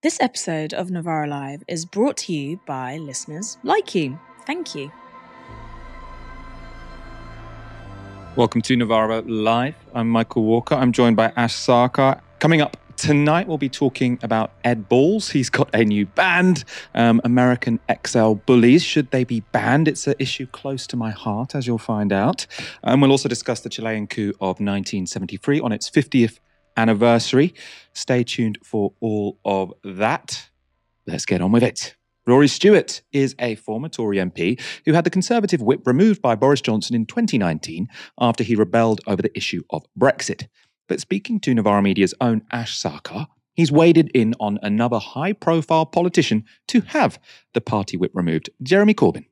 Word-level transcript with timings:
This 0.00 0.20
episode 0.20 0.72
of 0.74 0.92
Novara 0.92 1.26
Live 1.26 1.64
is 1.66 1.84
brought 1.84 2.18
to 2.18 2.32
you 2.32 2.60
by 2.66 2.98
listeners 2.98 3.58
like 3.64 3.96
you. 3.96 4.16
Thank 4.46 4.72
you. 4.72 4.92
Welcome 8.36 8.62
to 8.62 8.76
Novara 8.76 9.22
Live. 9.22 9.74
I'm 9.92 10.08
Michael 10.08 10.44
Walker. 10.44 10.76
I'm 10.76 10.92
joined 10.92 11.16
by 11.16 11.32
Ash 11.34 11.52
Sarkar. 11.52 12.20
Coming 12.38 12.60
up 12.60 12.76
tonight, 12.96 13.48
we'll 13.48 13.58
be 13.58 13.68
talking 13.68 14.20
about 14.22 14.52
Ed 14.62 14.88
Balls. 14.88 15.30
He's 15.30 15.50
got 15.50 15.68
a 15.74 15.84
new 15.84 16.06
band, 16.06 16.62
um, 16.94 17.20
American 17.24 17.80
XL 18.06 18.34
Bullies. 18.34 18.84
Should 18.84 19.10
they 19.10 19.24
be 19.24 19.40
banned? 19.50 19.88
It's 19.88 20.06
an 20.06 20.14
issue 20.20 20.46
close 20.46 20.86
to 20.86 20.96
my 20.96 21.10
heart, 21.10 21.56
as 21.56 21.66
you'll 21.66 21.76
find 21.76 22.12
out. 22.12 22.46
And 22.84 23.02
we'll 23.02 23.10
also 23.10 23.28
discuss 23.28 23.58
the 23.62 23.68
Chilean 23.68 24.06
coup 24.06 24.30
of 24.34 24.60
1973 24.60 25.58
on 25.58 25.72
its 25.72 25.90
50th 25.90 26.38
anniversary. 26.78 27.52
Stay 27.92 28.24
tuned 28.24 28.58
for 28.62 28.94
all 29.00 29.38
of 29.44 29.74
that. 29.84 30.48
Let's 31.06 31.26
get 31.26 31.42
on 31.42 31.52
with 31.52 31.62
it. 31.62 31.96
Rory 32.26 32.48
Stewart 32.48 33.02
is 33.10 33.34
a 33.38 33.54
former 33.54 33.88
Tory 33.88 34.18
MP 34.18 34.60
who 34.84 34.92
had 34.92 35.04
the 35.04 35.10
Conservative 35.10 35.62
whip 35.62 35.86
removed 35.86 36.20
by 36.22 36.34
Boris 36.34 36.60
Johnson 36.60 36.94
in 36.94 37.06
2019 37.06 37.88
after 38.20 38.44
he 38.44 38.54
rebelled 38.54 39.00
over 39.06 39.22
the 39.22 39.36
issue 39.36 39.62
of 39.70 39.86
Brexit. 39.98 40.46
But 40.88 41.00
speaking 41.00 41.40
to 41.40 41.54
Novara 41.54 41.82
Media's 41.82 42.14
own 42.20 42.42
Ash 42.52 42.78
Sarkar, 42.80 43.26
he's 43.54 43.72
waded 43.72 44.10
in 44.14 44.34
on 44.38 44.58
another 44.62 44.98
high 44.98 45.32
profile 45.32 45.86
politician 45.86 46.44
to 46.68 46.82
have 46.82 47.18
the 47.54 47.62
party 47.62 47.96
whip 47.96 48.12
removed, 48.14 48.50
Jeremy 48.62 48.94
Corbyn. 48.94 49.24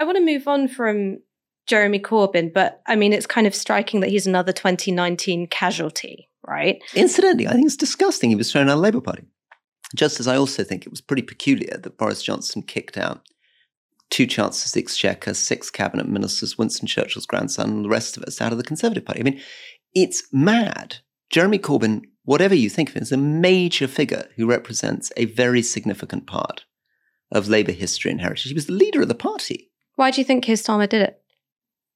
I 0.00 0.04
want 0.04 0.16
to 0.16 0.24
move 0.24 0.48
on 0.48 0.68
from 0.68 1.18
Jeremy 1.66 2.00
Corbyn, 2.00 2.52
but 2.52 2.80
I 2.86 2.96
mean, 2.96 3.12
it's 3.12 3.26
kind 3.26 3.46
of 3.46 3.54
striking 3.54 4.00
that 4.00 4.10
he's 4.10 4.26
another 4.26 4.52
2019 4.52 5.48
casualty, 5.48 6.30
right? 6.48 6.82
Incidentally, 6.94 7.46
I 7.46 7.52
think 7.52 7.66
it's 7.66 7.76
disgusting 7.76 8.30
he 8.30 8.36
was 8.36 8.50
thrown 8.50 8.68
out 8.68 8.72
of 8.72 8.78
the 8.78 8.82
Labour 8.82 9.00
Party. 9.00 9.24
Just 9.94 10.20
as 10.20 10.28
I 10.28 10.36
also 10.36 10.64
think 10.64 10.84
it 10.84 10.90
was 10.90 11.00
pretty 11.00 11.22
peculiar 11.22 11.78
that 11.78 11.96
Boris 11.96 12.22
Johnson 12.22 12.62
kicked 12.62 12.98
out 12.98 13.22
two 14.10 14.26
Chancellors 14.26 14.66
of 14.66 14.72
the 14.74 14.80
Exchequer, 14.80 15.34
six 15.34 15.70
cabinet 15.70 16.08
ministers, 16.08 16.58
Winston 16.58 16.86
Churchill's 16.86 17.26
grandson, 17.26 17.70
and 17.70 17.84
the 17.84 17.88
rest 17.88 18.16
of 18.16 18.22
us 18.22 18.40
out 18.40 18.52
of 18.52 18.58
the 18.58 18.64
Conservative 18.64 19.04
Party. 19.04 19.20
I 19.20 19.24
mean, 19.24 19.40
it's 19.94 20.22
mad. 20.32 20.98
Jeremy 21.30 21.58
Corbyn, 21.58 22.02
whatever 22.24 22.54
you 22.54 22.70
think 22.70 22.90
of 22.90 22.96
him, 22.96 23.02
is 23.02 23.12
a 23.12 23.16
major 23.16 23.86
figure 23.86 24.28
who 24.36 24.46
represents 24.46 25.12
a 25.16 25.26
very 25.26 25.62
significant 25.62 26.26
part 26.26 26.64
of 27.30 27.48
Labour 27.48 27.72
history 27.72 28.10
and 28.10 28.20
heritage. 28.20 28.48
He 28.48 28.54
was 28.54 28.66
the 28.66 28.72
leader 28.72 29.02
of 29.02 29.08
the 29.08 29.14
party. 29.14 29.70
Why 29.96 30.10
do 30.10 30.20
you 30.20 30.24
think 30.24 30.44
Keir 30.44 30.56
Starmer 30.56 30.88
did 30.88 31.02
it? 31.02 31.22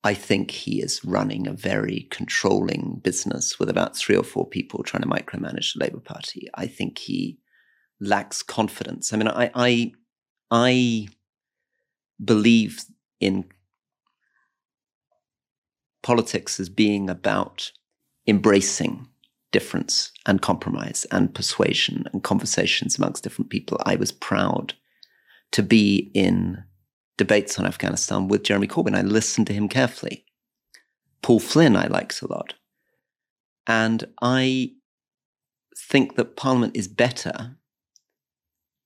I 0.05 0.15
think 0.15 0.51
he 0.51 0.83
is 0.83 1.05
running 1.05 1.47
a 1.47 1.53
very 1.53 2.09
controlling 2.11 3.01
business 3.05 3.59
with 3.59 3.69
about 3.69 3.97
three 3.97 4.17
or 4.17 4.25
four 4.25 4.47
people 4.47 4.83
trying 4.83 5.03
to 5.03 5.09
micromanage 5.09 5.75
the 5.75 5.85
Labour 5.85 6.01
Party. 6.01 6.49
I 6.55 6.67
think 6.67 6.99
he 6.99 7.39
lacks 8.01 8.43
confidence. 8.43 9.13
I 9.13 9.17
mean, 9.17 9.29
I 9.29 9.51
I, 9.55 9.93
I 10.51 11.09
believe 12.23 12.85
in 13.21 13.45
politics 16.03 16.59
as 16.59 16.69
being 16.69 17.09
about 17.09 17.71
embracing 18.27 19.07
difference 19.53 20.11
and 20.27 20.43
compromise 20.43 21.07
and 21.13 21.33
persuasion 21.33 22.05
and 22.13 22.25
conversations 22.25 22.99
amongst 22.99 23.23
different 23.23 23.51
people. 23.51 23.79
I 23.87 23.97
was 23.97 24.11
proud 24.11 24.75
to 25.53 25.63
be 25.63 26.11
in 26.15 26.65
debates 27.23 27.57
on 27.57 27.67
Afghanistan 27.67 28.27
with 28.27 28.43
Jeremy 28.43 28.67
Corbyn. 28.67 28.97
I 28.97 29.03
listened 29.03 29.47
to 29.47 29.53
him 29.53 29.69
carefully. 29.69 30.25
Paul 31.23 31.39
Flynn, 31.39 31.77
I 31.77 31.87
liked 31.87 32.21
a 32.21 32.27
lot. 32.27 32.55
And 33.67 34.05
I 34.21 34.73
think 35.77 36.17
that 36.17 36.37
Parliament 36.37 36.77
is 36.77 36.89
better 36.89 37.57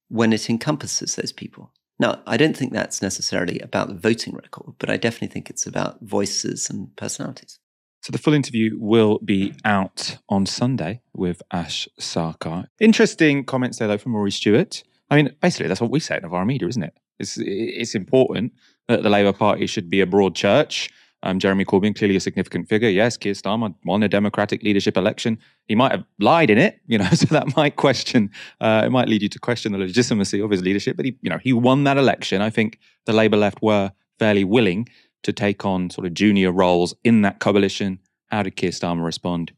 when 0.09 0.35
it 0.35 0.51
encompasses 0.51 1.17
those 1.17 1.33
people. 1.33 1.73
Now, 1.99 2.21
I 2.27 2.37
don't 2.37 2.55
think 2.55 2.75
that's 2.75 3.01
necessarily 3.01 3.59
about 3.61 3.89
the 3.89 3.95
voting 3.95 4.35
record, 4.35 4.75
but 4.79 4.91
I 4.91 4.99
definitely 4.99 5.33
think 5.33 5.49
it's 5.49 5.67
about 5.67 6.03
voices 6.03 6.69
and 6.69 6.95
personalities. 6.97 7.59
So 8.03 8.13
the 8.13 8.19
full 8.19 8.35
interview 8.35 8.77
will 8.79 9.19
be 9.25 9.55
out 9.65 10.19
on 10.29 10.45
Sunday 10.45 11.01
with 11.15 11.41
Ash 11.51 11.89
Sarkar. 11.99 12.67
Interesting 12.79 13.45
comments 13.45 13.79
there, 13.79 13.89
though, 13.89 13.97
from 13.97 14.15
Rory 14.15 14.31
Stewart. 14.31 14.85
I 15.11 15.17
mean, 15.17 15.35
basically, 15.41 15.69
that's 15.69 15.81
what 15.81 15.91
we 15.91 16.01
say 16.01 16.19
in 16.19 16.25
our 16.27 16.45
media, 16.45 16.69
isn't 16.69 16.83
it? 16.83 16.93
It's, 17.19 17.39
it's 17.39 17.95
important 17.95 18.53
that 18.89 19.03
the 19.03 19.11
Labour 19.11 19.33
Party 19.33 19.67
should 19.67 19.91
be 19.91 20.01
a 20.01 20.07
broad 20.07 20.35
church. 20.35 20.91
Um, 21.23 21.39
Jeremy 21.39 21.65
Corbyn, 21.65 21.97
clearly 21.97 22.17
a 22.17 22.21
significant 22.21 22.69
figure. 22.69 22.89
Yes, 22.89 23.17
Keir 23.17 23.33
Starmer 23.33 23.75
won 23.85 24.03
a 24.03 24.09
democratic 24.09 24.63
leadership 24.63 24.97
election. 24.97 25.39
He 25.67 25.75
might 25.75 25.91
have 25.91 26.05
lied 26.21 26.51
in 26.51 26.59
it, 26.59 26.79
you 26.87 26.99
know, 26.99 27.09
so 27.13 27.27
that 27.27 27.57
might 27.57 27.77
question, 27.77 28.31
uh, 28.61 28.83
it 28.85 28.91
might 28.91 29.09
lead 29.09 29.23
you 29.23 29.29
to 29.31 29.39
question 29.39 29.73
the 29.73 29.79
legitimacy 29.79 30.41
of 30.41 30.51
his 30.51 30.63
leadership. 30.63 30.97
But 30.97 31.07
he, 31.07 31.17
you 31.23 31.31
know, 31.31 31.39
he 31.39 31.53
won 31.53 31.85
that 31.85 31.97
election. 31.97 32.43
I 32.43 32.51
think 32.51 32.79
the 33.07 33.13
Labour 33.13 33.39
left 33.39 33.63
were 33.63 33.93
fairly 34.19 34.45
willing 34.45 34.89
to 35.23 35.33
take 35.33 35.65
on 35.65 35.91
sort 35.91 36.07
of 36.07 36.15
junior 36.15 36.53
roles 36.53 36.95
in 37.03 37.23
that 37.23 37.41
coalition. 37.41 37.99
How 38.27 38.43
did 38.43 38.57
Keir 38.57 38.71
Starmer 38.71 39.05
respond? 39.05 39.53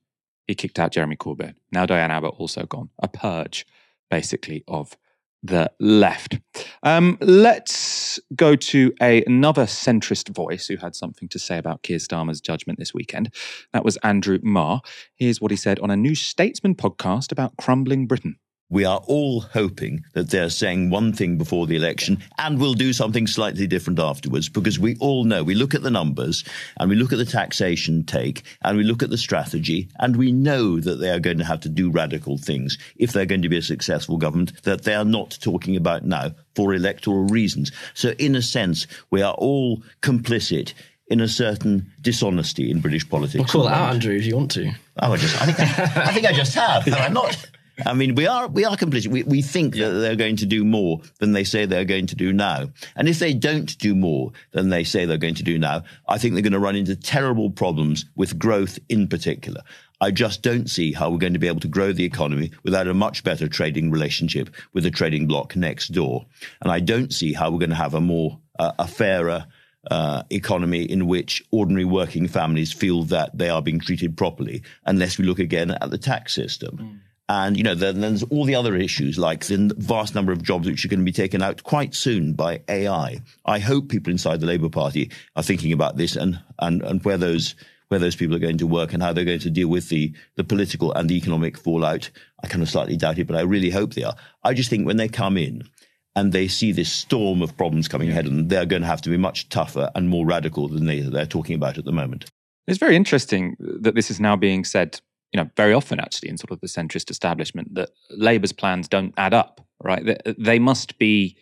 He 0.47 0.55
kicked 0.55 0.79
out 0.79 0.93
Jeremy 0.93 1.17
Corbyn. 1.17 1.55
Now 1.71 1.85
Diane 1.85 2.11
Abbott 2.11 2.35
also 2.39 2.65
gone. 2.65 2.89
A 3.03 3.09
purge, 3.09 3.67
basically, 4.11 4.65
of 4.67 4.97
the 5.43 5.71
left. 5.78 6.38
Um, 6.82 7.19
let's 7.21 8.19
go 8.34 8.56
to 8.56 8.93
a, 9.00 9.22
another 9.25 9.65
centrist 9.65 10.34
voice 10.34 10.66
who 10.66 10.76
had 10.76 10.94
something 10.94 11.28
to 11.28 11.38
say 11.38 11.59
about 11.59 11.82
Keir 11.82 11.99
Starmer's 11.99 12.41
judgment 12.41 12.78
this 12.78 12.94
weekend. 12.94 13.32
That 13.72 13.84
was 13.84 13.97
Andrew 13.99 14.38
Marr. 14.43 14.81
Here's 15.15 15.41
what 15.41 15.50
he 15.50 15.56
said 15.56 15.78
on 15.81 15.91
a 15.91 15.97
New 15.97 16.15
Statesman 16.15 16.75
podcast 16.75 17.32
about 17.32 17.56
crumbling 17.56 18.06
Britain. 18.06 18.38
We 18.71 18.84
are 18.84 19.01
all 19.06 19.41
hoping 19.41 20.05
that 20.12 20.29
they're 20.29 20.51
saying 20.51 20.91
one 20.91 21.15
thing 21.15 21.39
before 21.39 21.67
the 21.67 21.77
election 21.77 22.23
and 22.37 22.61
will 22.61 22.75
do 22.75 22.93
something 22.93 23.27
slightly 23.27 23.67
different 23.67 23.99
afterwards 23.99 24.51
because 24.51 24.79
we 24.79 24.97
all 25.01 25.25
know, 25.25 25.43
we 25.43 25.55
look 25.55 25.75
at 25.75 25.83
the 25.83 25.91
numbers 25.91 26.45
and 26.79 26.91
we 26.91 26.97
look 26.97 27.12
at 27.12 27.19
the 27.19 27.25
taxation 27.25 28.05
take 28.05 28.43
and 28.62 28.77
we 28.77 28.84
look 28.84 29.03
at 29.03 29.09
the 29.09 29.17
strategy 29.17 29.89
and 30.01 30.17
we 30.17 30.33
know 30.33 30.81
that 30.81 30.97
they 30.97 31.11
are 31.11 31.21
going 31.21 31.39
to 31.39 31.45
have 31.45 31.61
to 31.61 31.69
do 31.71 31.91
radical 31.91 32.37
things 32.37 32.77
if 32.97 33.12
they're 33.12 33.25
going 33.25 33.43
to 33.43 33.49
be 33.49 33.56
a 33.56 33.62
successful 33.62 34.19
government 34.19 34.62
that 34.65 34.83
they 34.83 34.95
are 34.95 35.05
not 35.05 35.39
talking 35.41 35.75
about 35.75 36.05
now 36.05 36.31
for 36.55 36.75
electoral 36.75 37.25
reasons. 37.25 37.73
So 37.95 38.11
in 38.19 38.37
a 38.37 38.43
sense, 38.43 38.87
we 39.11 39.23
are 39.23 39.35
all 39.35 39.83
complicit 40.03 40.75
in 41.06 41.21
a 41.21 41.29
certain 41.29 41.91
dishonesty 42.03 42.71
in 42.71 42.81
British 42.81 43.09
politics. 43.09 43.55
Well, 43.55 43.65
call 43.65 43.73
it 43.73 43.75
out, 43.75 43.95
Andrew, 43.95 44.15
if 44.15 44.27
you 44.27 44.37
want 44.37 44.50
to. 44.53 44.73
Oh, 45.00 45.15
I 45.15 45.17
just, 45.17 45.41
I 45.41 45.47
think 45.47 45.61
I, 45.61 46.03
I 46.05 46.12
think 46.12 46.27
I 46.27 46.33
just 46.33 46.55
have. 46.55 46.87
I'm 46.93 47.15
not. 47.15 47.47
I 47.87 47.94
mean, 47.94 48.15
we 48.15 48.27
are 48.27 48.49
we 48.49 48.65
are 48.65 48.77
complicit. 48.77 49.09
We 49.09 49.22
we 49.22 49.43
think 49.43 49.75
that 49.77 49.91
they're 49.91 50.16
going 50.16 50.37
to 50.37 50.47
do 50.47 50.65
more 50.65 51.00
than 51.19 51.33
they 51.33 51.44
say 51.44 51.65
they're 51.66 51.84
going 51.84 52.06
to 52.09 52.16
do 52.16 52.33
now. 52.33 52.71
And 52.97 53.09
if 53.09 53.19
they 53.19 53.34
don't 53.34 53.77
do 53.78 53.94
more 53.94 54.33
than 54.53 54.69
they 54.71 54.84
say 54.84 55.05
they're 55.05 55.16
going 55.16 55.37
to 55.37 55.43
do 55.43 55.59
now, 55.59 55.84
I 56.09 56.19
think 56.19 56.34
they're 56.34 56.43
going 56.43 56.53
to 56.53 56.59
run 56.59 56.77
into 56.77 56.97
terrible 56.97 57.50
problems 57.50 58.05
with 58.17 58.38
growth 58.38 58.78
in 58.88 59.09
particular. 59.09 59.62
I 60.00 60.11
just 60.12 60.43
don't 60.43 60.71
see 60.71 60.93
how 60.93 61.11
we're 61.11 61.19
going 61.19 61.33
to 61.33 61.41
be 61.41 61.49
able 61.49 61.61
to 61.61 61.69
grow 61.69 61.93
the 61.93 62.05
economy 62.05 62.53
without 62.62 62.87
a 62.87 62.94
much 62.94 63.25
better 63.25 63.49
trading 63.49 63.91
relationship 63.91 64.50
with 64.72 64.84
the 64.84 64.93
trading 64.93 65.27
bloc 65.27 65.56
next 65.56 65.88
door. 65.88 66.27
And 66.62 66.71
I 66.71 66.78
don't 66.78 67.12
see 67.12 67.33
how 67.33 67.50
we're 67.50 67.59
going 67.59 67.71
to 67.71 67.77
have 67.77 67.94
a 67.94 68.00
more 68.00 68.38
uh, 68.59 68.72
a 68.78 68.87
fairer 68.87 69.47
uh, 69.91 70.22
economy 70.31 70.83
in 70.83 71.06
which 71.06 71.44
ordinary 71.50 71.84
working 71.84 72.28
families 72.28 72.72
feel 72.72 73.05
that 73.05 73.37
they 73.37 73.49
are 73.49 73.62
being 73.62 73.81
treated 73.81 74.17
properly, 74.17 74.62
unless 74.84 75.19
we 75.19 75.25
look 75.25 75.38
again 75.38 75.71
at 75.71 75.91
the 75.91 75.99
tax 75.99 76.34
system. 76.34 76.77
Mm. 76.77 77.08
And, 77.28 77.59
you 77.59 77.62
know, 77.62 77.75
then 77.75 78.00
there's 78.00 78.22
all 78.25 78.44
the 78.44 78.55
other 78.55 78.75
issues 78.75 79.19
like 79.19 79.44
the 79.47 79.75
vast 79.77 80.15
number 80.15 80.33
of 80.33 80.43
jobs 80.43 80.66
which 80.66 80.84
are 80.84 80.89
going 80.89 81.00
to 81.00 81.05
be 81.05 81.12
taken 81.12 81.43
out 81.43 81.62
quite 81.62 81.94
soon 81.94 82.33
by 82.33 82.62
AI. 82.69 83.21
I 83.44 83.59
hope 83.59 83.91
people 83.91 84.11
inside 84.11 84.41
the 84.41 84.47
Labour 84.47 84.71
Party 84.71 85.11
are 85.37 85.43
thinking 85.43 85.72
about 85.72 85.99
this 85.99 86.17
and, 86.17 86.41
and, 86.59 86.83
and 86.83 87.05
where 87.05 87.19
those, 87.19 87.55
where 87.88 88.00
those 88.00 88.17
people 88.17 88.34
are 88.34 88.41
going 88.41 88.56
to 88.59 88.67
work 88.67 88.94
and 88.94 89.03
how 89.03 89.12
they're 89.12 89.27
going 89.27 89.41
to 89.41 89.50
deal 89.50 89.69
with 89.69 89.91
the, 89.91 90.15
the 90.37 90.44
political 90.44 90.91
and 90.93 91.11
the 91.11 91.17
economic 91.17 91.59
fallout. 91.59 92.11
I 92.43 92.47
kind 92.47 92.62
of 92.62 92.71
slightly 92.71 92.97
doubt 92.97 93.19
it, 93.19 93.27
but 93.27 93.37
I 93.37 93.43
really 93.43 93.71
hope 93.71 93.93
they 93.93 94.05
are. 94.05 94.17
I 94.43 94.55
just 94.55 94.71
think 94.71 94.87
when 94.87 94.97
they 94.97 95.09
come 95.09 95.37
in 95.37 95.69
and 96.17 96.32
they 96.32 96.49
see 96.49 96.73
this 96.73 96.91
storm 96.91 97.43
of 97.43 97.58
problems 97.58 97.88
coming 97.88 98.08
ahead 98.08 98.25
them, 98.25 98.49
they're 98.49 98.64
going 98.64 98.82
to 98.82 98.88
have 98.88 99.03
to 99.03 99.11
be 99.11 99.19
much 99.19 99.50
tougher 99.50 99.91
and 99.94 100.08
more 100.08 100.25
radical 100.25 100.67
than 100.69 100.87
they, 100.87 101.00
they're 101.00 101.26
talking 101.26 101.55
about 101.55 101.76
at 101.76 101.85
the 101.85 101.93
moment. 101.93 102.25
It's 102.67 102.79
very 102.79 102.97
interesting 102.97 103.55
that 103.58 103.94
this 103.94 104.11
is 104.11 104.19
now 104.19 104.35
being 104.35 104.64
said 104.64 105.00
you 105.33 105.41
know, 105.41 105.49
very 105.57 105.75
often 105.75 106.01
actually 106.01 106.29
in 106.29 106.39
sort 106.39 106.51
of 106.51 106.61
the 106.61 106.67
centrist 106.67 107.11
establishment 107.11 107.75
that 107.75 107.91
Labour's 108.11 108.53
plans 108.53 108.89
don't 108.89 109.15
add 109.17 109.35
up, 109.35 109.61
right? 109.83 110.05
They, 110.05 110.35
they 110.39 110.59
must 110.59 110.99
be 110.99 111.37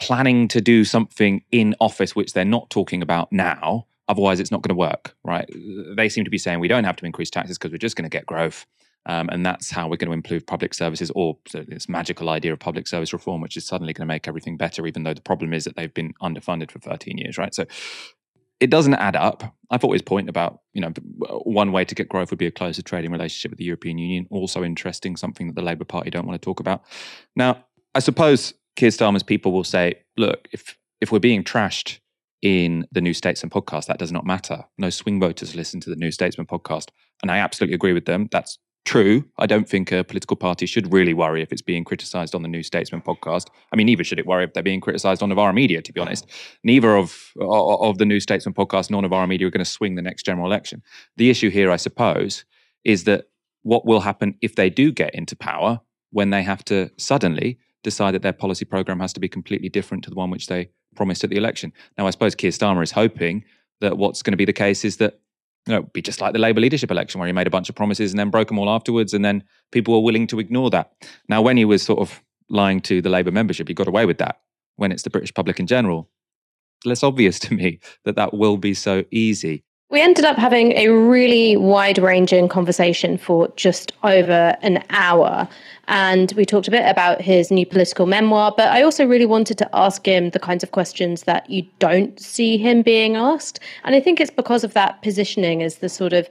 planning 0.00 0.48
to 0.48 0.60
do 0.60 0.84
something 0.84 1.42
in 1.52 1.74
office 1.80 2.14
which 2.14 2.32
they're 2.32 2.44
not 2.44 2.68
talking 2.70 3.02
about 3.02 3.32
now. 3.32 3.86
Otherwise, 4.08 4.40
it's 4.40 4.50
not 4.50 4.62
going 4.62 4.74
to 4.74 4.78
work, 4.78 5.14
right? 5.24 5.48
They 5.96 6.08
seem 6.08 6.24
to 6.24 6.30
be 6.30 6.38
saying 6.38 6.60
we 6.60 6.68
don't 6.68 6.84
have 6.84 6.96
to 6.96 7.06
increase 7.06 7.30
taxes 7.30 7.56
because 7.56 7.70
we're 7.70 7.78
just 7.78 7.96
going 7.96 8.08
to 8.08 8.14
get 8.14 8.26
growth. 8.26 8.66
Um, 9.06 9.28
and 9.30 9.44
that's 9.44 9.70
how 9.70 9.88
we're 9.88 9.96
going 9.96 10.10
to 10.10 10.14
improve 10.14 10.46
public 10.46 10.74
services, 10.74 11.10
or 11.14 11.36
this 11.52 11.88
magical 11.88 12.28
idea 12.28 12.52
of 12.52 12.60
public 12.60 12.86
service 12.86 13.12
reform, 13.12 13.40
which 13.40 13.56
is 13.56 13.66
suddenly 13.66 13.92
going 13.92 14.06
to 14.06 14.12
make 14.12 14.28
everything 14.28 14.56
better, 14.56 14.86
even 14.86 15.02
though 15.02 15.14
the 15.14 15.20
problem 15.20 15.52
is 15.52 15.64
that 15.64 15.76
they've 15.76 15.94
been 15.94 16.12
underfunded 16.22 16.70
for 16.70 16.78
13 16.78 17.18
years, 17.18 17.36
right? 17.36 17.54
So 17.54 17.64
it 18.62 18.70
doesn't 18.70 18.94
add 18.94 19.16
up. 19.16 19.56
I 19.72 19.76
thought 19.76 19.92
his 19.92 20.02
point 20.02 20.28
about, 20.28 20.60
you 20.72 20.80
know, 20.80 20.92
one 21.42 21.72
way 21.72 21.84
to 21.84 21.94
get 21.96 22.08
growth 22.08 22.30
would 22.30 22.38
be 22.38 22.46
a 22.46 22.52
closer 22.52 22.80
trading 22.80 23.10
relationship 23.10 23.50
with 23.50 23.58
the 23.58 23.64
European 23.64 23.98
Union. 23.98 24.28
Also 24.30 24.62
interesting, 24.62 25.16
something 25.16 25.48
that 25.48 25.56
the 25.56 25.62
Labour 25.62 25.84
Party 25.84 26.10
don't 26.10 26.26
want 26.26 26.40
to 26.40 26.44
talk 26.44 26.60
about. 26.60 26.84
Now, 27.34 27.64
I 27.96 27.98
suppose 27.98 28.54
Keir 28.76 28.90
Starmer's 28.90 29.24
people 29.24 29.50
will 29.50 29.64
say, 29.64 29.96
look, 30.16 30.46
if 30.52 30.78
if 31.00 31.10
we're 31.10 31.18
being 31.18 31.42
trashed 31.42 31.98
in 32.40 32.86
the 32.92 33.00
New 33.00 33.12
Statesman 33.12 33.50
podcast, 33.50 33.86
that 33.86 33.98
does 33.98 34.12
not 34.12 34.24
matter. 34.24 34.64
No 34.78 34.90
swing 34.90 35.18
voters 35.18 35.56
listen 35.56 35.80
to 35.80 35.90
the 35.90 35.96
New 35.96 36.12
Statesman 36.12 36.46
podcast. 36.46 36.90
And 37.20 37.30
I 37.30 37.38
absolutely 37.38 37.74
agree 37.74 37.92
with 37.92 38.04
them. 38.04 38.28
That's 38.30 38.58
true. 38.84 39.24
I 39.38 39.46
don't 39.46 39.68
think 39.68 39.92
a 39.92 40.04
political 40.04 40.36
party 40.36 40.66
should 40.66 40.92
really 40.92 41.14
worry 41.14 41.42
if 41.42 41.52
it's 41.52 41.62
being 41.62 41.84
criticised 41.84 42.34
on 42.34 42.42
the 42.42 42.48
New 42.48 42.62
Statesman 42.62 43.02
podcast. 43.02 43.46
I 43.72 43.76
mean, 43.76 43.86
neither 43.86 44.04
should 44.04 44.18
it 44.18 44.26
worry 44.26 44.44
if 44.44 44.52
they're 44.52 44.62
being 44.62 44.80
criticised 44.80 45.22
on 45.22 45.28
Novara 45.28 45.52
Media, 45.52 45.82
to 45.82 45.92
be 45.92 46.00
honest. 46.00 46.26
Neither 46.64 46.96
of, 46.96 47.32
of 47.40 47.98
the 47.98 48.04
New 48.04 48.20
Statesman 48.20 48.54
podcast 48.54 48.90
nor 48.90 49.02
Novara 49.02 49.26
Media 49.26 49.46
are 49.46 49.50
going 49.50 49.64
to 49.64 49.70
swing 49.70 49.94
the 49.94 50.02
next 50.02 50.24
general 50.24 50.46
election. 50.46 50.82
The 51.16 51.30
issue 51.30 51.50
here, 51.50 51.70
I 51.70 51.76
suppose, 51.76 52.44
is 52.84 53.04
that 53.04 53.26
what 53.62 53.86
will 53.86 54.00
happen 54.00 54.34
if 54.40 54.56
they 54.56 54.68
do 54.68 54.90
get 54.90 55.14
into 55.14 55.36
power 55.36 55.80
when 56.10 56.30
they 56.30 56.42
have 56.42 56.64
to 56.64 56.90
suddenly 56.98 57.58
decide 57.82 58.12
that 58.12 58.22
their 58.22 58.32
policy 58.32 58.64
program 58.64 59.00
has 59.00 59.12
to 59.12 59.20
be 59.20 59.28
completely 59.28 59.68
different 59.68 60.04
to 60.04 60.10
the 60.10 60.16
one 60.16 60.30
which 60.30 60.46
they 60.46 60.70
promised 60.94 61.24
at 61.24 61.30
the 61.30 61.36
election. 61.36 61.72
Now, 61.96 62.06
I 62.06 62.10
suppose 62.10 62.34
Keir 62.34 62.50
Starmer 62.50 62.82
is 62.82 62.92
hoping 62.92 63.44
that 63.80 63.96
what's 63.96 64.22
going 64.22 64.32
to 64.32 64.36
be 64.36 64.44
the 64.44 64.52
case 64.52 64.84
is 64.84 64.98
that 64.98 65.20
you 65.66 65.74
know, 65.74 65.82
be 65.82 66.02
just 66.02 66.20
like 66.20 66.32
the 66.32 66.38
Labour 66.38 66.60
leadership 66.60 66.90
election 66.90 67.18
where 67.18 67.26
he 67.26 67.32
made 67.32 67.46
a 67.46 67.50
bunch 67.50 67.68
of 67.68 67.74
promises 67.74 68.12
and 68.12 68.18
then 68.18 68.30
broke 68.30 68.48
them 68.48 68.58
all 68.58 68.70
afterwards, 68.70 69.14
and 69.14 69.24
then 69.24 69.44
people 69.70 69.94
were 69.94 70.00
willing 70.00 70.26
to 70.28 70.40
ignore 70.40 70.70
that. 70.70 70.92
Now, 71.28 71.42
when 71.42 71.56
he 71.56 71.64
was 71.64 71.82
sort 71.82 72.00
of 72.00 72.22
lying 72.48 72.80
to 72.82 73.00
the 73.00 73.08
Labour 73.08 73.30
membership, 73.30 73.68
he 73.68 73.74
got 73.74 73.88
away 73.88 74.06
with 74.06 74.18
that. 74.18 74.40
When 74.76 74.90
it's 74.90 75.02
the 75.02 75.10
British 75.10 75.32
public 75.32 75.60
in 75.60 75.66
general, 75.66 76.10
less 76.84 77.02
obvious 77.02 77.38
to 77.40 77.54
me 77.54 77.80
that 78.04 78.16
that 78.16 78.34
will 78.34 78.56
be 78.56 78.74
so 78.74 79.04
easy. 79.10 79.64
We 79.92 80.00
ended 80.00 80.24
up 80.24 80.38
having 80.38 80.72
a 80.72 80.88
really 80.88 81.54
wide 81.54 81.98
ranging 81.98 82.48
conversation 82.48 83.18
for 83.18 83.52
just 83.56 83.92
over 84.02 84.56
an 84.62 84.82
hour. 84.88 85.46
And 85.86 86.32
we 86.32 86.46
talked 86.46 86.66
a 86.66 86.70
bit 86.70 86.88
about 86.88 87.20
his 87.20 87.50
new 87.50 87.66
political 87.66 88.06
memoir, 88.06 88.54
but 88.56 88.68
I 88.68 88.80
also 88.80 89.06
really 89.06 89.26
wanted 89.26 89.58
to 89.58 89.68
ask 89.74 90.06
him 90.06 90.30
the 90.30 90.38
kinds 90.38 90.62
of 90.62 90.70
questions 90.70 91.24
that 91.24 91.50
you 91.50 91.66
don't 91.78 92.18
see 92.18 92.56
him 92.56 92.80
being 92.80 93.16
asked. 93.16 93.60
And 93.84 93.94
I 93.94 94.00
think 94.00 94.18
it's 94.18 94.30
because 94.30 94.64
of 94.64 94.72
that 94.72 95.02
positioning 95.02 95.62
as 95.62 95.76
the 95.76 95.90
sort 95.90 96.14
of 96.14 96.26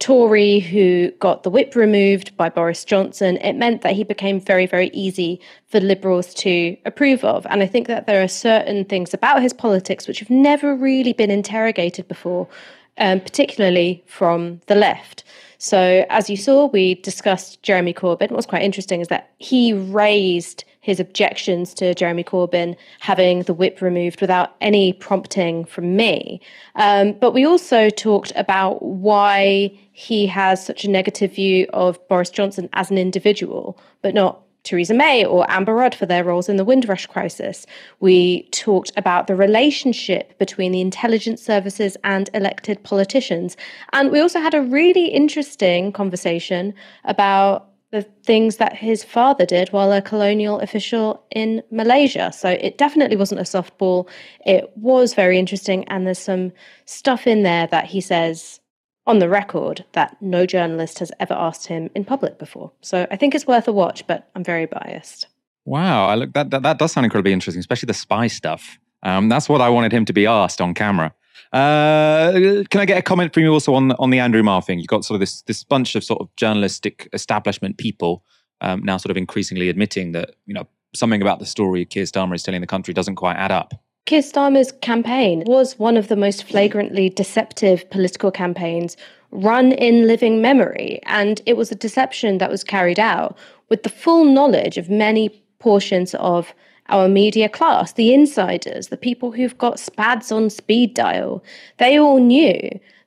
Tory 0.00 0.58
who 0.58 1.12
got 1.20 1.44
the 1.44 1.50
whip 1.50 1.76
removed 1.76 2.36
by 2.36 2.48
Boris 2.48 2.84
Johnson. 2.84 3.36
It 3.36 3.52
meant 3.52 3.82
that 3.82 3.92
he 3.92 4.02
became 4.02 4.40
very, 4.40 4.66
very 4.66 4.88
easy 4.88 5.40
for 5.68 5.78
Liberals 5.78 6.34
to 6.34 6.76
approve 6.84 7.22
of. 7.22 7.46
And 7.48 7.62
I 7.62 7.66
think 7.68 7.86
that 7.86 8.08
there 8.08 8.24
are 8.24 8.28
certain 8.28 8.84
things 8.84 9.14
about 9.14 9.40
his 9.40 9.52
politics 9.52 10.08
which 10.08 10.18
have 10.18 10.30
never 10.30 10.74
really 10.74 11.12
been 11.12 11.30
interrogated 11.30 12.08
before 12.08 12.48
um, 12.98 13.20
particularly 13.20 14.02
from 14.06 14.60
the 14.66 14.74
left. 14.74 15.24
So, 15.58 16.04
as 16.10 16.28
you 16.28 16.36
saw, 16.36 16.66
we 16.66 16.96
discussed 16.96 17.62
Jeremy 17.62 17.94
Corbyn. 17.94 18.30
What's 18.30 18.46
quite 18.46 18.62
interesting 18.62 19.00
is 19.00 19.08
that 19.08 19.30
he 19.38 19.72
raised 19.72 20.64
his 20.84 21.00
objections 21.00 21.72
to 21.72 21.94
Jeremy 21.94 22.22
Corbyn 22.22 22.76
having 23.00 23.44
the 23.44 23.54
whip 23.54 23.80
removed 23.80 24.20
without 24.20 24.54
any 24.60 24.92
prompting 24.92 25.64
from 25.64 25.96
me. 25.96 26.42
Um, 26.74 27.14
but 27.14 27.32
we 27.32 27.46
also 27.46 27.88
talked 27.88 28.32
about 28.36 28.82
why 28.82 29.72
he 29.92 30.26
has 30.26 30.64
such 30.64 30.84
a 30.84 30.90
negative 30.90 31.34
view 31.34 31.66
of 31.72 32.06
Boris 32.08 32.28
Johnson 32.28 32.68
as 32.74 32.90
an 32.90 32.98
individual, 32.98 33.78
but 34.02 34.12
not 34.12 34.42
Theresa 34.64 34.94
May 34.94 35.24
or 35.24 35.48
Amber 35.50 35.74
Rudd 35.74 35.94
for 35.94 36.06
their 36.06 36.24
roles 36.24 36.48
in 36.48 36.56
the 36.56 36.64
Windrush 36.64 37.06
crisis. 37.06 37.66
We 38.00 38.48
talked 38.50 38.92
about 38.96 39.26
the 39.26 39.36
relationship 39.36 40.36
between 40.38 40.72
the 40.72 40.80
intelligence 40.80 41.42
services 41.42 41.96
and 42.02 42.28
elected 42.34 42.82
politicians. 42.82 43.56
And 43.92 44.10
we 44.10 44.20
also 44.20 44.40
had 44.40 44.54
a 44.54 44.62
really 44.62 45.06
interesting 45.06 45.92
conversation 45.92 46.74
about 47.04 47.68
the 47.90 48.02
things 48.24 48.56
that 48.56 48.74
his 48.74 49.04
father 49.04 49.46
did 49.46 49.68
while 49.68 49.92
a 49.92 50.02
colonial 50.02 50.58
official 50.58 51.22
in 51.30 51.62
Malaysia. 51.70 52.32
So 52.32 52.48
it 52.48 52.76
definitely 52.76 53.16
wasn't 53.16 53.40
a 53.40 53.44
softball. 53.44 54.08
It 54.44 54.68
was 54.76 55.14
very 55.14 55.38
interesting. 55.38 55.84
And 55.84 56.04
there's 56.04 56.18
some 56.18 56.50
stuff 56.86 57.28
in 57.28 57.44
there 57.44 57.68
that 57.68 57.84
he 57.84 58.00
says 58.00 58.58
on 59.06 59.18
the 59.18 59.28
record 59.28 59.84
that 59.92 60.16
no 60.20 60.46
journalist 60.46 60.98
has 60.98 61.12
ever 61.20 61.34
asked 61.34 61.66
him 61.66 61.90
in 61.94 62.04
public 62.04 62.38
before. 62.38 62.72
So 62.80 63.06
I 63.10 63.16
think 63.16 63.34
it's 63.34 63.46
worth 63.46 63.68
a 63.68 63.72
watch, 63.72 64.06
but 64.06 64.30
I'm 64.34 64.44
very 64.44 64.66
biased. 64.66 65.26
Wow, 65.64 66.06
I 66.06 66.14
look 66.14 66.32
that, 66.34 66.50
that 66.50 66.62
that 66.62 66.78
does 66.78 66.92
sound 66.92 67.04
incredibly 67.04 67.32
interesting, 67.32 67.60
especially 67.60 67.86
the 67.86 67.94
spy 67.94 68.26
stuff. 68.26 68.78
Um, 69.02 69.28
that's 69.28 69.48
what 69.48 69.60
I 69.60 69.68
wanted 69.68 69.92
him 69.92 70.04
to 70.06 70.12
be 70.12 70.26
asked 70.26 70.60
on 70.60 70.74
camera. 70.74 71.14
Uh, 71.52 72.64
can 72.70 72.80
I 72.80 72.84
get 72.84 72.98
a 72.98 73.02
comment 73.02 73.32
from 73.32 73.44
you 73.44 73.52
also 73.52 73.74
on 73.74 73.92
on 73.92 74.10
the 74.10 74.18
Andrew 74.18 74.42
Marr 74.42 74.60
thing? 74.60 74.78
You've 74.78 74.88
got 74.88 75.04
sort 75.04 75.16
of 75.16 75.20
this 75.20 75.42
this 75.42 75.64
bunch 75.64 75.94
of 75.94 76.04
sort 76.04 76.20
of 76.20 76.34
journalistic 76.36 77.08
establishment 77.12 77.78
people 77.78 78.24
um, 78.60 78.82
now 78.82 78.96
sort 78.96 79.10
of 79.10 79.16
increasingly 79.16 79.68
admitting 79.68 80.12
that 80.12 80.34
you 80.46 80.54
know 80.54 80.66
something 80.94 81.22
about 81.22 81.38
the 81.38 81.46
story 81.46 81.84
Keir 81.84 82.04
Starmer 82.04 82.34
is 82.34 82.42
telling 82.42 82.60
the 82.60 82.66
country 82.66 82.94
doesn't 82.94 83.16
quite 83.16 83.36
add 83.36 83.52
up. 83.52 83.74
Keir 84.06 84.20
Starmer's 84.20 84.70
campaign 84.70 85.44
was 85.46 85.78
one 85.78 85.96
of 85.96 86.08
the 86.08 86.16
most 86.16 86.44
flagrantly 86.44 87.08
deceptive 87.08 87.88
political 87.88 88.30
campaigns 88.30 88.98
run 89.30 89.72
in 89.72 90.06
living 90.06 90.42
memory. 90.42 91.00
And 91.06 91.40
it 91.46 91.56
was 91.56 91.72
a 91.72 91.74
deception 91.74 92.36
that 92.36 92.50
was 92.50 92.62
carried 92.62 93.00
out 93.00 93.38
with 93.70 93.82
the 93.82 93.88
full 93.88 94.26
knowledge 94.26 94.76
of 94.76 94.90
many 94.90 95.30
portions 95.58 96.14
of 96.16 96.52
our 96.90 97.08
media 97.08 97.48
class, 97.48 97.94
the 97.94 98.12
insiders, 98.12 98.88
the 98.88 98.98
people 98.98 99.32
who've 99.32 99.56
got 99.56 99.78
SPADs 99.78 100.30
on 100.30 100.50
speed 100.50 100.92
dial. 100.92 101.42
They 101.78 101.98
all 101.98 102.20
knew 102.20 102.60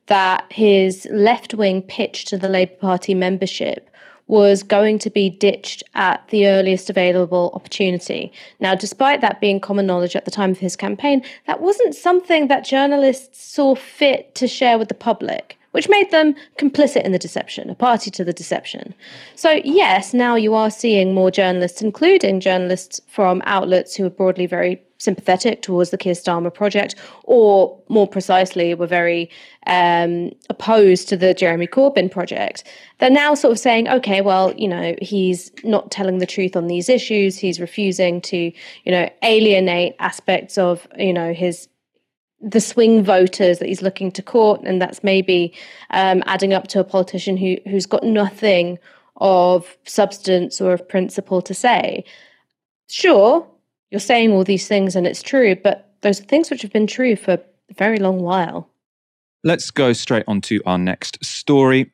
that 0.06 0.50
his 0.50 1.06
left 1.12 1.54
wing 1.54 1.80
pitch 1.82 2.24
to 2.24 2.36
the 2.36 2.48
Labour 2.48 2.74
Party 2.74 3.14
membership 3.14 3.87
was 4.28 4.62
going 4.62 4.98
to 5.00 5.10
be 5.10 5.30
ditched 5.30 5.82
at 5.94 6.26
the 6.28 6.46
earliest 6.46 6.88
available 6.88 7.50
opportunity. 7.54 8.32
Now, 8.60 8.74
despite 8.74 9.20
that 9.22 9.40
being 9.40 9.58
common 9.58 9.86
knowledge 9.86 10.14
at 10.14 10.24
the 10.24 10.30
time 10.30 10.50
of 10.50 10.58
his 10.58 10.76
campaign, 10.76 11.24
that 11.46 11.60
wasn't 11.60 11.94
something 11.94 12.48
that 12.48 12.64
journalists 12.64 13.42
saw 13.42 13.74
fit 13.74 14.34
to 14.36 14.46
share 14.46 14.78
with 14.78 14.88
the 14.88 14.94
public 14.94 15.58
which 15.72 15.88
made 15.88 16.10
them 16.10 16.34
complicit 16.58 17.02
in 17.02 17.12
the 17.12 17.18
deception, 17.18 17.68
a 17.68 17.74
party 17.74 18.10
to 18.10 18.24
the 18.24 18.32
deception. 18.32 18.94
So, 19.34 19.60
yes, 19.64 20.14
now 20.14 20.34
you 20.34 20.54
are 20.54 20.70
seeing 20.70 21.14
more 21.14 21.30
journalists, 21.30 21.82
including 21.82 22.40
journalists 22.40 23.00
from 23.06 23.42
outlets 23.44 23.94
who 23.94 24.06
are 24.06 24.10
broadly 24.10 24.46
very 24.46 24.82
sympathetic 24.98 25.62
towards 25.62 25.90
the 25.90 25.98
Keir 25.98 26.14
Starmer 26.14 26.52
project, 26.52 26.94
or 27.24 27.80
more 27.88 28.06
precisely, 28.06 28.74
were 28.74 28.86
very 28.86 29.30
um, 29.66 30.32
opposed 30.50 31.08
to 31.08 31.16
the 31.16 31.34
Jeremy 31.34 31.66
Corbyn 31.66 32.10
project. 32.10 32.64
They're 32.98 33.10
now 33.10 33.34
sort 33.34 33.52
of 33.52 33.58
saying, 33.58 33.88
okay, 33.88 34.20
well, 34.20 34.52
you 34.56 34.68
know, 34.68 34.94
he's 35.00 35.50
not 35.64 35.90
telling 35.90 36.18
the 36.18 36.26
truth 36.26 36.56
on 36.56 36.66
these 36.66 36.88
issues. 36.88 37.38
He's 37.38 37.60
refusing 37.60 38.20
to, 38.22 38.36
you 38.36 38.92
know, 38.92 39.08
alienate 39.22 39.94
aspects 40.00 40.58
of, 40.58 40.86
you 40.98 41.12
know, 41.12 41.32
his 41.32 41.68
the 42.40 42.60
swing 42.60 43.02
voters 43.02 43.58
that 43.58 43.66
he's 43.66 43.82
looking 43.82 44.12
to 44.12 44.22
court, 44.22 44.60
and 44.64 44.80
that's 44.80 45.02
maybe 45.02 45.52
um, 45.90 46.22
adding 46.26 46.52
up 46.52 46.68
to 46.68 46.80
a 46.80 46.84
politician 46.84 47.36
who 47.36 47.56
who's 47.68 47.86
got 47.86 48.04
nothing 48.04 48.78
of 49.16 49.76
substance 49.84 50.60
or 50.60 50.72
of 50.72 50.88
principle 50.88 51.42
to 51.42 51.52
say. 51.52 52.04
Sure, 52.88 53.46
you're 53.90 54.00
saying 54.00 54.32
all 54.32 54.44
these 54.44 54.68
things 54.68 54.96
and 54.96 55.06
it's 55.06 55.22
true, 55.22 55.56
but 55.56 55.92
those 56.02 56.20
are 56.20 56.24
things 56.24 56.50
which 56.50 56.62
have 56.62 56.72
been 56.72 56.86
true 56.86 57.16
for 57.16 57.34
a 57.34 57.74
very 57.74 57.98
long 57.98 58.20
while. 58.20 58.68
Let's 59.44 59.70
go 59.70 59.92
straight 59.92 60.24
on 60.26 60.40
to 60.42 60.60
our 60.66 60.78
next 60.78 61.24
story. 61.24 61.92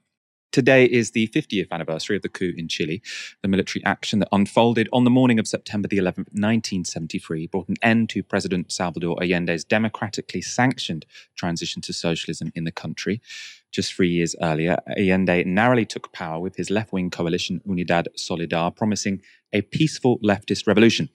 Today 0.51 0.85
is 0.85 1.11
the 1.11 1.27
50th 1.29 1.67
anniversary 1.73 2.15
of 2.15 2.23
the 2.23 2.29
coup 2.29 2.53
in 2.57 2.69
Chile. 2.69 3.03
The 3.43 3.49
military 3.49 3.85
action 3.85 4.21
that 4.21 4.29
unfolded 4.31 4.89
on 4.93 5.03
the 5.03 5.11
morning 5.11 5.41
of 5.41 5.49
September 5.49 5.89
the 5.89 5.99
11th, 5.99 6.31
1973, 6.31 7.49
brought 7.49 7.69
an 7.69 7.75
end 7.83 8.09
to 8.11 8.23
President 8.23 8.71
Salvador 8.71 9.17
Allende's 9.21 9.65
democratically 9.65 10.41
sanctioned 10.41 11.07
transition 11.35 11.83
to 11.83 11.93
socialism 11.93 12.53
in 12.55 12.63
the 12.63 12.71
country. 12.71 13.21
Just 13.73 13.93
three 13.93 14.11
years 14.11 14.37
earlier, 14.41 14.77
Allende 14.97 15.43
narrowly 15.43 15.85
took 15.85 16.13
power 16.13 16.39
with 16.39 16.55
his 16.55 16.71
left 16.71 16.93
wing 16.93 17.11
coalition 17.11 17.61
Unidad 17.67 18.07
Solidar, 18.17 18.77
promising 18.77 19.23
a 19.53 19.63
peaceful 19.63 20.21
leftist 20.21 20.69
revolution. 20.69 21.09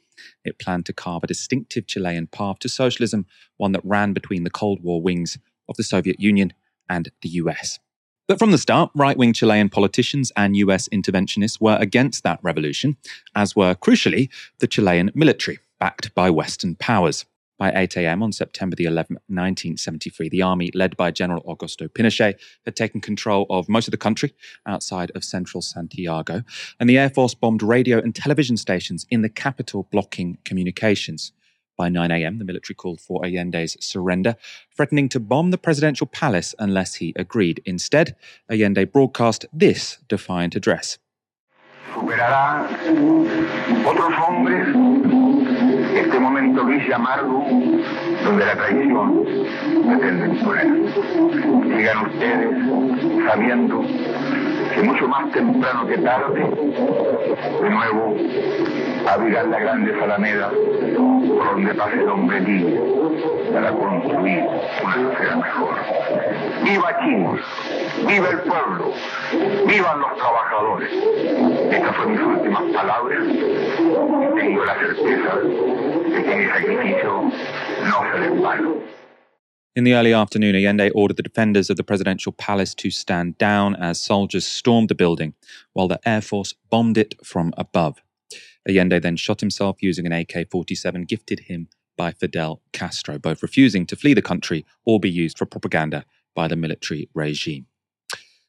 It 0.44 0.60
planned 0.60 0.86
to 0.88 0.94
carve 0.94 1.24
a 1.24 1.28
distinctive 1.28 1.88
Chilean 1.88 2.28
path 2.28 2.60
to 2.60 2.70
socialism, 2.70 3.26
one 3.58 3.72
that 3.74 3.86
ran 3.86 4.14
between 4.14 4.44
the 4.44 4.50
Cold 4.50 4.82
War 4.84 5.02
wings 5.02 5.38
of 5.68 5.78
the 5.78 5.84
Soviet 5.84 6.20
Union 6.20 6.54
and 6.90 7.12
the 7.22 7.30
US. 7.30 7.80
But 8.28 8.38
from 8.38 8.52
the 8.52 8.58
start, 8.60 8.92
right 8.94 9.18
wing 9.18 9.34
Chilean 9.34 9.70
politicians 9.70 10.32
and 10.36 10.56
US 10.58 10.88
interventionists 10.90 11.60
were 11.60 11.78
against 11.80 12.24
that 12.24 12.40
revolution, 12.44 12.98
as 13.36 13.56
were, 13.56 13.74
crucially, 13.74 14.30
the 14.60 14.68
Chilean 14.68 15.12
military, 15.16 15.60
backed 15.80 16.14
by 16.14 16.30
Western 16.30 16.76
powers. 16.76 17.26
By 17.60 17.74
8 17.76 17.98
a.m. 17.98 18.24
on 18.24 18.32
September 18.32 18.78
the 18.78 18.86
11th, 18.86 19.20
1973, 19.28 20.30
the 20.30 20.42
army, 20.42 20.72
led 20.74 20.96
by 20.96 21.12
General 21.12 21.44
Augusto 21.44 21.90
Pinochet, 21.90 22.36
had 22.64 22.76
taken 22.78 23.02
control 23.02 23.46
of 23.50 23.68
most 23.68 23.86
of 23.86 23.92
the 23.92 23.98
country 23.98 24.34
outside 24.66 25.12
of 25.14 25.26
central 25.26 25.62
Santiago, 25.62 26.44
and 26.80 26.90
the 26.90 26.98
Air 26.98 27.10
Force 27.10 27.34
bombed 27.36 27.62
radio 27.62 28.00
and 28.00 28.16
television 28.16 28.56
stations 28.56 29.06
in 29.12 29.24
the 29.24 29.30
capital, 29.30 29.90
blocking 29.92 30.38
communications. 30.46 31.34
By 31.76 31.90
9 31.90 32.12
a.m., 32.12 32.40
the 32.40 32.46
military 32.46 32.76
called 32.76 33.02
for 33.02 33.26
Allende's 33.26 33.76
surrender, 33.86 34.38
threatening 34.74 35.10
to 35.10 35.20
bomb 35.20 35.52
the 35.52 35.58
presidential 35.58 36.08
palace 36.08 36.56
unless 36.60 36.96
he 36.96 37.14
agreed. 37.18 37.62
Instead, 37.66 38.16
Allende 38.50 38.86
broadcast 38.86 39.46
this 39.52 39.98
defiant 40.08 40.56
address. 40.56 40.98
Este 46.00 46.18
momento 46.18 46.66
gris 46.66 46.88
y 46.88 46.94
amargo 46.94 47.46
donde 48.24 48.46
la 48.46 48.56
traición 48.56 49.22
pretende 49.86 50.28
imponer. 50.28 50.68
Sigan 51.64 52.06
ustedes 52.06 53.26
sabiendo 53.28 53.84
que 54.74 54.82
mucho 54.84 55.08
más 55.08 55.32
temprano 55.32 55.88
que 55.88 55.98
tarde, 55.98 56.42
de 57.62 57.70
nuevo 57.70 58.16
abrirán 59.08 59.52
las 59.52 59.62
grandes 59.62 60.02
alamedas 60.02 60.52
por 60.52 61.46
donde 61.52 61.74
pase 61.74 62.08
hombre 62.08 62.40
libre 62.42 62.82
para 63.54 63.72
construir 63.72 64.44
una 64.84 64.94
sociedad 64.94 65.36
mejor. 65.36 65.76
¡Viva 66.64 67.00
Chile! 67.00 67.42
¡Viva 68.08 68.30
el 68.30 68.40
pueblo! 68.40 68.92
¡Vivan 69.68 70.00
los 70.00 70.18
trabajadores! 70.18 70.92
Estas 71.72 71.96
fueron 71.96 72.12
mis 72.12 72.22
últimas 72.22 72.64
palabras 72.74 73.20
tengo 74.40 74.66
la 74.66 74.76
certeza 74.76 75.36
de 75.36 76.24
que 76.24 76.36
mi 76.36 76.46
sacrificio 76.46 77.32
no 77.84 78.12
será 78.12 78.26
en 78.26 78.42
vano. 78.42 78.99
In 79.80 79.86
the 79.86 79.94
early 79.94 80.12
afternoon, 80.12 80.56
Allende 80.56 80.90
ordered 80.90 81.16
the 81.16 81.24
defenders 81.24 81.70
of 81.70 81.78
the 81.78 81.86
presidential 81.86 82.34
palace 82.34 82.76
to 82.76 82.92
stand 82.92 83.38
down 83.38 83.78
as 83.78 83.98
soldiers 83.98 84.46
stormed 84.46 84.90
the 84.90 84.94
building, 84.94 85.36
while 85.72 85.88
the 85.88 86.02
Air 86.06 86.20
Force 86.20 86.54
bombed 86.70 86.98
it 86.98 87.16
from 87.24 87.54
above. 87.58 88.02
Allende 88.68 89.00
then 89.00 89.16
shot 89.16 89.40
himself 89.40 89.82
using 89.82 90.06
an 90.06 90.12
AK 90.12 90.52
47 90.52 91.04
gifted 91.04 91.40
him 91.40 91.70
by 91.96 92.12
Fidel 92.12 92.62
Castro, 92.74 93.18
both 93.18 93.42
refusing 93.42 93.86
to 93.86 93.96
flee 93.96 94.14
the 94.14 94.22
country 94.22 94.66
or 94.86 95.00
be 95.00 95.10
used 95.10 95.38
for 95.38 95.46
propaganda 95.46 96.04
by 96.36 96.50
the 96.50 96.58
military 96.58 97.08
regime. 97.14 97.66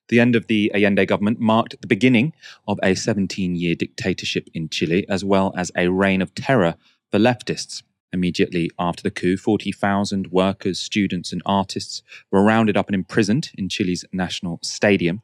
The 0.08 0.18
end 0.18 0.34
of 0.34 0.49
the 0.49 0.72
Allende 0.75 1.06
government 1.06 1.38
marked 1.38 1.80
the 1.80 1.87
beginning 1.87 2.32
of 2.66 2.80
a 2.82 2.96
17 2.96 3.54
year 3.54 3.76
dictatorship 3.76 4.50
in 4.52 4.68
Chile, 4.68 5.06
as 5.08 5.25
well 5.25 5.54
as 5.56 5.70
a 5.76 5.92
reign 5.92 6.22
of 6.22 6.34
terror 6.34 6.75
for 7.12 7.20
leftists. 7.20 7.84
Immediately 8.12 8.71
after 8.79 9.02
the 9.02 9.11
coup, 9.11 9.37
40,000 9.37 10.33
workers, 10.33 10.81
students, 10.81 11.33
and 11.33 11.43
artists 11.47 12.02
were 12.31 12.43
rounded 12.43 12.76
up 12.76 12.88
and 12.88 12.95
imprisoned 12.95 13.50
in 13.57 13.69
Chile's 13.69 14.05
national 14.12 14.59
stadium. 14.62 15.23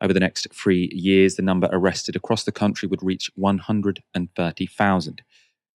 Over 0.00 0.12
the 0.12 0.20
next 0.20 0.46
three 0.52 0.90
years, 0.92 1.36
the 1.36 1.42
number 1.42 1.68
arrested 1.72 2.14
across 2.14 2.44
the 2.44 2.52
country 2.52 2.86
would 2.86 3.02
reach 3.02 3.30
130,000. 3.34 5.22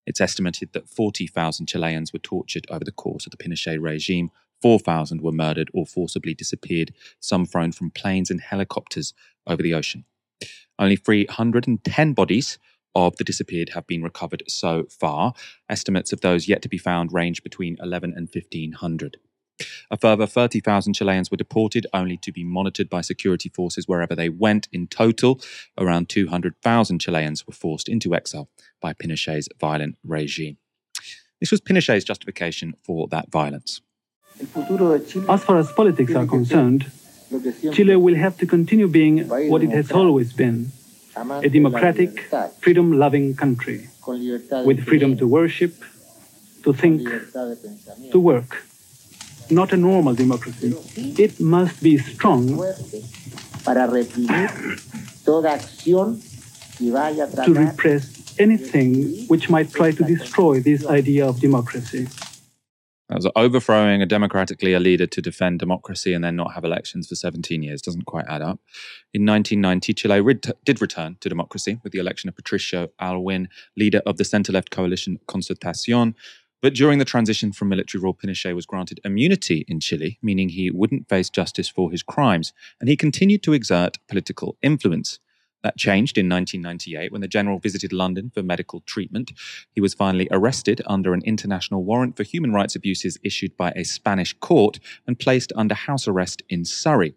It's 0.06 0.22
estimated 0.22 0.74
that 0.74 0.88
40,000 0.88 1.66
Chileans 1.66 2.14
were 2.14 2.20
tortured 2.20 2.68
over 2.70 2.84
the 2.84 2.92
course 2.92 3.26
of 3.26 3.32
the 3.32 3.38
Pinochet 3.38 3.82
regime. 3.82 4.32
4,000 4.62 5.22
were 5.22 5.32
murdered 5.32 5.70
or 5.74 5.86
forcibly 5.86 6.34
disappeared, 6.34 6.94
some 7.20 7.46
thrown 7.46 7.72
from 7.72 7.92
planes 7.92 8.30
and 8.30 8.40
helicopters 8.40 9.14
over 9.48 9.62
the 9.62 9.74
ocean. 9.74 10.06
Only 10.80 10.96
310 10.96 12.14
bodies 12.14 12.60
of 12.96 13.18
the 13.18 13.24
disappeared 13.24 13.70
have 13.70 13.88
been 13.88 14.04
recovered 14.04 14.44
so 14.48 14.86
far. 14.90 15.34
Estimates 15.70 16.14
of 16.14 16.22
those 16.22 16.48
yet 16.48 16.62
to 16.62 16.70
be 16.70 16.78
found 16.78 17.14
range 17.14 17.44
between 17.44 17.78
11 17.80 18.14
and 18.16 18.30
1,500. 18.34 19.18
A 19.92 19.98
further 19.98 20.26
30,000 20.26 20.94
Chileans 20.94 21.30
were 21.30 21.38
deported, 21.38 21.86
only 21.94 22.18
to 22.18 22.32
be 22.32 22.44
monitored 22.44 22.90
by 22.90 23.02
security 23.02 23.50
forces 23.50 23.88
wherever 23.88 24.16
they 24.16 24.30
went. 24.30 24.68
In 24.72 24.88
total, 24.88 25.40
around 25.78 26.10
200,000 26.10 27.00
Chileans 27.00 27.46
were 27.46 27.54
forced 27.54 27.88
into 27.88 28.16
exile 28.16 28.50
by 28.82 28.94
Pinochet's 28.94 29.48
violent 29.60 29.98
regime. 30.04 30.58
This 31.40 31.52
was 31.52 31.62
Pinochet's 31.62 32.04
justification 32.04 32.74
for 32.84 33.08
that 33.10 33.32
violence. 33.32 33.82
As 35.30 35.44
far 35.44 35.58
as 35.58 35.72
politics 35.72 36.16
are 36.16 36.26
concerned, 36.26 36.92
Chile 37.74 37.96
will 37.96 38.16
have 38.16 38.38
to 38.40 38.48
continue 38.48 38.88
being 38.88 39.28
what 39.50 39.62
it 39.64 39.70
has 39.70 39.92
always 39.92 40.34
been 40.34 40.72
a 41.16 41.50
democratic, 41.50 42.30
freedom 42.60 42.98
loving 42.98 43.36
country 43.36 43.88
with 44.66 44.84
freedom 44.86 45.18
to 45.18 45.28
worship, 45.28 45.74
to 46.64 46.74
think, 46.74 47.02
to 48.12 48.20
work. 48.20 48.64
Not 49.50 49.74
a 49.74 49.78
normal 49.78 50.16
democracy. 50.16 50.74
It 50.96 51.40
must 51.40 51.84
be 51.84 51.98
strong 51.98 52.48
to 57.46 57.54
repress 57.54 58.36
anything 58.40 59.26
which 59.28 59.50
might 59.50 59.72
try 59.72 59.92
to 59.92 60.04
destroy 60.04 60.60
this 60.60 60.86
idea 60.86 61.28
of 61.28 61.40
democracy. 61.40 62.08
That 63.14 63.18
was 63.18 63.32
overthrowing 63.36 64.02
a 64.02 64.08
democratically 64.08 64.74
a 64.74 64.80
leader 64.80 65.06
to 65.06 65.22
defend 65.22 65.60
democracy 65.60 66.16
and 66.16 66.24
then 66.24 66.36
not 66.36 66.56
have 66.56 66.64
elections 66.64 67.08
for 67.08 67.14
17 67.14 67.62
years. 67.62 67.80
Doesn't 67.80 68.08
quite 68.08 68.26
add 68.28 68.42
up. 68.42 68.60
In 69.14 69.24
1990, 69.24 69.94
Chile 69.94 70.40
did 70.66 70.82
return 70.82 71.18
to 71.20 71.30
democracy 71.30 71.80
with 71.84 71.94
the 71.94 72.00
election 72.00 72.28
of 72.28 72.36
Patricio 72.36 72.90
Aylwin, 73.00 73.50
leader 73.78 74.02
of 74.08 74.18
the 74.18 74.26
center 74.26 74.52
left 74.52 74.72
coalition 74.72 75.20
Concertacion. 75.28 76.16
But 76.60 76.74
during 76.74 76.98
the 76.98 77.06
transition 77.06 77.52
from 77.52 77.70
military 77.70 78.02
rule, 78.02 78.16
Pinochet 78.16 78.56
was 78.56 78.66
granted 78.66 79.00
immunity 79.06 79.64
in 79.68 79.80
Chile, 79.80 80.18
meaning 80.24 80.50
he 80.50 80.72
wouldn't 80.72 81.08
face 81.08 81.30
justice 81.30 81.70
for 81.70 81.92
his 81.92 82.02
crimes, 82.02 82.52
and 82.80 82.90
he 82.90 82.98
continued 82.98 83.44
to 83.44 83.54
exert 83.54 84.00
political 84.08 84.58
influence. 84.64 85.20
That 85.64 85.78
changed 85.78 86.18
in 86.18 86.28
1998 86.28 87.12
when 87.12 87.22
the 87.22 87.28
general 87.28 87.58
visited 87.58 87.94
London 87.94 88.30
for 88.34 88.44
medical 88.44 88.82
treatment. 88.82 89.32
He 89.72 89.80
was 89.80 89.94
finally 89.94 90.28
arrested 90.30 90.82
under 90.86 91.14
an 91.14 91.22
international 91.24 91.86
warrant 91.86 92.18
for 92.18 92.24
human 92.24 92.52
rights 92.52 92.76
abuses 92.76 93.18
issued 93.24 93.56
by 93.56 93.72
a 93.72 93.86
Spanish 93.86 94.34
court 94.34 94.80
and 95.08 95.18
placed 95.18 95.54
under 95.56 95.74
house 95.74 96.08
arrest 96.08 96.44
in 96.50 96.66
Surrey. 96.66 97.16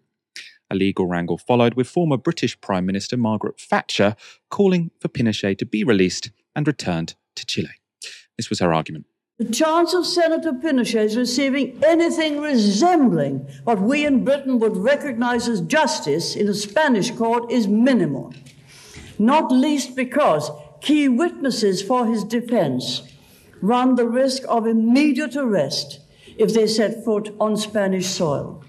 A 0.69 0.75
legal 0.75 1.07
wrangle 1.07 1.37
followed 1.37 1.75
with 1.75 1.87
former 1.87 2.17
British 2.17 2.59
Prime 2.61 2.85
Minister 2.85 3.17
Margaret 3.17 3.59
Thatcher 3.59 4.15
calling 4.49 4.91
for 4.99 5.09
Pinochet 5.09 5.57
to 5.57 5.65
be 5.65 5.83
released 5.83 6.31
and 6.55 6.65
returned 6.67 7.15
to 7.35 7.45
Chile. 7.45 7.69
This 8.37 8.49
was 8.49 8.59
her 8.59 8.73
argument. 8.73 9.05
The 9.39 9.53
chance 9.53 9.93
of 9.93 10.07
Senator 10.07 10.51
Pinochet 10.51 11.15
receiving 11.15 11.79
anything 11.85 12.41
resembling 12.41 13.47
what 13.65 13.79
we 13.79 14.03
in 14.03 14.23
Britain 14.23 14.57
would 14.57 14.75
recognize 14.75 15.47
as 15.47 15.61
justice 15.61 16.35
in 16.35 16.47
a 16.47 16.55
Spanish 16.55 17.11
court 17.11 17.51
is 17.51 17.67
minimal, 17.67 18.33
not 19.19 19.51
least 19.51 19.95
because 19.95 20.49
key 20.81 21.07
witnesses 21.07 21.83
for 21.83 22.07
his 22.07 22.23
defense 22.23 23.03
run 23.61 23.93
the 23.93 24.07
risk 24.07 24.41
of 24.49 24.65
immediate 24.65 25.35
arrest 25.35 25.99
if 26.39 26.55
they 26.55 26.65
set 26.65 27.05
foot 27.05 27.31
on 27.39 27.57
Spanish 27.57 28.07
soil. 28.07 28.63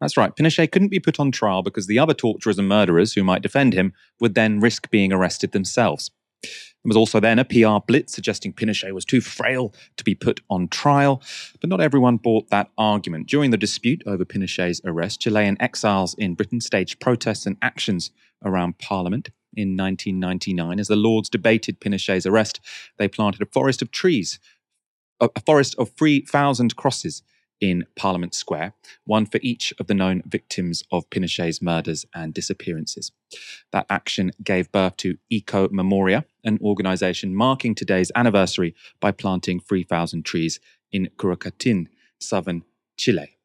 That's 0.00 0.16
right. 0.16 0.34
Pinochet 0.36 0.70
couldn't 0.70 0.90
be 0.90 1.00
put 1.00 1.18
on 1.18 1.32
trial 1.32 1.64
because 1.64 1.88
the 1.88 1.98
other 1.98 2.14
torturers 2.14 2.58
and 2.60 2.68
murderers 2.68 3.14
who 3.14 3.24
might 3.24 3.42
defend 3.42 3.74
him 3.74 3.92
would 4.20 4.36
then 4.36 4.60
risk 4.60 4.90
being 4.90 5.12
arrested 5.12 5.50
themselves. 5.50 6.12
There 6.84 6.90
was 6.90 6.98
also 6.98 7.18
then 7.18 7.38
a 7.38 7.46
PR 7.46 7.82
blitz 7.86 8.12
suggesting 8.12 8.52
Pinochet 8.52 8.92
was 8.92 9.06
too 9.06 9.22
frail 9.22 9.72
to 9.96 10.04
be 10.04 10.14
put 10.14 10.40
on 10.50 10.68
trial, 10.68 11.22
but 11.58 11.70
not 11.70 11.80
everyone 11.80 12.18
bought 12.18 12.50
that 12.50 12.70
argument. 12.76 13.26
During 13.26 13.50
the 13.50 13.56
dispute 13.56 14.02
over 14.04 14.26
Pinochet's 14.26 14.82
arrest, 14.84 15.22
Chilean 15.22 15.56
exiles 15.60 16.12
in 16.14 16.34
Britain 16.34 16.60
staged 16.60 17.00
protests 17.00 17.46
and 17.46 17.56
actions 17.62 18.10
around 18.44 18.78
Parliament. 18.78 19.30
In 19.56 19.76
1999, 19.76 20.78
as 20.78 20.88
the 20.88 20.96
Lords 20.96 21.30
debated 21.30 21.80
Pinochet's 21.80 22.26
arrest, 22.26 22.60
they 22.98 23.08
planted 23.08 23.40
a 23.40 23.46
forest 23.46 23.80
of 23.80 23.90
trees, 23.90 24.38
a 25.20 25.30
forest 25.46 25.74
of 25.78 25.90
3,000 25.90 26.76
crosses 26.76 27.22
in 27.60 27.84
Parliament 27.96 28.34
Square, 28.34 28.74
one 29.04 29.26
for 29.26 29.38
each 29.42 29.72
of 29.78 29.86
the 29.86 29.94
known 29.94 30.22
victims 30.26 30.82
of 30.90 31.08
Pinochet's 31.10 31.62
murders 31.62 32.04
and 32.14 32.34
disappearances. 32.34 33.12
That 33.72 33.86
action 33.88 34.32
gave 34.42 34.72
birth 34.72 34.96
to 34.98 35.18
Eco 35.30 35.68
Memoria, 35.70 36.24
an 36.44 36.58
organization 36.62 37.34
marking 37.34 37.74
today's 37.74 38.12
anniversary 38.14 38.74
by 39.00 39.12
planting 39.12 39.60
3,000 39.60 40.24
trees 40.24 40.60
in 40.92 41.08
Curacautín, 41.16 41.86
southern 42.18 42.64
Chile. 42.96 43.38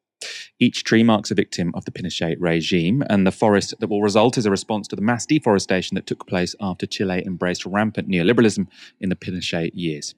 Each 0.58 0.84
tree 0.84 1.02
marks 1.02 1.30
a 1.30 1.34
victim 1.34 1.72
of 1.74 1.86
the 1.86 1.90
Pinochet 1.90 2.36
regime, 2.38 3.02
and 3.08 3.26
the 3.26 3.32
forest 3.32 3.74
that 3.80 3.88
will 3.88 4.02
result 4.02 4.36
is 4.36 4.44
a 4.44 4.50
response 4.50 4.86
to 4.88 4.96
the 4.96 5.02
mass 5.02 5.24
deforestation 5.24 5.94
that 5.94 6.06
took 6.06 6.26
place 6.26 6.54
after 6.60 6.84
Chile 6.84 7.22
embraced 7.24 7.64
rampant 7.64 8.08
neoliberalism 8.08 8.66
in 9.00 9.08
the 9.08 9.16
Pinochet 9.16 9.70
years. 9.72 10.14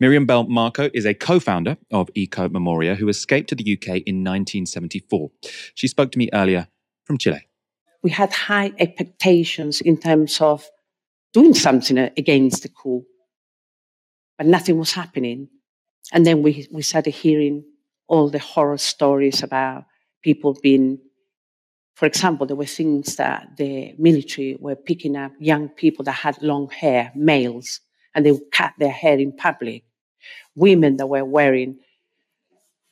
Miriam 0.00 0.26
Bell 0.26 0.44
Marco 0.44 0.88
is 0.94 1.04
a 1.04 1.14
co 1.14 1.40
founder 1.40 1.76
of 1.90 2.08
Eco 2.14 2.48
Memoria 2.48 2.94
who 2.94 3.08
escaped 3.08 3.48
to 3.48 3.54
the 3.54 3.74
UK 3.74 4.02
in 4.06 4.22
1974. 4.22 5.30
She 5.74 5.88
spoke 5.88 6.12
to 6.12 6.18
me 6.18 6.28
earlier 6.32 6.68
from 7.04 7.18
Chile. 7.18 7.48
We 8.02 8.10
had 8.10 8.32
high 8.32 8.72
expectations 8.78 9.80
in 9.80 9.98
terms 9.98 10.40
of 10.40 10.68
doing 11.32 11.54
something 11.54 11.98
against 11.98 12.62
the 12.62 12.68
coup, 12.68 13.04
but 14.36 14.46
nothing 14.46 14.78
was 14.78 14.92
happening. 14.92 15.48
And 16.12 16.24
then 16.24 16.42
we, 16.42 16.68
we 16.70 16.82
started 16.82 17.10
hearing 17.10 17.64
all 18.06 18.30
the 18.30 18.38
horror 18.38 18.78
stories 18.78 19.42
about 19.42 19.84
people 20.22 20.56
being, 20.62 20.98
for 21.94 22.06
example, 22.06 22.46
there 22.46 22.56
were 22.56 22.66
things 22.66 23.16
that 23.16 23.56
the 23.56 23.94
military 23.98 24.56
were 24.58 24.76
picking 24.76 25.16
up 25.16 25.32
young 25.38 25.68
people 25.68 26.04
that 26.04 26.12
had 26.12 26.40
long 26.40 26.70
hair, 26.70 27.12
males, 27.14 27.80
and 28.18 28.26
they 28.26 28.32
would 28.32 28.50
cut 28.50 28.74
their 28.78 28.90
hair 28.90 29.16
in 29.16 29.30
public. 29.30 29.84
women 30.56 30.96
that 30.96 31.06
were 31.06 31.24
wearing 31.24 31.78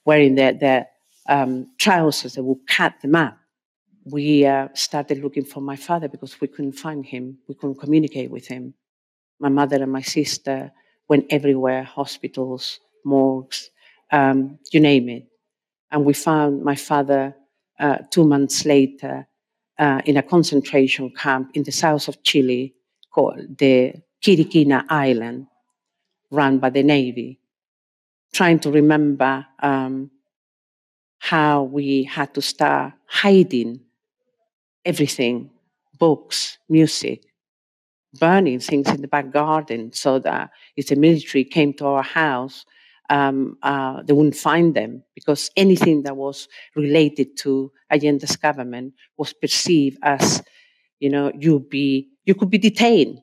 wearing 0.05 0.37
their, 0.37 0.53
their 0.53 0.87
um, 1.29 1.69
trousers 1.79 2.35
that 2.35 2.45
would 2.45 2.65
cut 2.69 2.95
them 3.03 3.17
up. 3.17 3.37
We 4.05 4.47
uh, 4.47 4.69
started 4.75 5.21
looking 5.21 5.45
for 5.45 5.61
my 5.61 5.75
father 5.75 6.09
because 6.09 6.41
we 6.41 6.47
couldn't 6.47 6.75
find 6.75 7.05
him. 7.05 7.39
We 7.49 7.57
couldn't 7.57 7.81
communicate 7.81 8.31
with 8.31 8.47
him. 8.47 8.75
My 9.41 9.49
mother 9.49 9.83
and 9.83 9.91
my 9.91 10.03
sister 10.03 10.71
went 11.09 11.27
everywhere 11.31 11.83
hospitals, 11.83 12.79
morgues, 13.05 13.71
um, 14.13 14.61
you 14.73 14.79
name 14.79 15.09
it. 15.09 15.27
And 15.91 16.05
we 16.05 16.13
found 16.15 16.63
my 16.63 16.77
father 16.77 17.35
uh, 17.81 17.99
two 18.13 18.25
months 18.25 18.65
later 18.65 19.27
uh, 19.77 20.03
in 20.05 20.17
a 20.17 20.23
concentration 20.23 21.11
camp 21.11 21.51
in 21.55 21.65
the 21.65 21.73
south 21.73 22.07
of 22.07 22.23
Chile 22.23 22.77
called 23.11 23.59
the 23.59 23.95
Quiriquina 24.23 24.85
Island, 24.89 25.47
run 26.31 26.59
by 26.59 26.71
the 26.71 26.83
Navy, 26.83 27.39
trying 28.33 28.59
to 28.61 28.71
remember 28.71 29.47
um, 29.61 30.11
how 31.19 31.65
we 31.65 32.05
had 32.05 32.35
to 32.35 32.43
start 32.43 32.93
hiding 33.07 33.81
everything 34.85 35.51
books, 35.99 36.59
music, 36.69 37.25
burning 38.19 38.61
things 38.61 38.89
in 38.89 39.03
the 39.03 39.09
back 39.09 39.31
garden 39.31 39.93
so 39.93 40.19
that 40.19 40.51
if 40.77 40.87
the 40.89 40.97
military 40.97 41.45
came 41.45 41.73
to 41.75 41.87
our 41.87 42.03
house, 42.03 42.65
um, 43.11 43.57
uh, 43.63 44.03
they 44.03 44.13
wouldn't 44.13 44.37
find 44.37 44.75
them 44.75 45.03
because 45.15 45.51
anything 45.57 46.03
that 46.03 46.17
was 46.17 46.49
related 46.75 47.37
to 47.39 47.71
Allende's 47.91 48.37
government 48.37 48.95
was 49.17 49.33
perceived 49.33 49.99
as, 50.03 50.43
you 50.99 51.11
know, 51.11 51.31
you 51.39 51.61
be 51.61 52.09
you 52.25 52.35
could 52.35 52.51
be 52.51 52.59
detained, 52.59 53.21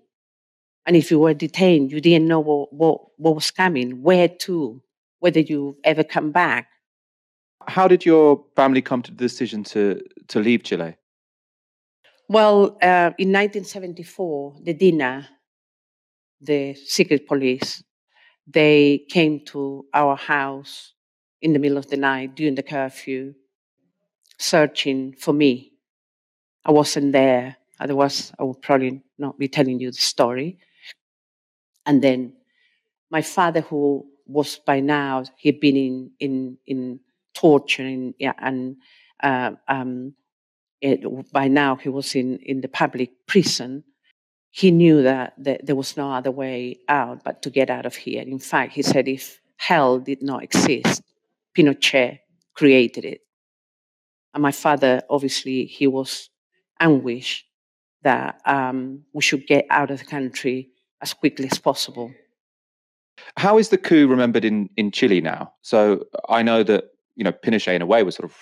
and 0.86 0.96
if 0.96 1.10
you 1.12 1.20
were 1.20 1.34
detained, 1.34 1.92
you 1.92 2.02
didn't 2.02 2.28
know 2.28 2.40
what 2.40 2.74
what, 2.74 3.02
what 3.18 3.36
was 3.36 3.52
coming, 3.52 4.02
where 4.02 4.28
to, 4.28 4.82
whether 5.20 5.40
you 5.40 5.78
ever 5.84 6.04
come 6.04 6.32
back. 6.32 6.68
How 7.68 7.88
did 7.88 8.06
your 8.06 8.44
family 8.56 8.82
come 8.82 9.02
to 9.04 9.12
the 9.12 9.18
decision 9.18 9.64
to 9.66 10.02
to 10.28 10.40
leave 10.40 10.64
Chile? 10.64 10.96
Well, 12.30 12.78
uh, 12.82 13.12
in 13.18 13.32
1974, 13.32 14.56
the 14.64 14.74
DINA, 14.74 15.30
the 16.42 16.74
secret 16.74 17.28
police, 17.28 17.84
they 18.48 19.06
came 19.10 19.46
to 19.48 19.86
our 19.94 20.16
house 20.16 20.94
in 21.42 21.54
the 21.54 21.60
middle 21.60 21.78
of 21.78 21.88
the 21.88 21.98
night 21.98 22.36
during 22.36 22.56
the 22.56 22.64
curfew, 22.64 23.34
searching 24.40 25.14
for 25.14 25.34
me. 25.34 25.74
I 26.66 26.72
wasn't 26.72 27.12
there. 27.12 27.58
Otherwise, 27.80 28.32
I 28.40 28.44
would 28.44 28.62
probably 28.62 29.02
not 29.18 29.38
be 29.38 29.50
telling 29.50 29.80
you 29.80 29.92
the 29.92 29.98
story. 29.98 30.58
And 31.86 32.02
then 32.02 32.34
my 33.10 33.22
father, 33.22 33.62
who 33.62 34.06
was 34.26 34.60
by 34.66 34.80
now, 34.80 35.24
he'd 35.38 35.60
been 35.60 35.76
in, 35.76 36.12
in, 36.20 36.58
in 36.66 37.00
torture 37.34 37.84
and, 37.84 38.14
yeah, 38.20 38.34
and 38.38 38.78
uh, 39.22 39.52
um, 39.68 40.14
it, 40.82 41.32
by 41.32 41.48
now 41.48 41.76
he 41.76 41.90
was 41.90 42.16
in, 42.16 42.40
in 42.40 42.62
the 42.62 42.68
public 42.68 43.12
prison. 43.28 43.84
He 44.52 44.72
knew 44.72 45.04
that, 45.04 45.34
that 45.40 45.66
there 45.66 45.76
was 45.76 45.98
no 45.98 46.12
other 46.12 46.32
way 46.32 46.80
out 46.88 47.24
but 47.24 47.42
to 47.44 47.50
get 47.50 47.70
out 47.70 47.86
of 47.86 47.96
here. 47.96 48.22
In 48.22 48.40
fact, 48.40 48.74
he 48.74 48.82
said 48.82 49.08
if 49.08 49.42
hell 49.58 50.00
did 50.00 50.22
not 50.22 50.44
exist, 50.44 51.02
Pinochet 51.58 52.20
created 52.54 53.06
it. 53.06 53.22
And 54.34 54.44
my 54.44 54.52
father, 54.52 55.02
obviously, 55.10 55.66
he 55.66 55.88
was 55.88 56.30
anguished 56.80 57.46
that 58.04 58.42
um, 58.46 59.04
we 59.14 59.22
should 59.22 59.48
get 59.48 59.66
out 59.70 59.92
of 59.92 60.00
the 60.00 60.06
country 60.06 60.70
as 61.04 61.14
quickly 61.14 61.48
as 61.52 61.60
possible. 61.60 62.12
How 63.38 63.60
is 63.60 63.70
the 63.70 63.78
coup 63.78 64.08
remembered 64.08 64.44
in, 64.44 64.70
in 64.76 64.90
Chile 64.90 65.22
now? 65.22 65.54
So 65.62 66.06
I 66.30 66.42
know 66.42 66.64
that 66.64 66.86
you 67.16 67.24
know 67.24 67.32
Pinochet 67.32 67.76
in 67.76 67.84
a 67.84 67.86
way 67.86 68.02
was 68.02 68.16
sort 68.16 68.30
of 68.30 68.36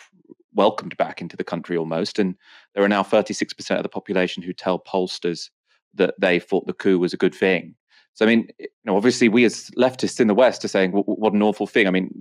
welcomed 0.53 0.96
back 0.98 1.22
into 1.22 1.38
the 1.38 1.44
country 1.44 1.77
almost. 1.77 2.20
And 2.20 2.36
there 2.74 2.84
are 2.84 2.89
now 2.89 3.03
36% 3.03 3.77
of 3.77 3.84
the 3.84 3.89
population 3.89 4.44
who 4.44 4.53
tell 4.53 4.80
pollsters 4.80 5.50
that 5.94 6.13
they 6.20 6.39
thought 6.39 6.68
the 6.68 6.74
coup 6.74 7.00
was 7.00 7.13
a 7.13 7.18
good 7.18 7.34
thing. 7.34 7.75
So, 8.13 8.25
I 8.25 8.27
mean, 8.27 8.48
you 8.60 8.68
know, 8.86 8.98
obviously, 8.98 9.30
we 9.30 9.46
as 9.46 9.70
leftists 9.77 10.20
in 10.20 10.27
the 10.27 10.36
West 10.36 10.65
are 10.65 10.70
saying, 10.70 10.91
what 10.91 11.34
an 11.34 11.41
awful 11.41 11.68
thing. 11.68 11.88
I 11.88 11.91
mean, 11.91 12.12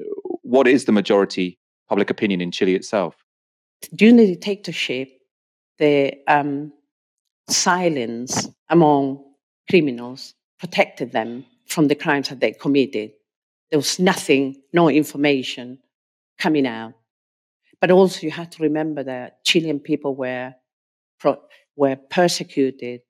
what 0.42 0.68
is 0.68 0.84
the 0.84 0.92
majority 0.92 1.58
public 1.88 2.10
opinion 2.10 2.40
in 2.40 2.52
Chile 2.52 2.76
itself? 2.76 3.16
During 3.94 4.16
the 4.16 4.36
dictatorship, 4.36 5.08
the 5.78 6.14
um, 6.28 6.72
silence 7.48 8.48
among 8.68 9.24
criminals 9.70 10.34
protected 10.58 11.12
them 11.12 11.46
from 11.66 11.86
the 11.86 11.94
crimes 11.94 12.28
that 12.28 12.40
they 12.40 12.52
committed. 12.52 13.12
There 13.70 13.78
was 13.78 14.00
nothing, 14.00 14.60
no 14.72 14.90
information 14.90 15.78
coming 16.38 16.66
out. 16.66 16.94
But 17.80 17.92
also, 17.92 18.22
you 18.22 18.32
have 18.32 18.50
to 18.50 18.62
remember 18.64 19.04
that 19.04 19.44
Chilean 19.44 19.78
people 19.78 20.14
were, 20.16 20.54
were 21.76 21.96
persecuted, 21.96 23.02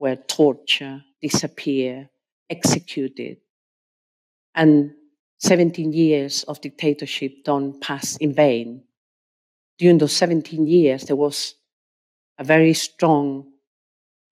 were 0.00 0.16
tortured, 0.16 1.04
disappeared, 1.22 2.08
executed. 2.50 3.38
And 4.54 4.92
17 5.38 5.92
years 5.92 6.42
of 6.42 6.60
dictatorship 6.60 7.44
don't 7.44 7.80
pass 7.80 8.16
in 8.16 8.34
vain. 8.34 8.82
During 9.78 9.98
those 9.98 10.12
17 10.12 10.66
years, 10.66 11.04
there 11.04 11.16
was 11.16 11.54
a 12.38 12.44
very 12.44 12.74
strong 12.74 13.53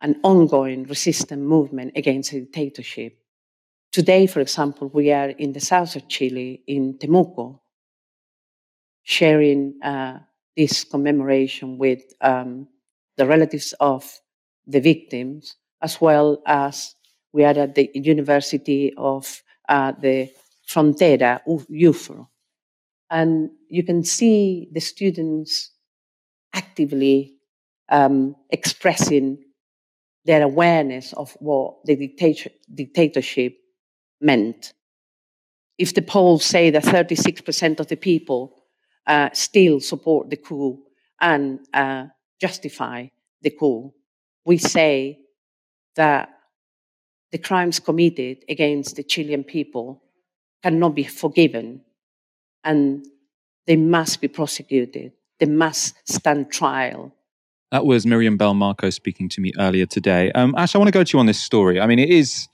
and 0.03 0.17
ongoing 0.25 0.83
resistance 0.85 1.41
movement 1.41 1.93
against 1.97 2.33
the 2.33 2.41
dictatorship. 2.41 3.17
Today, 3.93 4.27
for 4.27 4.41
example, 4.41 4.91
we 4.93 5.13
are 5.13 5.29
in 5.31 5.53
the 5.53 5.61
south 5.61 5.97
of 5.97 6.09
Chile, 6.09 6.63
in 6.67 6.99
Temuco, 6.99 7.61
sharing 9.05 9.81
uh, 9.83 10.19
this 10.57 10.85
commemoration 10.85 11.79
with 11.79 12.03
um, 12.21 12.67
the 13.17 13.27
relatives 13.27 13.75
of 13.81 14.21
the 14.67 14.81
victims, 14.81 15.57
as 15.81 16.01
well 16.01 16.43
as 16.47 16.95
we 17.33 17.45
are 17.45 17.59
at 17.59 17.75
the 17.75 17.91
University 17.95 18.93
of 18.97 19.43
uh, 19.69 19.93
the 19.93 20.31
Frontera, 20.69 21.41
UFRO. 21.47 22.29
And 23.11 23.51
you 23.69 23.85
can 23.85 24.05
see 24.05 24.69
the 24.73 24.81
students 24.81 25.71
actively 26.55 27.35
um, 27.89 28.35
expressing 28.51 29.39
their 30.25 30.43
awareness 30.43 31.13
of 31.15 31.37
what 31.41 31.85
the 31.85 31.97
dictatorship 32.75 33.57
meant. 34.21 34.73
If 35.79 35.95
the 35.95 36.03
polls 36.03 36.45
say 36.45 36.71
that 36.71 36.85
36% 36.85 37.81
of 37.81 37.89
the 37.89 37.97
people 37.97 38.63
uh, 39.07 39.31
still 39.33 39.81
support 39.81 40.31
the 40.31 40.37
coup 40.37 40.81
and 41.21 41.61
uh, 41.75 42.07
justify 42.41 43.07
the 43.43 43.51
coup. 43.51 43.93
We 44.45 44.59
say 44.59 45.21
that 45.97 46.31
the 47.31 47.39
crimes 47.39 47.81
committed 47.81 48.45
against 48.49 48.97
the 48.97 49.03
Chilean 49.03 49.45
people 49.45 50.03
cannot 50.63 50.95
be 50.95 51.05
forgiven 51.05 51.83
and 52.65 53.05
they 53.67 53.77
must 53.77 54.21
be 54.21 54.29
prosecuted. 54.29 55.13
They 55.39 55.47
must 55.47 55.95
stand 56.05 56.51
trial. 56.51 57.15
That 57.73 57.87
was 57.87 58.05
Miriam 58.05 58.37
Belmarco 58.37 58.93
speaking 58.93 59.31
to 59.31 59.41
me 59.41 59.51
earlier 59.59 59.87
today. 59.87 60.31
Um, 60.33 60.55
Ash, 60.59 60.75
I 60.75 60.79
want 60.79 60.89
to 60.89 60.93
go 60.93 61.03
to 61.03 61.17
you 61.17 61.19
on 61.19 61.25
this 61.25 61.41
story. 61.41 61.81
I 61.81 61.87
mean, 61.87 61.99
it 61.99 62.11
is, 62.11 62.47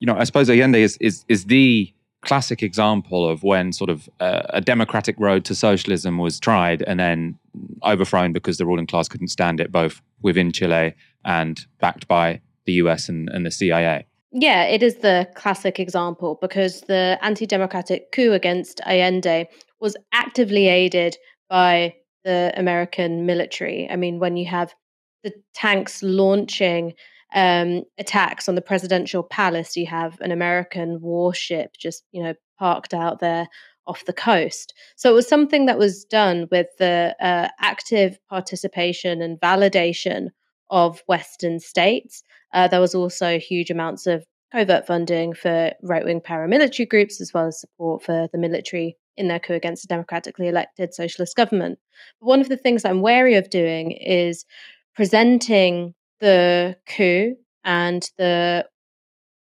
you 0.00 0.06
know, 0.06 0.16
I 0.16 0.24
suppose 0.24 0.50
Allende 0.50 0.82
is, 0.82 0.98
is, 1.00 1.24
is 1.28 1.46
the 1.46 1.90
classic 2.20 2.62
example 2.62 3.26
of 3.26 3.42
when 3.42 3.72
sort 3.72 3.88
of 3.88 4.06
uh, 4.20 4.42
a 4.50 4.60
democratic 4.60 5.16
road 5.18 5.46
to 5.46 5.54
socialism 5.54 6.18
was 6.18 6.38
tried 6.38 6.82
and 6.82 7.00
then 7.00 7.38
overthrown 7.84 8.34
because 8.34 8.58
the 8.58 8.66
ruling 8.66 8.86
class 8.86 9.08
couldn't 9.08 9.28
stand 9.28 9.60
it, 9.60 9.72
both 9.72 10.02
within 10.20 10.52
Chile 10.52 10.94
and 11.24 11.66
backed 11.80 12.06
by 12.06 12.42
the 12.66 12.72
US 12.74 13.08
and, 13.08 13.30
and 13.30 13.46
the 13.46 13.50
CIA. 13.50 14.06
Yeah, 14.30 14.64
it 14.64 14.82
is 14.82 14.96
the 14.96 15.26
classic 15.36 15.80
example 15.80 16.36
because 16.42 16.82
the 16.82 17.18
anti 17.22 17.46
democratic 17.46 18.12
coup 18.12 18.32
against 18.32 18.82
Allende 18.84 19.46
was 19.80 19.96
actively 20.12 20.68
aided 20.68 21.16
by 21.48 21.94
the 22.24 22.52
American 22.56 23.26
military. 23.26 23.88
I 23.90 23.96
mean, 23.96 24.18
when 24.18 24.36
you 24.36 24.46
have 24.46 24.74
the 25.22 25.32
tanks 25.54 26.02
launching 26.02 26.94
um, 27.34 27.82
attacks 27.98 28.48
on 28.48 28.54
the 28.54 28.62
presidential 28.62 29.22
palace. 29.22 29.76
You 29.76 29.86
have 29.86 30.20
an 30.20 30.30
American 30.30 31.00
warship 31.00 31.76
just, 31.76 32.04
you 32.12 32.22
know, 32.22 32.34
parked 32.58 32.94
out 32.94 33.18
there 33.18 33.48
off 33.86 34.04
the 34.06 34.12
coast. 34.12 34.72
So 34.96 35.10
it 35.10 35.14
was 35.14 35.28
something 35.28 35.66
that 35.66 35.78
was 35.78 36.04
done 36.04 36.46
with 36.50 36.68
the 36.78 37.14
uh, 37.20 37.48
active 37.60 38.18
participation 38.30 39.20
and 39.20 39.38
validation 39.40 40.28
of 40.70 41.02
Western 41.06 41.60
states. 41.60 42.22
Uh, 42.54 42.68
there 42.68 42.80
was 42.80 42.94
also 42.94 43.38
huge 43.38 43.70
amounts 43.70 44.06
of 44.06 44.24
covert 44.52 44.86
funding 44.86 45.34
for 45.34 45.72
right 45.82 46.04
wing 46.04 46.20
paramilitary 46.20 46.88
groups, 46.88 47.20
as 47.20 47.34
well 47.34 47.48
as 47.48 47.60
support 47.60 48.02
for 48.02 48.28
the 48.32 48.38
military 48.38 48.96
in 49.16 49.28
their 49.28 49.40
coup 49.40 49.54
against 49.54 49.84
a 49.84 49.88
democratically 49.88 50.48
elected 50.48 50.94
socialist 50.94 51.36
government. 51.36 51.78
But 52.20 52.26
one 52.26 52.40
of 52.40 52.48
the 52.48 52.56
things 52.56 52.84
I'm 52.84 53.00
wary 53.00 53.34
of 53.34 53.50
doing 53.50 53.92
is 53.92 54.44
presenting 54.94 55.94
the 56.20 56.76
coup 56.86 57.36
and 57.64 58.08
the 58.18 58.66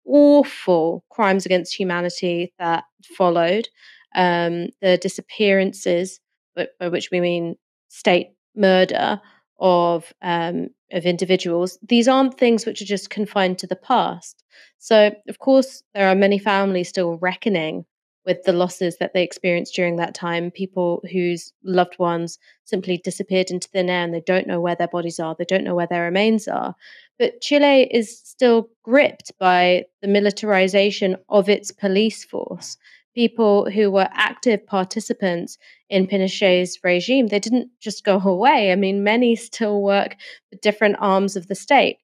awful 0.05 1.03
crimes 1.09 1.45
against 1.45 1.77
humanity 1.77 2.53
that 2.59 2.83
followed, 3.17 3.67
um, 4.15 4.67
the 4.81 4.97
disappearances, 4.97 6.19
by 6.55 6.87
which 6.87 7.09
we 7.11 7.19
mean 7.19 7.55
state 7.89 8.27
murder 8.55 9.19
of 9.59 10.13
um, 10.21 10.67
of 10.91 11.05
individuals. 11.05 11.79
These 11.81 12.07
aren't 12.07 12.37
things 12.37 12.65
which 12.65 12.81
are 12.81 12.85
just 12.85 13.09
confined 13.09 13.57
to 13.59 13.67
the 13.67 13.75
past. 13.75 14.43
So, 14.77 15.11
of 15.27 15.39
course, 15.39 15.83
there 15.93 16.07
are 16.07 16.15
many 16.15 16.37
families 16.37 16.89
still 16.89 17.17
reckoning 17.17 17.85
with 18.25 18.43
the 18.43 18.53
losses 18.53 18.97
that 18.97 19.13
they 19.13 19.23
experienced 19.23 19.75
during 19.75 19.97
that 19.97 20.15
time. 20.15 20.51
People 20.51 21.03
whose 21.11 21.53
loved 21.63 21.97
ones 21.99 22.39
simply 22.63 22.97
disappeared 22.97 23.51
into 23.51 23.69
thin 23.69 23.89
air 23.89 24.03
and 24.03 24.13
they 24.13 24.21
don't 24.21 24.47
know 24.47 24.59
where 24.59 24.75
their 24.75 24.87
bodies 24.87 25.19
are, 25.19 25.35
they 25.37 25.45
don't 25.45 25.63
know 25.63 25.75
where 25.75 25.87
their 25.87 26.03
remains 26.03 26.47
are. 26.47 26.75
But 27.19 27.41
Chile 27.41 27.87
is 27.91 28.19
still 28.19 28.69
gripped 28.83 29.31
by 29.39 29.85
the 30.01 30.07
militarization 30.07 31.17
of 31.29 31.47
its 31.47 31.71
police 31.71 32.25
force. 32.25 32.77
People 33.13 33.69
who 33.71 33.89
were 33.89 34.09
active 34.11 34.65
participants 34.67 35.57
in 35.89 36.05
Pinochet's 36.05 36.83
regime, 36.83 37.27
they 37.27 37.39
didn't 37.39 37.69
just 37.79 38.03
go 38.03 38.19
away. 38.19 38.71
I 38.71 38.75
mean, 38.75 39.03
many 39.03 39.37
still 39.37 39.81
work 39.81 40.17
for 40.49 40.57
different 40.61 40.97
arms 40.99 41.37
of 41.37 41.47
the 41.47 41.55
state. 41.55 41.97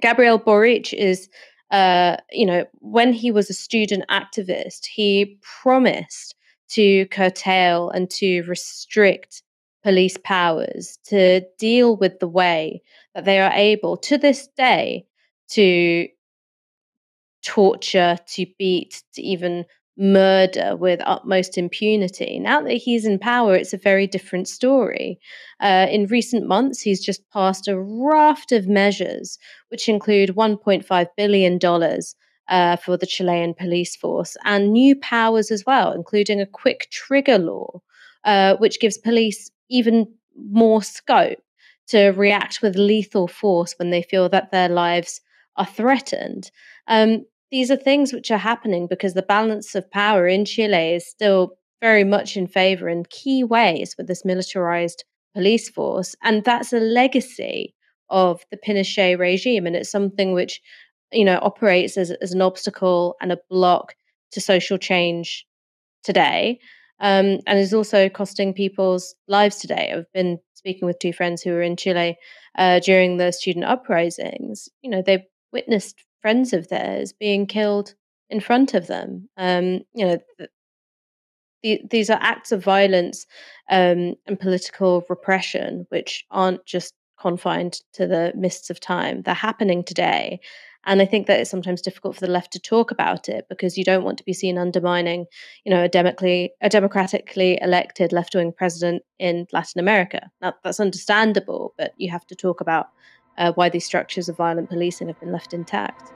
Gabriel 0.00 0.38
Boric 0.38 0.92
is 0.92 1.28
uh, 1.70 2.16
you 2.30 2.46
know, 2.46 2.64
when 2.74 3.12
he 3.12 3.30
was 3.30 3.50
a 3.50 3.54
student 3.54 4.04
activist, 4.08 4.86
he 4.86 5.38
promised 5.62 6.34
to 6.68 7.06
curtail 7.06 7.90
and 7.90 8.10
to 8.10 8.42
restrict 8.42 9.42
police 9.82 10.16
powers 10.24 10.98
to 11.04 11.42
deal 11.58 11.96
with 11.96 12.18
the 12.18 12.28
way 12.28 12.82
that 13.14 13.24
they 13.24 13.40
are 13.40 13.52
able 13.52 13.96
to 13.96 14.18
this 14.18 14.48
day 14.56 15.06
to 15.48 16.08
torture, 17.44 18.18
to 18.26 18.46
beat, 18.58 19.02
to 19.14 19.22
even 19.22 19.64
murder 19.98 20.76
with 20.76 21.00
utmost 21.04 21.56
impunity. 21.56 22.38
Now 22.38 22.60
that 22.60 22.74
he's 22.74 23.04
in 23.04 23.18
power, 23.18 23.54
it's 23.54 23.72
a 23.72 23.78
very 23.78 24.06
different 24.06 24.48
story. 24.48 25.18
Uh, 25.60 25.86
in 25.90 26.06
recent 26.06 26.46
months, 26.46 26.80
he's 26.80 27.04
just 27.04 27.28
passed 27.30 27.66
a 27.68 27.80
raft 27.80 28.52
of 28.52 28.68
measures, 28.68 29.38
which 29.68 29.88
include 29.88 30.30
$1.5 30.30 31.06
billion. 31.16 31.58
Uh, 32.48 32.76
for 32.76 32.96
the 32.96 33.06
Chilean 33.06 33.54
police 33.54 33.96
force 33.96 34.36
and 34.44 34.72
new 34.72 34.94
powers 34.94 35.50
as 35.50 35.64
well, 35.66 35.90
including 35.90 36.40
a 36.40 36.46
quick 36.46 36.86
trigger 36.92 37.38
law, 37.38 37.82
uh, 38.22 38.54
which 38.58 38.78
gives 38.78 38.96
police 38.96 39.50
even 39.68 40.06
more 40.36 40.80
scope 40.80 41.40
to 41.88 42.10
react 42.10 42.62
with 42.62 42.76
lethal 42.76 43.26
force 43.26 43.74
when 43.80 43.90
they 43.90 44.02
feel 44.02 44.28
that 44.28 44.52
their 44.52 44.68
lives 44.68 45.20
are 45.56 45.66
threatened. 45.66 46.50
Um, 46.88 47.24
these 47.50 47.70
are 47.70 47.76
things 47.76 48.12
which 48.12 48.30
are 48.30 48.38
happening 48.38 48.86
because 48.86 49.14
the 49.14 49.22
balance 49.22 49.74
of 49.74 49.90
power 49.90 50.26
in 50.26 50.44
Chile 50.44 50.94
is 50.94 51.06
still 51.06 51.56
very 51.80 52.04
much 52.04 52.36
in 52.36 52.46
favor 52.46 52.88
in 52.88 53.04
key 53.10 53.44
ways 53.44 53.94
with 53.96 54.06
this 54.06 54.24
militarized 54.24 55.04
police 55.34 55.68
force. 55.68 56.14
And 56.22 56.44
that's 56.44 56.72
a 56.72 56.80
legacy 56.80 57.74
of 58.08 58.44
the 58.50 58.56
Pinochet 58.56 59.18
regime. 59.18 59.66
And 59.66 59.76
it's 59.76 59.90
something 59.90 60.32
which, 60.32 60.60
you 61.12 61.24
know, 61.24 61.38
operates 61.42 61.96
as, 61.96 62.10
as 62.22 62.32
an 62.32 62.42
obstacle 62.42 63.16
and 63.20 63.30
a 63.30 63.38
block 63.50 63.94
to 64.32 64.40
social 64.40 64.78
change 64.78 65.46
today. 66.02 66.58
Um, 66.98 67.40
and 67.46 67.58
is 67.58 67.74
also 67.74 68.08
costing 68.08 68.54
people's 68.54 69.14
lives 69.28 69.56
today. 69.56 69.92
I've 69.94 70.10
been 70.14 70.38
speaking 70.54 70.86
with 70.86 70.98
two 70.98 71.12
friends 71.12 71.42
who 71.42 71.50
were 71.50 71.60
in 71.60 71.76
Chile 71.76 72.16
uh, 72.56 72.80
during 72.80 73.18
the 73.18 73.32
student 73.32 73.66
uprisings. 73.66 74.70
You 74.80 74.88
know, 74.88 75.02
they 75.04 75.26
witnessed 75.52 76.02
friends 76.20 76.52
of 76.52 76.68
theirs 76.68 77.12
being 77.12 77.46
killed 77.46 77.94
in 78.30 78.40
front 78.40 78.74
of 78.74 78.86
them. 78.86 79.28
Um, 79.36 79.80
you 79.94 80.06
know, 80.06 80.18
the, 81.62 81.80
these 81.90 82.10
are 82.10 82.18
acts 82.20 82.52
of 82.52 82.62
violence 82.62 83.26
um, 83.70 84.14
and 84.26 84.38
political 84.38 85.04
repression, 85.08 85.86
which 85.90 86.24
aren't 86.30 86.64
just 86.66 86.94
confined 87.18 87.80
to 87.94 88.06
the 88.06 88.32
mists 88.36 88.70
of 88.70 88.78
time. 88.78 89.22
They're 89.22 89.34
happening 89.34 89.82
today. 89.82 90.40
And 90.84 91.02
I 91.02 91.04
think 91.04 91.26
that 91.26 91.40
it's 91.40 91.50
sometimes 91.50 91.82
difficult 91.82 92.14
for 92.14 92.24
the 92.24 92.30
left 92.30 92.52
to 92.52 92.60
talk 92.60 92.92
about 92.92 93.28
it 93.28 93.46
because 93.48 93.76
you 93.76 93.82
don't 93.82 94.04
want 94.04 94.18
to 94.18 94.24
be 94.24 94.32
seen 94.32 94.56
undermining, 94.56 95.26
you 95.64 95.70
know, 95.70 95.82
a 95.82 95.88
democratically, 95.88 96.52
a 96.60 96.68
democratically 96.68 97.58
elected 97.60 98.12
left-wing 98.12 98.52
president 98.56 99.02
in 99.18 99.46
Latin 99.52 99.80
America. 99.80 100.30
Now, 100.40 100.54
that's 100.62 100.78
understandable, 100.78 101.74
but 101.76 101.92
you 101.96 102.08
have 102.10 102.26
to 102.26 102.36
talk 102.36 102.60
about 102.60 102.86
uh, 103.38 103.52
why 103.52 103.68
these 103.68 103.84
structures 103.84 104.28
of 104.28 104.36
violent 104.36 104.68
policing 104.68 105.08
have 105.08 105.20
been 105.20 105.32
left 105.32 105.52
intact. 105.52 106.12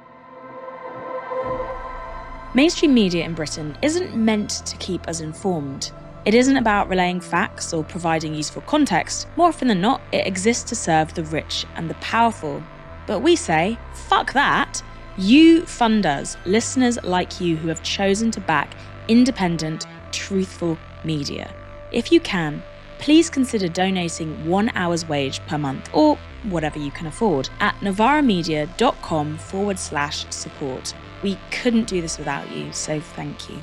Mainstream 2.52 2.92
media 2.92 3.24
in 3.24 3.34
Britain 3.34 3.76
isn't 3.80 4.16
meant 4.16 4.50
to 4.66 4.76
keep 4.78 5.06
us 5.06 5.20
informed. 5.20 5.92
It 6.24 6.34
isn't 6.34 6.56
about 6.56 6.88
relaying 6.88 7.20
facts 7.20 7.72
or 7.72 7.84
providing 7.84 8.34
useful 8.34 8.62
context. 8.62 9.28
More 9.36 9.48
often 9.48 9.68
than 9.68 9.80
not, 9.80 10.02
it 10.12 10.26
exists 10.26 10.68
to 10.70 10.74
serve 10.74 11.14
the 11.14 11.24
rich 11.24 11.64
and 11.76 11.88
the 11.88 11.94
powerful. 11.94 12.62
But 13.06 13.20
we 13.20 13.36
say, 13.36 13.78
fuck 13.94 14.32
that. 14.32 14.82
You 15.16 15.64
fund 15.64 16.06
us, 16.06 16.36
listeners 16.44 16.98
like 17.02 17.40
you 17.40 17.56
who 17.56 17.68
have 17.68 17.82
chosen 17.82 18.30
to 18.32 18.40
back 18.40 18.74
independent, 19.08 19.86
truthful 20.12 20.78
media. 21.04 21.54
If 21.92 22.12
you 22.12 22.20
can, 22.20 22.62
please 23.00 23.30
consider 23.30 23.66
donating 23.66 24.46
one 24.46 24.70
hour's 24.74 25.08
wage 25.08 25.40
per 25.46 25.58
month 25.58 25.90
or 25.92 26.16
whatever 26.44 26.78
you 26.78 26.90
can 26.90 27.06
afford 27.06 27.48
at 27.60 27.74
novaramedia.com 27.76 29.38
forward 29.38 29.78
slash 29.78 30.26
support. 30.30 30.94
We 31.22 31.38
couldn't 31.50 31.88
do 31.88 32.00
this 32.00 32.18
without 32.18 32.50
you, 32.50 32.72
so 32.72 33.00
thank 33.00 33.50
you. 33.50 33.60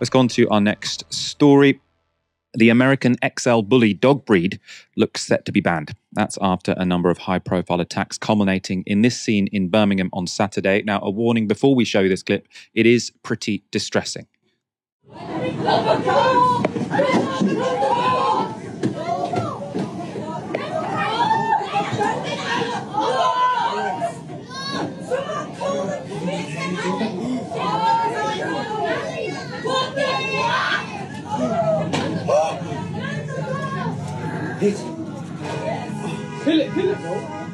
Let's 0.00 0.10
go 0.10 0.18
on 0.18 0.28
to 0.28 0.48
our 0.50 0.60
next 0.60 1.04
story. 1.12 1.80
The 2.54 2.70
American 2.70 3.16
XL 3.38 3.60
Bully 3.60 3.92
dog 3.92 4.24
breed 4.24 4.60
looks 4.96 5.26
set 5.26 5.44
to 5.44 5.52
be 5.52 5.60
banned. 5.60 5.92
That's 6.12 6.38
after 6.40 6.74
a 6.78 6.86
number 6.86 7.10
of 7.10 7.18
high 7.18 7.38
profile 7.38 7.80
attacks 7.80 8.16
culminating 8.16 8.82
in 8.86 9.02
this 9.02 9.20
scene 9.20 9.46
in 9.48 9.68
Birmingham 9.68 10.08
on 10.14 10.26
Saturday. 10.26 10.82
Now, 10.82 11.00
a 11.02 11.10
warning 11.10 11.46
before 11.46 11.74
we 11.74 11.84
show 11.84 12.00
you 12.00 12.08
this 12.08 12.22
clip, 12.22 12.48
it 12.72 12.86
is 12.86 13.12
pretty 13.22 13.62
distressing. 13.70 14.26
Kill 34.74 36.60
it, 36.60 36.76
it, 36.76 36.98
bro. 36.98 37.46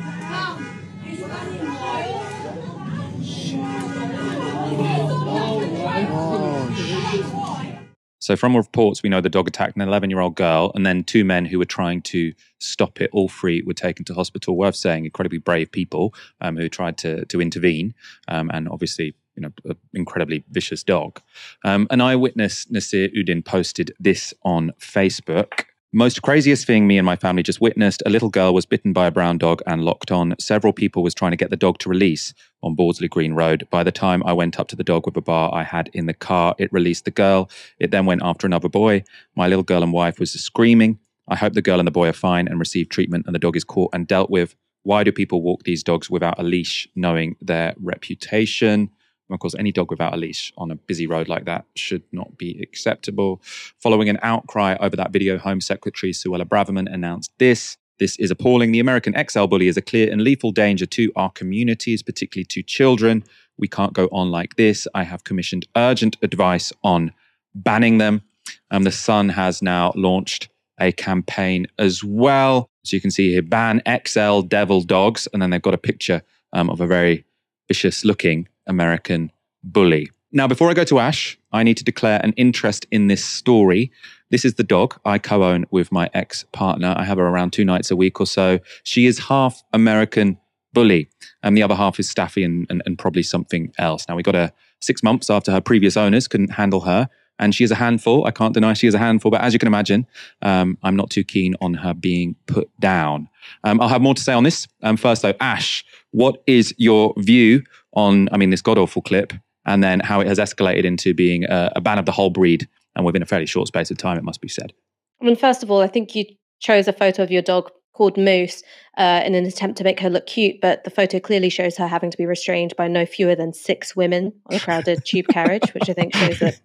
So, 8.18 8.37
from 8.37 8.57
reports, 8.57 9.03
we 9.03 9.09
know 9.09 9.20
the 9.20 9.29
dog 9.29 9.48
attacked 9.48 9.75
an 9.75 9.83
11 9.83 10.09
year 10.09 10.20
old 10.20 10.37
girl, 10.37 10.70
and 10.77 10.87
then 10.87 11.03
two 11.03 11.25
men 11.25 11.44
who 11.44 11.59
were 11.59 11.64
trying 11.64 12.03
to 12.03 12.33
stop 12.61 13.01
it. 13.01 13.11
All 13.12 13.29
three 13.29 13.62
were 13.62 13.75
taken 13.75 14.05
to 14.05 14.14
hospital. 14.14 14.57
Worth 14.57 14.77
saying, 14.77 15.05
incredibly 15.05 15.38
brave 15.38 15.72
people 15.72 16.14
um, 16.40 16.57
who 16.57 16.68
tried 16.68 16.98
to 16.98 17.25
to 17.27 17.40
intervene, 17.40 17.94
um, 18.29 18.48
and 18.55 18.68
obviously, 18.68 19.16
you 19.35 19.42
know, 19.42 19.51
an 19.64 19.77
incredibly 19.92 20.44
vicious 20.51 20.85
dog. 20.85 21.20
Um, 21.64 21.88
an 21.90 22.01
eyewitness, 22.01 22.70
Nasir 22.70 23.09
Udin, 23.09 23.44
posted 23.44 23.92
this 23.98 24.33
on 24.44 24.70
Facebook. 24.79 25.64
Most 25.94 26.22
craziest 26.22 26.66
thing 26.66 26.87
me 26.87 26.96
and 26.96 27.05
my 27.05 27.16
family 27.16 27.42
just 27.42 27.61
witnessed 27.61 28.02
a 28.07 28.09
little 28.09 28.31
girl 28.31 28.55
was 28.55 28.64
bitten 28.64 28.94
by 28.94 29.09
a 29.09 29.11
brown 29.11 29.37
dog 29.37 29.61
and 29.66 29.85
locked 29.85 30.11
on. 30.11 30.35
Several 30.40 30.72
people 30.72 31.02
was 31.02 31.12
trying 31.12 31.33
to 31.33 31.37
get 31.37 31.50
the 31.50 31.57
dog 31.57 31.76
to 31.81 31.90
release 31.90 32.33
on 32.62 32.74
Bordesley 32.74 33.11
Green 33.11 33.35
Road. 33.35 33.68
By 33.70 33.85
the 33.85 33.92
time 33.92 34.22
I 34.24 34.33
went 34.33 34.59
up 34.59 34.68
to 34.68 34.76
the 34.76 34.85
dog 34.85 35.05
with 35.05 35.18
a 35.18 35.20
bar 35.20 35.55
I 35.55 35.64
had 35.64 35.90
in 35.92 36.07
the 36.07 36.14
car, 36.14 36.55
it 36.57 36.72
released 36.72 37.05
the 37.05 37.11
girl. 37.11 37.50
It 37.78 37.90
then 37.90 38.07
went 38.07 38.22
after 38.24 38.46
another 38.46 38.70
boy. 38.70 39.05
My 39.37 39.48
little 39.48 39.62
girl 39.62 39.83
and 39.83 39.92
wife 39.92 40.18
was 40.18 40.33
screaming. 40.33 40.98
I 41.28 41.37
hope 41.37 41.52
the 41.52 41.61
girl 41.61 41.78
and 41.78 41.87
the 41.87 41.92
boy 41.92 42.09
are 42.09 42.14
fine 42.14 42.48
and 42.48 42.59
receive 42.59 42.88
treatment 42.88 43.26
and 43.26 43.35
the 43.35 43.38
dog 43.38 43.55
is 43.55 43.64
caught 43.64 43.90
and 43.92 44.07
dealt 44.07 44.31
with. 44.31 44.55
Why 44.85 45.05
do 45.05 45.12
people 45.12 45.42
walk 45.42 45.64
these 45.64 45.83
dogs 45.83 46.09
without 46.09 46.38
a 46.38 46.42
leash, 46.42 46.88
knowing 46.96 47.37
their 47.42 47.74
reputation? 47.78 48.88
Of 49.34 49.40
course, 49.40 49.54
any 49.58 49.72
dog 49.72 49.90
without 49.90 50.14
a 50.14 50.16
leash 50.16 50.52
on 50.56 50.70
a 50.70 50.76
busy 50.76 51.06
road 51.06 51.28
like 51.28 51.44
that 51.44 51.64
should 51.74 52.02
not 52.12 52.36
be 52.38 52.60
acceptable. 52.62 53.40
Following 53.78 54.08
an 54.08 54.18
outcry 54.22 54.76
over 54.80 54.96
that 54.96 55.12
video, 55.12 55.38
Home 55.38 55.60
Secretary 55.60 56.12
Suella 56.12 56.44
Braverman 56.44 56.92
announced 56.92 57.32
this. 57.38 57.76
This 57.98 58.16
is 58.16 58.30
appalling. 58.30 58.72
The 58.72 58.80
American 58.80 59.14
XL 59.28 59.46
bully 59.46 59.68
is 59.68 59.76
a 59.76 59.82
clear 59.82 60.10
and 60.10 60.22
lethal 60.22 60.50
danger 60.50 60.86
to 60.86 61.12
our 61.14 61.30
communities, 61.30 62.02
particularly 62.02 62.46
to 62.46 62.62
children. 62.62 63.22
We 63.58 63.68
can't 63.68 63.92
go 63.92 64.08
on 64.10 64.30
like 64.30 64.56
this. 64.56 64.88
I 64.94 65.04
have 65.04 65.24
commissioned 65.24 65.66
urgent 65.76 66.16
advice 66.22 66.72
on 66.82 67.12
banning 67.54 67.98
them. 67.98 68.22
Um, 68.70 68.82
the 68.82 68.90
Sun 68.90 69.28
has 69.30 69.62
now 69.62 69.92
launched 69.94 70.48
a 70.80 70.90
campaign 70.92 71.66
as 71.78 72.02
well. 72.02 72.68
So 72.84 72.96
you 72.96 73.00
can 73.00 73.10
see 73.10 73.30
here 73.30 73.42
ban 73.42 73.82
XL 74.06 74.40
devil 74.40 74.80
dogs. 74.80 75.28
And 75.32 75.40
then 75.40 75.50
they've 75.50 75.62
got 75.62 75.74
a 75.74 75.78
picture 75.78 76.22
um, 76.52 76.70
of 76.70 76.80
a 76.80 76.86
very 76.86 77.24
vicious 77.68 78.04
looking 78.04 78.48
American 78.66 79.31
bully. 79.62 80.11
Now, 80.35 80.48
before 80.48 80.70
I 80.70 80.75
go 80.75 80.85
to 80.85 80.98
Ash, 80.98 81.38
I 81.53 81.62
need 81.62 81.77
to 81.77 81.85
declare 81.85 82.18
an 82.25 82.33
interest 82.38 82.87
in 82.90 83.09
this 83.09 83.22
story. 83.22 83.92
This 84.31 84.46
is 84.46 84.55
the 84.55 84.64
dog 84.64 84.98
I 85.05 85.18
co 85.18 85.44
own 85.44 85.66
with 85.70 85.92
my 85.92 86.09
ex 86.14 86.44
partner. 86.53 86.94
I 86.96 87.05
have 87.05 87.18
her 87.18 87.27
around 87.27 87.53
two 87.53 87.66
nights 87.66 87.90
a 87.90 87.96
week 87.96 88.18
or 88.18 88.27
so. 88.27 88.59
She 88.83 89.05
is 89.05 89.18
half 89.18 89.62
American 89.75 90.38
bully, 90.72 91.11
and 91.42 91.55
the 91.55 91.62
other 91.62 91.75
half 91.75 92.01
is 92.01 92.09
Staffy 92.09 92.42
and, 92.42 92.66
and, 92.70 92.83
and 92.87 92.98
probably 92.98 93.22
something 93.22 93.72
else. 93.77 94.07
Now, 94.09 94.16
we 94.16 94.22
got 94.22 94.35
her 94.35 94.53
six 94.81 95.03
months 95.03 95.31
after 95.31 95.53
her 95.53 95.61
previous 95.61 95.96
owners 95.96 96.29
couldn't 96.29 96.53
handle 96.53 96.81
her. 96.81 97.09
And 97.38 97.55
she 97.55 97.64
is 97.64 97.70
a 97.70 97.75
handful. 97.75 98.27
I 98.27 98.31
can't 98.31 98.55
deny 98.55 98.72
she 98.75 98.87
is 98.87 98.94
a 98.94 98.98
handful. 98.98 99.31
But 99.31 99.40
as 99.40 99.53
you 99.53 99.59
can 99.59 99.66
imagine, 99.66 100.07
um, 100.42 100.79
I'm 100.83 100.94
not 100.94 101.11
too 101.11 101.25
keen 101.25 101.55
on 101.61 101.75
her 101.75 101.94
being 101.94 102.37
put 102.46 102.70
down. 102.79 103.29
Um, 103.64 103.81
I'll 103.81 103.88
have 103.88 104.03
more 104.03 104.14
to 104.14 104.22
say 104.22 104.33
on 104.33 104.44
this. 104.44 104.68
Um, 104.83 104.96
first, 104.96 105.22
though, 105.22 105.35
Ash, 105.40 105.85
what 106.11 106.42
is 106.46 106.75
your 106.77 107.14
view 107.16 107.62
on, 107.94 108.28
I 108.33 108.37
mean, 108.37 108.50
this 108.50 108.62
god 108.62 108.78
awful 108.78 109.02
clip 109.02 109.33
and 109.64 109.83
then 109.83 110.00
how 110.00 110.20
it 110.20 110.26
has 110.26 110.38
escalated 110.38 110.85
into 110.85 111.14
being 111.14 111.44
a, 111.44 111.72
a 111.76 111.81
ban 111.81 111.98
of 111.98 112.07
the 112.07 112.12
whole 112.12 112.31
breed 112.31 112.68
and 112.96 113.05
within 113.05 113.22
a 113.22 113.26
fairly 113.26 113.46
short 113.46 113.68
space 113.68 113.90
of 113.90 113.98
time, 113.98 114.18
it 114.18 114.24
must 114.24 114.40
be 114.40 114.48
said. 114.48 114.72
I 115.20 115.24
mean, 115.24 115.37
first 115.37 115.62
of 115.62 115.70
all, 115.70 115.81
I 115.81 115.87
think 115.87 116.14
you 116.14 116.24
chose 116.61 116.88
a 116.88 116.92
photo 116.92 117.22
of 117.22 117.31
your 117.31 117.42
dog 117.42 117.70
called 117.92 118.16
Moose 118.16 118.62
uh, 118.96 119.22
in 119.24 119.35
an 119.35 119.44
attempt 119.44 119.78
to 119.78 119.85
make 119.85 120.00
her 120.00 120.11
look 120.11 120.26
cute, 120.26 120.61
but 120.61 120.85
the 120.85 120.90
photo 120.90 121.20
clearly 121.20 121.50
shows 121.50 121.76
her 121.76 121.87
having 121.87 122.11
to 122.11 122.16
be 122.16 122.26
restrained 122.26 122.74
by 122.76 122.88
no 122.88 123.05
fewer 123.05 123.35
than 123.35 123.52
six 123.52 123.94
women 123.94 124.33
on 124.46 124.57
a 124.57 124.61
crowded 124.61 125.05
tube 125.05 125.26
carriage, 125.28 125.74
which 125.74 125.88
I 125.88 125.92
think 125.92 126.14
shows 126.14 126.38
that 126.38 126.59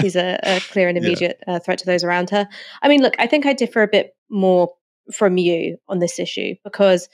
she's 0.00 0.14
a, 0.14 0.38
a 0.42 0.60
clear 0.60 0.88
and 0.88 0.98
immediate 1.02 1.42
yeah. 1.46 1.54
uh, 1.54 1.58
threat 1.58 1.78
to 1.78 1.86
those 1.86 2.04
around 2.04 2.30
her. 2.30 2.48
I 2.82 2.88
mean, 2.88 3.02
look, 3.02 3.14
I 3.18 3.26
think 3.26 3.46
I 3.46 3.52
differ 3.54 3.82
a 3.82 3.88
bit 3.88 4.14
more 4.30 4.72
from 5.12 5.38
you 5.38 5.78
on 5.88 6.00
this 6.00 6.18
issue 6.18 6.54
because, 6.64 7.08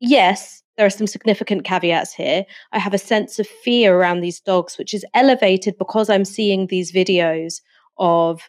yes, 0.00 0.62
there 0.76 0.86
are 0.86 0.90
some 0.90 1.06
significant 1.06 1.64
caveats 1.64 2.12
here. 2.12 2.44
I 2.72 2.78
have 2.78 2.94
a 2.94 2.98
sense 2.98 3.38
of 3.38 3.46
fear 3.46 3.96
around 3.96 4.20
these 4.20 4.40
dogs, 4.40 4.76
which 4.78 4.92
is 4.92 5.04
elevated 5.14 5.78
because 5.78 6.10
I'm 6.10 6.24
seeing 6.24 6.66
these 6.66 6.92
videos 6.92 7.60
of 7.98 8.48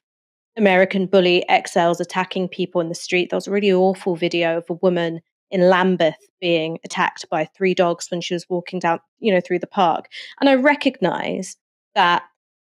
American 0.57 1.05
bully 1.05 1.45
XLs 1.49 1.99
attacking 1.99 2.49
people 2.49 2.81
in 2.81 2.89
the 2.89 2.95
street. 2.95 3.29
There 3.29 3.37
was 3.37 3.47
a 3.47 3.51
really 3.51 3.71
awful 3.71 4.15
video 4.15 4.57
of 4.57 4.65
a 4.69 4.73
woman 4.73 5.21
in 5.51 5.69
Lambeth 5.69 6.17
being 6.41 6.79
attacked 6.83 7.29
by 7.29 7.45
three 7.45 7.73
dogs 7.73 8.09
when 8.09 8.19
she 8.19 8.33
was 8.33 8.49
walking 8.49 8.79
down, 8.79 8.99
you 9.19 9.33
know, 9.33 9.39
through 9.39 9.59
the 9.59 9.67
park. 9.67 10.07
And 10.41 10.49
I 10.49 10.55
recognize 10.55 11.55
that 11.95 12.23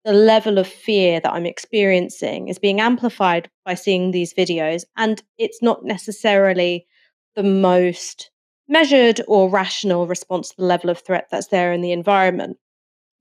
the 0.04 0.12
level 0.12 0.58
of 0.58 0.68
fear 0.68 1.18
that 1.20 1.32
I'm 1.32 1.46
experiencing 1.46 2.48
is 2.48 2.58
being 2.58 2.80
amplified 2.80 3.50
by 3.64 3.74
seeing 3.74 4.10
these 4.10 4.32
videos. 4.32 4.84
And 4.96 5.20
it's 5.38 5.60
not 5.60 5.84
necessarily 5.84 6.86
the 7.34 7.42
most 7.42 8.30
measured 8.68 9.20
or 9.26 9.48
rational 9.48 10.06
response 10.06 10.50
to 10.50 10.56
the 10.58 10.64
level 10.64 10.90
of 10.90 10.98
threat 10.98 11.28
that's 11.30 11.48
there 11.48 11.72
in 11.72 11.80
the 11.80 11.92
environment. 11.92 12.58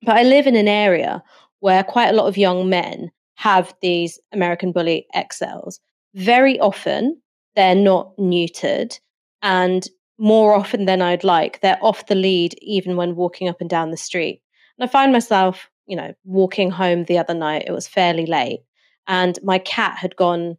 But 0.03 0.17
I 0.17 0.23
live 0.23 0.45
in 0.45 0.55
an 0.55 0.67
area 0.67 1.23
where 1.60 1.83
quite 1.83 2.10
a 2.10 2.13
lot 2.13 2.27
of 2.27 2.38
young 2.38 2.69
men 2.69 3.12
have 3.36 3.73
these 3.81 4.19
American 4.31 4.71
Bully 4.71 5.07
XLs. 5.15 5.79
Very 6.15 6.60
often, 6.60 7.21
they're 7.55 7.75
not 7.75 8.15
neutered, 8.17 8.99
and 9.41 9.88
more 10.19 10.53
often 10.53 10.86
than 10.86 11.01
I'd 11.01 11.23
like, 11.23 11.62
they're 11.62 11.83
off 11.83 12.07
the 12.07 12.15
lead 12.15 12.55
even 12.62 12.95
when 12.95 13.15
walking 13.15 13.47
up 13.47 13.62
and 13.62 13.69
down 13.69 13.91
the 13.91 13.97
street. 13.97 14.41
And 14.77 14.88
I 14.88 14.91
find 14.91 15.12
myself, 15.12 15.69
you 15.86 15.95
know, 15.95 16.13
walking 16.23 16.71
home 16.71 17.05
the 17.05 17.17
other 17.17 17.33
night, 17.33 17.65
it 17.67 17.71
was 17.71 17.88
fairly 17.88 18.25
late, 18.25 18.62
and 19.07 19.39
my 19.43 19.60
cat 19.60 19.97
had 19.97 20.15
gone 20.15 20.57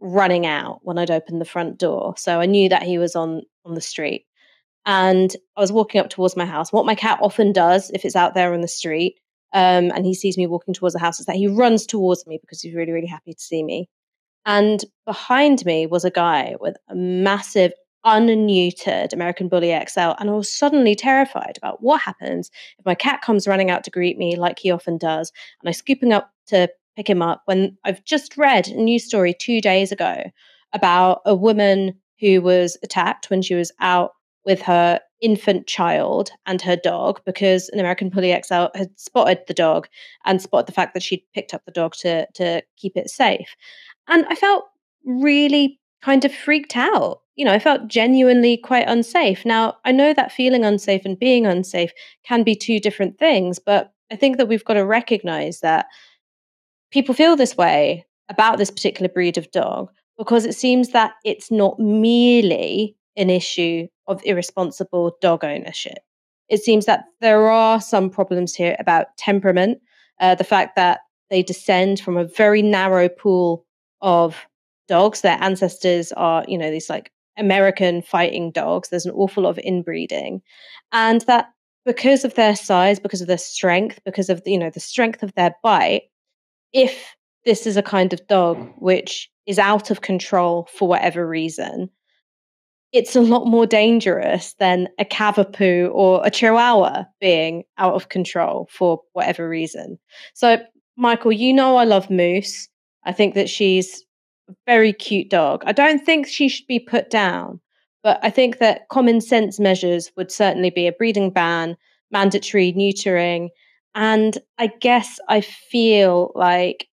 running 0.00 0.46
out 0.46 0.80
when 0.82 0.96
I'd 0.96 1.10
opened 1.10 1.40
the 1.40 1.46
front 1.46 1.78
door. 1.78 2.14
So 2.16 2.40
I 2.40 2.46
knew 2.46 2.68
that 2.68 2.84
he 2.84 2.98
was 2.98 3.16
on 3.16 3.42
on 3.64 3.74
the 3.74 3.80
street. 3.80 4.24
And 4.86 5.34
I 5.56 5.60
was 5.60 5.72
walking 5.72 6.00
up 6.00 6.08
towards 6.08 6.36
my 6.36 6.46
house. 6.46 6.72
What 6.72 6.86
my 6.86 6.94
cat 6.94 7.18
often 7.22 7.52
does 7.52 7.90
if 7.90 8.04
it's 8.04 8.16
out 8.16 8.34
there 8.34 8.54
on 8.54 8.62
the 8.62 8.68
street 8.68 9.18
um, 9.52 9.90
and 9.94 10.04
he 10.04 10.14
sees 10.14 10.36
me 10.36 10.46
walking 10.46 10.74
towards 10.74 10.94
the 10.94 11.00
house 11.00 11.20
is 11.20 11.26
that 11.26 11.36
he 11.36 11.46
runs 11.46 11.86
towards 11.86 12.26
me 12.26 12.38
because 12.40 12.60
he's 12.60 12.74
really, 12.74 12.92
really 12.92 13.06
happy 13.06 13.32
to 13.32 13.40
see 13.40 13.62
me. 13.62 13.88
And 14.44 14.84
behind 15.06 15.64
me 15.64 15.86
was 15.86 16.04
a 16.04 16.10
guy 16.10 16.54
with 16.60 16.76
a 16.88 16.94
massive, 16.94 17.72
unneutered 18.04 19.12
American 19.12 19.48
Bully 19.48 19.78
XL. 19.86 20.12
And 20.18 20.30
I 20.30 20.32
was 20.32 20.50
suddenly 20.50 20.94
terrified 20.94 21.56
about 21.56 21.82
what 21.82 22.00
happens 22.00 22.50
if 22.78 22.86
my 22.86 22.94
cat 22.94 23.22
comes 23.22 23.48
running 23.48 23.70
out 23.70 23.84
to 23.84 23.90
greet 23.90 24.18
me 24.18 24.36
like 24.36 24.58
he 24.58 24.70
often 24.70 24.98
does. 24.98 25.32
And 25.60 25.68
I'm 25.68 25.74
scooping 25.74 26.12
up 26.12 26.30
to 26.48 26.68
pick 26.96 27.08
him 27.08 27.22
up 27.22 27.42
when 27.46 27.76
I've 27.84 28.04
just 28.04 28.36
read 28.36 28.68
a 28.68 28.74
news 28.74 29.04
story 29.04 29.34
two 29.34 29.60
days 29.60 29.92
ago 29.92 30.24
about 30.72 31.20
a 31.24 31.34
woman 31.34 31.98
who 32.20 32.42
was 32.42 32.76
attacked 32.82 33.30
when 33.30 33.42
she 33.42 33.54
was 33.54 33.72
out 33.80 34.12
with 34.44 34.62
her 34.62 35.00
infant 35.20 35.66
child 35.66 36.30
and 36.46 36.62
her 36.62 36.76
dog 36.76 37.20
because 37.26 37.68
an 37.70 37.80
American 37.80 38.08
Bully 38.08 38.38
XL 38.42 38.66
had 38.74 38.90
spotted 38.96 39.40
the 39.46 39.54
dog 39.54 39.88
and 40.24 40.40
spotted 40.40 40.66
the 40.66 40.72
fact 40.72 40.94
that 40.94 41.02
she'd 41.02 41.24
picked 41.34 41.54
up 41.54 41.64
the 41.64 41.72
dog 41.72 41.94
to 41.96 42.26
to 42.34 42.62
keep 42.76 42.96
it 42.96 43.10
safe. 43.10 43.54
And 44.06 44.24
I 44.28 44.34
felt 44.34 44.64
really 45.04 45.80
kind 46.02 46.24
of 46.24 46.32
freaked 46.32 46.76
out. 46.76 47.20
You 47.36 47.44
know, 47.44 47.52
I 47.52 47.58
felt 47.58 47.88
genuinely 47.88 48.56
quite 48.56 48.88
unsafe. 48.88 49.44
Now, 49.44 49.76
I 49.84 49.92
know 49.92 50.12
that 50.14 50.32
feeling 50.32 50.64
unsafe 50.64 51.04
and 51.04 51.18
being 51.18 51.46
unsafe 51.46 51.92
can 52.24 52.42
be 52.42 52.54
two 52.54 52.80
different 52.80 53.18
things, 53.18 53.58
but 53.58 53.92
I 54.10 54.16
think 54.16 54.36
that 54.38 54.48
we've 54.48 54.64
got 54.64 54.74
to 54.74 54.84
recognize 54.84 55.60
that 55.60 55.86
people 56.90 57.14
feel 57.14 57.36
this 57.36 57.56
way 57.56 58.06
about 58.28 58.58
this 58.58 58.70
particular 58.70 59.08
breed 59.08 59.38
of 59.38 59.50
dog 59.50 59.90
because 60.16 60.44
it 60.44 60.54
seems 60.54 60.90
that 60.90 61.12
it's 61.24 61.50
not 61.50 61.78
merely 61.78 62.96
an 63.18 63.28
issue 63.28 63.86
of 64.06 64.22
irresponsible 64.24 65.16
dog 65.20 65.44
ownership. 65.44 65.98
It 66.48 66.62
seems 66.62 66.86
that 66.86 67.04
there 67.20 67.50
are 67.50 67.80
some 67.80 68.08
problems 68.08 68.54
here 68.54 68.76
about 68.78 69.16
temperament, 69.18 69.80
uh, 70.20 70.34
the 70.34 70.44
fact 70.44 70.76
that 70.76 71.00
they 71.28 71.42
descend 71.42 72.00
from 72.00 72.16
a 72.16 72.24
very 72.24 72.62
narrow 72.62 73.08
pool 73.08 73.66
of 74.00 74.46
dogs. 74.86 75.20
Their 75.20 75.36
ancestors 75.42 76.12
are, 76.12 76.44
you 76.48 76.56
know, 76.56 76.70
these 76.70 76.88
like 76.88 77.12
American 77.36 78.00
fighting 78.00 78.50
dogs. 78.50 78.88
There's 78.88 79.04
an 79.04 79.12
awful 79.12 79.42
lot 79.42 79.50
of 79.50 79.58
inbreeding. 79.58 80.40
And 80.92 81.20
that 81.22 81.50
because 81.84 82.24
of 82.24 82.34
their 82.34 82.56
size, 82.56 82.98
because 82.98 83.20
of 83.20 83.28
their 83.28 83.38
strength, 83.38 84.00
because 84.04 84.30
of, 84.30 84.42
you 84.46 84.58
know, 84.58 84.70
the 84.70 84.80
strength 84.80 85.22
of 85.22 85.34
their 85.34 85.54
bite, 85.62 86.04
if 86.72 87.14
this 87.44 87.66
is 87.66 87.76
a 87.76 87.82
kind 87.82 88.12
of 88.12 88.26
dog 88.26 88.72
which 88.78 89.30
is 89.46 89.58
out 89.58 89.90
of 89.90 90.00
control 90.00 90.68
for 90.72 90.88
whatever 90.88 91.26
reason, 91.26 91.90
it's 92.92 93.14
a 93.14 93.20
lot 93.20 93.46
more 93.46 93.66
dangerous 93.66 94.54
than 94.58 94.88
a 94.98 95.04
cavapoo 95.04 95.90
or 95.92 96.24
a 96.24 96.30
chihuahua 96.30 97.04
being 97.20 97.64
out 97.76 97.94
of 97.94 98.08
control 98.08 98.68
for 98.70 99.00
whatever 99.12 99.48
reason. 99.48 99.98
So, 100.34 100.58
Michael, 100.96 101.32
you 101.32 101.52
know 101.52 101.76
I 101.76 101.84
love 101.84 102.10
Moose. 102.10 102.68
I 103.04 103.12
think 103.12 103.34
that 103.34 103.48
she's 103.48 104.04
a 104.48 104.54
very 104.66 104.92
cute 104.92 105.28
dog. 105.30 105.62
I 105.66 105.72
don't 105.72 106.04
think 106.04 106.26
she 106.26 106.48
should 106.48 106.66
be 106.66 106.80
put 106.80 107.10
down, 107.10 107.60
but 108.02 108.18
I 108.22 108.30
think 108.30 108.58
that 108.58 108.88
common 108.88 109.20
sense 109.20 109.60
measures 109.60 110.10
would 110.16 110.32
certainly 110.32 110.70
be 110.70 110.86
a 110.86 110.92
breeding 110.92 111.30
ban, 111.30 111.76
mandatory 112.10 112.72
neutering. 112.72 113.48
And 113.94 114.38
I 114.58 114.68
guess 114.80 115.20
I 115.28 115.42
feel 115.42 116.32
like 116.34 116.88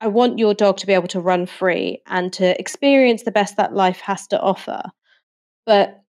I 0.00 0.08
want 0.08 0.38
your 0.38 0.54
dog 0.54 0.76
to 0.78 0.86
be 0.86 0.92
able 0.92 1.08
to 1.08 1.20
run 1.20 1.46
free 1.46 2.02
and 2.06 2.32
to 2.34 2.58
experience 2.60 3.22
the 3.24 3.30
best 3.30 3.56
that 3.56 3.74
life 3.74 4.00
has 4.00 4.26
to 4.28 4.40
offer. 4.40 4.82
But 5.66 6.02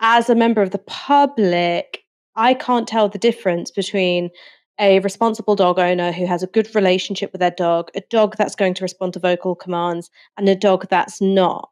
as 0.00 0.30
a 0.30 0.34
member 0.34 0.62
of 0.62 0.70
the 0.70 0.78
public, 0.78 2.04
I 2.36 2.54
can't 2.54 2.88
tell 2.88 3.08
the 3.08 3.18
difference 3.18 3.70
between 3.70 4.30
a 4.78 4.98
responsible 5.00 5.54
dog 5.54 5.78
owner 5.78 6.10
who 6.10 6.26
has 6.26 6.42
a 6.42 6.46
good 6.46 6.74
relationship 6.74 7.32
with 7.32 7.40
their 7.40 7.50
dog, 7.50 7.90
a 7.94 8.00
dog 8.08 8.36
that's 8.36 8.54
going 8.54 8.74
to 8.74 8.84
respond 8.84 9.12
to 9.12 9.20
vocal 9.20 9.54
commands, 9.54 10.10
and 10.38 10.48
a 10.48 10.54
dog 10.54 10.88
that's 10.88 11.20
not. 11.20 11.68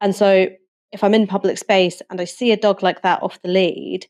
And 0.00 0.16
so 0.16 0.48
if 0.92 1.04
I'm 1.04 1.14
in 1.14 1.26
public 1.26 1.58
space 1.58 2.00
and 2.10 2.20
I 2.20 2.24
see 2.24 2.52
a 2.52 2.56
dog 2.56 2.82
like 2.82 3.02
that 3.02 3.22
off 3.22 3.40
the 3.42 3.48
lead, 3.48 4.06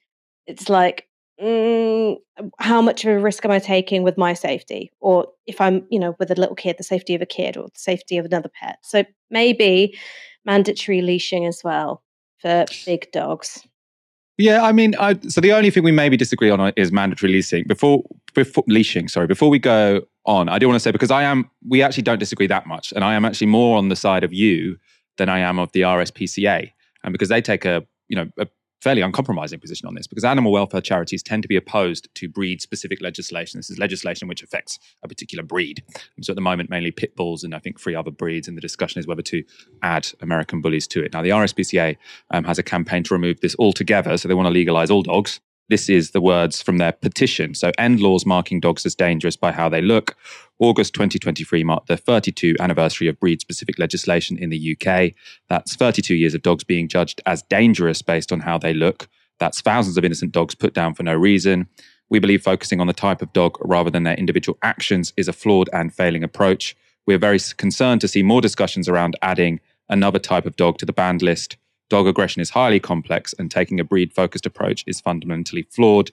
it's 0.46 0.68
like, 0.68 1.08
mm, 1.42 2.16
how 2.60 2.80
much 2.80 3.04
of 3.04 3.16
a 3.16 3.18
risk 3.18 3.44
am 3.44 3.50
I 3.50 3.58
taking 3.58 4.04
with 4.04 4.16
my 4.16 4.32
safety? 4.32 4.92
Or 5.00 5.26
if 5.46 5.60
I'm, 5.60 5.84
you 5.90 5.98
know, 5.98 6.14
with 6.20 6.30
a 6.30 6.36
little 6.36 6.54
kid, 6.54 6.76
the 6.78 6.84
safety 6.84 7.16
of 7.16 7.22
a 7.22 7.26
kid 7.26 7.56
or 7.56 7.64
the 7.64 7.80
safety 7.80 8.16
of 8.16 8.26
another 8.26 8.50
pet. 8.60 8.78
So 8.82 9.04
maybe 9.28 9.98
mandatory 10.44 11.02
leashing 11.02 11.46
as 11.46 11.62
well 11.64 12.04
for 12.40 12.64
big 12.84 13.10
dogs. 13.12 13.66
Yeah, 14.38 14.62
I 14.62 14.72
mean, 14.72 14.94
I, 14.98 15.18
so 15.28 15.40
the 15.40 15.52
only 15.52 15.70
thing 15.70 15.82
we 15.82 15.92
maybe 15.92 16.16
disagree 16.16 16.50
on 16.50 16.60
uh, 16.60 16.72
is 16.76 16.92
mandatory 16.92 17.32
leashing. 17.32 17.64
Before, 17.66 18.02
before 18.34 18.64
leashing, 18.66 19.08
sorry, 19.08 19.26
before 19.26 19.48
we 19.48 19.58
go 19.58 20.02
on, 20.26 20.50
I 20.50 20.58
do 20.58 20.68
want 20.68 20.76
to 20.76 20.80
say 20.80 20.90
because 20.90 21.10
I 21.10 21.22
am, 21.22 21.50
we 21.66 21.82
actually 21.82 22.02
don't 22.02 22.18
disagree 22.18 22.46
that 22.48 22.66
much, 22.66 22.92
and 22.92 23.02
I 23.02 23.14
am 23.14 23.24
actually 23.24 23.46
more 23.46 23.78
on 23.78 23.88
the 23.88 23.96
side 23.96 24.24
of 24.24 24.34
you 24.34 24.76
than 25.16 25.30
I 25.30 25.38
am 25.38 25.58
of 25.58 25.72
the 25.72 25.82
RSPCA, 25.82 26.70
and 27.02 27.12
because 27.12 27.30
they 27.30 27.40
take 27.40 27.64
a, 27.64 27.86
you 28.08 28.16
know, 28.16 28.28
a 28.38 28.46
fairly 28.86 29.02
uncompromising 29.02 29.58
position 29.58 29.88
on 29.88 29.96
this 29.96 30.06
because 30.06 30.22
animal 30.22 30.52
welfare 30.52 30.80
charities 30.80 31.20
tend 31.20 31.42
to 31.42 31.48
be 31.48 31.56
opposed 31.56 32.08
to 32.14 32.28
breed 32.28 32.62
specific 32.62 33.02
legislation. 33.02 33.58
This 33.58 33.68
is 33.68 33.80
legislation 33.80 34.28
which 34.28 34.44
affects 34.44 34.78
a 35.02 35.08
particular 35.08 35.42
breed. 35.42 35.82
So 36.22 36.30
at 36.30 36.36
the 36.36 36.40
moment, 36.40 36.70
mainly 36.70 36.92
pit 36.92 37.16
bulls 37.16 37.42
and 37.42 37.52
I 37.52 37.58
think 37.58 37.80
three 37.80 37.96
other 37.96 38.12
breeds. 38.12 38.46
And 38.46 38.56
the 38.56 38.60
discussion 38.60 39.00
is 39.00 39.06
whether 39.08 39.22
to 39.22 39.42
add 39.82 40.06
American 40.20 40.60
bullies 40.60 40.86
to 40.86 41.02
it. 41.02 41.12
Now, 41.12 41.22
the 41.22 41.30
RSPCA 41.30 41.96
um, 42.30 42.44
has 42.44 42.60
a 42.60 42.62
campaign 42.62 43.02
to 43.02 43.14
remove 43.14 43.40
this 43.40 43.56
altogether. 43.58 44.16
So 44.18 44.28
they 44.28 44.34
want 44.34 44.46
to 44.46 44.52
legalize 44.52 44.88
all 44.88 45.02
dogs. 45.02 45.40
This 45.68 45.88
is 45.88 46.12
the 46.12 46.20
words 46.20 46.62
from 46.62 46.78
their 46.78 46.92
petition. 46.92 47.54
So, 47.54 47.72
end 47.76 47.98
laws 47.98 48.24
marking 48.24 48.60
dogs 48.60 48.86
as 48.86 48.94
dangerous 48.94 49.36
by 49.36 49.50
how 49.50 49.68
they 49.68 49.82
look. 49.82 50.16
August 50.60 50.94
2023 50.94 51.64
marked 51.64 51.88
the 51.88 51.96
32 51.96 52.54
anniversary 52.60 53.08
of 53.08 53.18
breed 53.18 53.40
specific 53.40 53.78
legislation 53.78 54.38
in 54.38 54.50
the 54.50 54.76
UK. 54.76 55.12
That's 55.48 55.74
32 55.74 56.14
years 56.14 56.34
of 56.34 56.42
dogs 56.42 56.62
being 56.62 56.86
judged 56.86 57.20
as 57.26 57.42
dangerous 57.42 58.00
based 58.00 58.30
on 58.30 58.40
how 58.40 58.58
they 58.58 58.72
look. 58.72 59.08
That's 59.38 59.60
thousands 59.60 59.98
of 59.98 60.04
innocent 60.04 60.32
dogs 60.32 60.54
put 60.54 60.72
down 60.72 60.94
for 60.94 61.02
no 61.02 61.14
reason. 61.14 61.66
We 62.08 62.20
believe 62.20 62.42
focusing 62.42 62.80
on 62.80 62.86
the 62.86 62.92
type 62.92 63.20
of 63.20 63.32
dog 63.32 63.58
rather 63.60 63.90
than 63.90 64.04
their 64.04 64.14
individual 64.14 64.58
actions 64.62 65.12
is 65.16 65.26
a 65.26 65.32
flawed 65.32 65.68
and 65.72 65.92
failing 65.92 66.22
approach. 66.22 66.76
We're 67.06 67.18
very 67.18 67.40
concerned 67.56 68.00
to 68.02 68.08
see 68.08 68.22
more 68.22 68.40
discussions 68.40 68.88
around 68.88 69.16
adding 69.20 69.60
another 69.88 70.20
type 70.20 70.46
of 70.46 70.56
dog 70.56 70.78
to 70.78 70.86
the 70.86 70.92
banned 70.92 71.22
list 71.22 71.56
dog 71.88 72.06
aggression 72.06 72.42
is 72.42 72.50
highly 72.50 72.80
complex 72.80 73.34
and 73.38 73.50
taking 73.50 73.80
a 73.80 73.84
breed 73.84 74.12
focused 74.12 74.46
approach 74.46 74.84
is 74.86 75.00
fundamentally 75.00 75.62
flawed. 75.62 76.10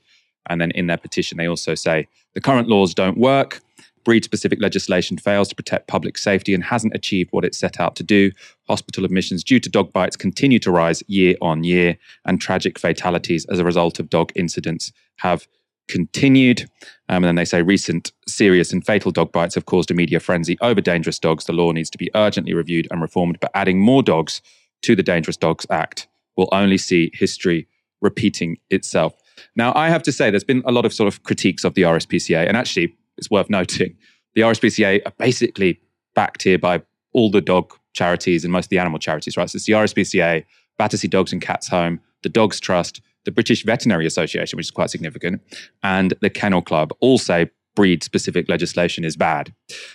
And 0.47 0.59
then 0.59 0.71
in 0.71 0.87
their 0.87 0.97
petition, 0.97 1.37
they 1.37 1.47
also 1.47 1.75
say 1.75 2.07
the 2.33 2.41
current 2.41 2.67
laws 2.67 2.93
don't 2.93 3.17
work. 3.17 3.61
Breed 4.03 4.25
specific 4.25 4.61
legislation 4.61 5.17
fails 5.17 5.47
to 5.47 5.55
protect 5.55 5.87
public 5.87 6.17
safety 6.17 6.53
and 6.53 6.63
hasn't 6.63 6.93
achieved 6.93 7.31
what 7.31 7.45
it 7.45 7.55
set 7.55 7.79
out 7.79 7.95
to 7.95 8.03
do. 8.03 8.31
Hospital 8.67 9.05
admissions 9.05 9.43
due 9.43 9.61
to 9.61 9.69
dog 9.69 9.93
bites 9.93 10.17
continue 10.17 10.59
to 10.59 10.71
rise 10.71 11.01
year 11.07 11.35
on 11.41 11.63
year, 11.63 11.97
and 12.25 12.41
tragic 12.41 12.77
fatalities 12.77 13.45
as 13.45 13.59
a 13.59 13.63
result 13.63 13.99
of 13.99 14.09
dog 14.09 14.33
incidents 14.35 14.91
have 15.17 15.47
continued. 15.87 16.63
Um, 17.07 17.17
and 17.17 17.25
then 17.25 17.35
they 17.35 17.45
say 17.45 17.61
recent 17.61 18.11
serious 18.27 18.73
and 18.73 18.85
fatal 18.85 19.11
dog 19.11 19.31
bites 19.31 19.55
have 19.55 19.65
caused 19.65 19.91
a 19.91 19.93
media 19.93 20.19
frenzy 20.19 20.57
over 20.59 20.81
dangerous 20.81 21.19
dogs. 21.19 21.45
The 21.45 21.53
law 21.53 21.71
needs 21.71 21.89
to 21.91 21.97
be 21.97 22.11
urgently 22.13 22.53
reviewed 22.53 22.87
and 22.91 23.01
reformed, 23.01 23.37
but 23.39 23.51
adding 23.53 23.79
more 23.79 24.03
dogs 24.03 24.41
to 24.83 24.95
the 24.95 25.03
Dangerous 25.03 25.37
Dogs 25.37 25.65
Act 25.69 26.07
will 26.37 26.49
only 26.51 26.77
see 26.77 27.11
history 27.13 27.67
repeating 28.01 28.57
itself. 28.69 29.13
Now, 29.55 29.73
I 29.75 29.89
have 29.89 30.03
to 30.03 30.11
say, 30.11 30.29
there's 30.29 30.43
been 30.43 30.63
a 30.65 30.71
lot 30.71 30.85
of 30.85 30.93
sort 30.93 31.07
of 31.07 31.23
critiques 31.23 31.63
of 31.63 31.73
the 31.73 31.83
RSPCA, 31.83 32.47
and 32.47 32.55
actually, 32.55 32.95
it's 33.17 33.29
worth 33.29 33.49
noting 33.49 33.95
the 34.35 34.41
RSPCA 34.41 35.01
are 35.05 35.13
basically 35.17 35.79
backed 36.15 36.43
here 36.43 36.57
by 36.57 36.81
all 37.13 37.29
the 37.29 37.41
dog 37.41 37.73
charities 37.93 38.43
and 38.43 38.51
most 38.51 38.65
of 38.65 38.69
the 38.69 38.79
animal 38.79 38.99
charities, 38.99 39.37
right? 39.37 39.49
So 39.49 39.57
it's 39.57 39.65
the 39.65 39.73
RSPCA, 39.73 40.43
Battersea 40.77 41.07
Dogs 41.07 41.31
and 41.31 41.41
Cats 41.41 41.67
Home, 41.67 41.99
the 42.23 42.29
Dogs 42.29 42.59
Trust, 42.59 43.01
the 43.25 43.31
British 43.31 43.63
Veterinary 43.63 44.05
Association, 44.05 44.57
which 44.57 44.65
is 44.65 44.71
quite 44.71 44.89
significant, 44.89 45.41
and 45.83 46.13
the 46.21 46.29
Kennel 46.29 46.61
Club 46.61 46.91
all 46.99 47.17
say 47.17 47.49
breed 47.75 48.03
specific 48.03 48.49
legislation 48.49 49.03
is 49.03 49.15
bad. 49.15 49.53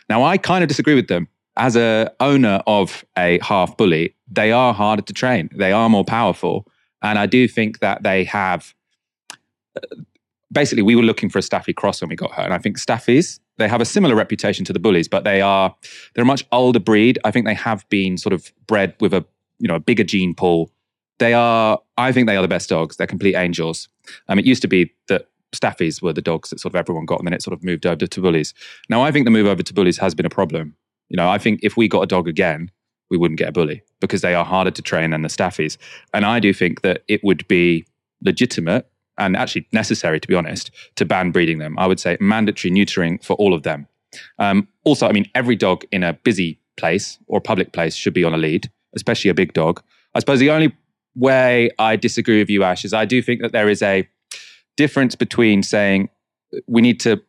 Now, 0.09 0.22
I 0.22 0.38
kind 0.38 0.62
of 0.62 0.68
disagree 0.68 0.94
with 0.94 1.09
them 1.09 1.29
as 1.59 1.77
a 1.77 2.12
owner 2.21 2.62
of 2.66 3.05
a 3.16 3.38
half 3.42 3.77
bully, 3.77 4.14
they 4.31 4.53
are 4.53 4.73
harder 4.73 5.03
to 5.03 5.12
train. 5.12 5.51
They 5.55 5.73
are 5.73 5.88
more 5.88 6.05
powerful, 6.05 6.66
and 7.03 7.18
I 7.18 7.27
do 7.27 7.47
think 7.49 7.81
that 7.81 8.03
they 8.03 8.25
have. 8.25 8.75
Basically, 10.51 10.83
we 10.83 10.97
were 10.97 11.03
looking 11.03 11.29
for 11.29 11.38
a 11.38 11.42
Staffy 11.42 11.75
cross 11.75 12.01
when 12.01 12.09
we 12.09 12.16
got 12.16 12.33
her, 12.33 12.42
and 12.42 12.55
I 12.55 12.59
think 12.59 12.79
Staffies 12.79 13.38
they 13.59 13.68
have 13.68 13.81
a 13.81 13.85
similar 13.85 14.14
reputation 14.14 14.64
to 14.64 14.73
the 14.73 14.79
bullies, 14.79 15.09
but 15.09 15.25
they 15.25 15.40
are 15.40 15.75
they're 16.14 16.23
a 16.23 16.27
much 16.27 16.47
older 16.53 16.81
breed. 16.81 17.18
I 17.25 17.31
think 17.31 17.44
they 17.44 17.55
have 17.55 17.87
been 17.88 18.16
sort 18.16 18.33
of 18.33 18.53
bred 18.66 18.94
with 19.01 19.12
a 19.12 19.25
you 19.59 19.68
know 19.68 19.75
a 19.75 19.81
bigger 19.81 20.05
gene 20.05 20.35
pool. 20.35 20.71
They 21.18 21.35
are, 21.35 21.81
I 21.97 22.12
think, 22.12 22.29
they 22.29 22.37
are 22.37 22.42
the 22.42 22.49
best 22.49 22.68
dogs. 22.68 22.97
They're 22.97 23.07
complete 23.07 23.35
angels. 23.35 23.88
Um, 24.29 24.38
it 24.38 24.47
used 24.47 24.62
to 24.62 24.68
be 24.68 24.94
that 25.09 25.27
Staffies 25.53 26.01
were 26.01 26.12
the 26.12 26.23
dogs 26.23 26.51
that 26.51 26.61
sort 26.61 26.73
of 26.73 26.79
everyone 26.79 27.07
got, 27.07 27.18
and 27.18 27.27
then 27.27 27.35
it 27.35 27.42
sort 27.42 27.55
of 27.55 27.64
moved 27.64 27.85
over 27.85 28.07
to 28.07 28.21
bullies. 28.21 28.55
Now, 28.88 29.03
I 29.03 29.11
think 29.11 29.25
the 29.25 29.33
move 29.33 29.49
over 29.49 29.62
to 29.62 29.75
bullies 29.75 29.99
has 29.99 30.14
been 30.14 30.27
a 30.27 30.31
problem 30.31 30.77
you 31.09 31.16
know, 31.16 31.29
I 31.29 31.38
think 31.38 31.61
if 31.62 31.77
we 31.77 31.88
got 31.88 32.03
a 32.03 32.07
dog 32.07 32.29
again, 32.29 32.71
we 33.11 33.16
wouldn't 33.16 33.38
get 33.38 33.49
a 33.49 33.53
bully 33.53 33.83
because 34.01 34.21
they 34.21 34.35
are 34.35 34.44
harder 34.44 34.71
to 34.71 34.83
train 34.83 35.11
than 35.11 35.23
the 35.23 35.29
staffies. 35.29 35.79
And 36.12 36.25
I 36.25 36.40
do 36.40 36.53
think 36.53 36.83
that 36.83 37.03
it 37.09 37.25
would 37.25 37.47
be 37.49 37.87
legitimate 38.23 38.87
and 39.16 39.37
actually 39.37 39.66
necessary, 39.73 40.21
to 40.21 40.29
be 40.29 40.35
honest, 40.35 40.71
to 40.97 41.05
ban 41.05 41.31
breeding 41.31 41.59
them. 41.59 41.79
I 41.79 41.87
would 41.87 41.99
say 41.99 42.16
mandatory 42.21 42.73
neutering 42.73 43.23
for 43.25 43.35
all 43.35 43.55
of 43.55 43.62
them. 43.62 43.87
Um, 44.38 44.68
also, 44.85 45.09
I 45.09 45.12
mean, 45.12 45.29
every 45.35 45.57
dog 45.57 45.85
in 45.90 46.03
a 46.03 46.12
busy 46.12 46.61
place 46.77 47.18
or 47.27 47.40
public 47.40 47.73
place 47.73 47.94
should 47.94 48.14
be 48.14 48.25
on 48.25 48.35
a 48.35 48.38
lead, 48.38 48.71
especially 48.94 49.31
a 49.31 49.35
big 49.35 49.53
dog. 49.53 49.83
I 50.14 50.21
suppose 50.21 50.38
the 50.38 50.51
only 50.51 50.75
way 51.14 51.71
I 51.79 51.97
disagree 51.97 52.38
with 52.38 52.49
you, 52.49 52.62
Ash, 52.62 52.85
is 52.85 52.94
I 52.94 53.05
do 53.05 53.21
think 53.21 53.42
that 53.42 53.53
there 53.53 53.68
is 53.68 53.83
a 53.83 54.09
difference 54.77 55.14
between 55.14 55.62
saying 55.62 56.09
we 56.66 56.81
need 56.81 57.01
to 57.01 57.21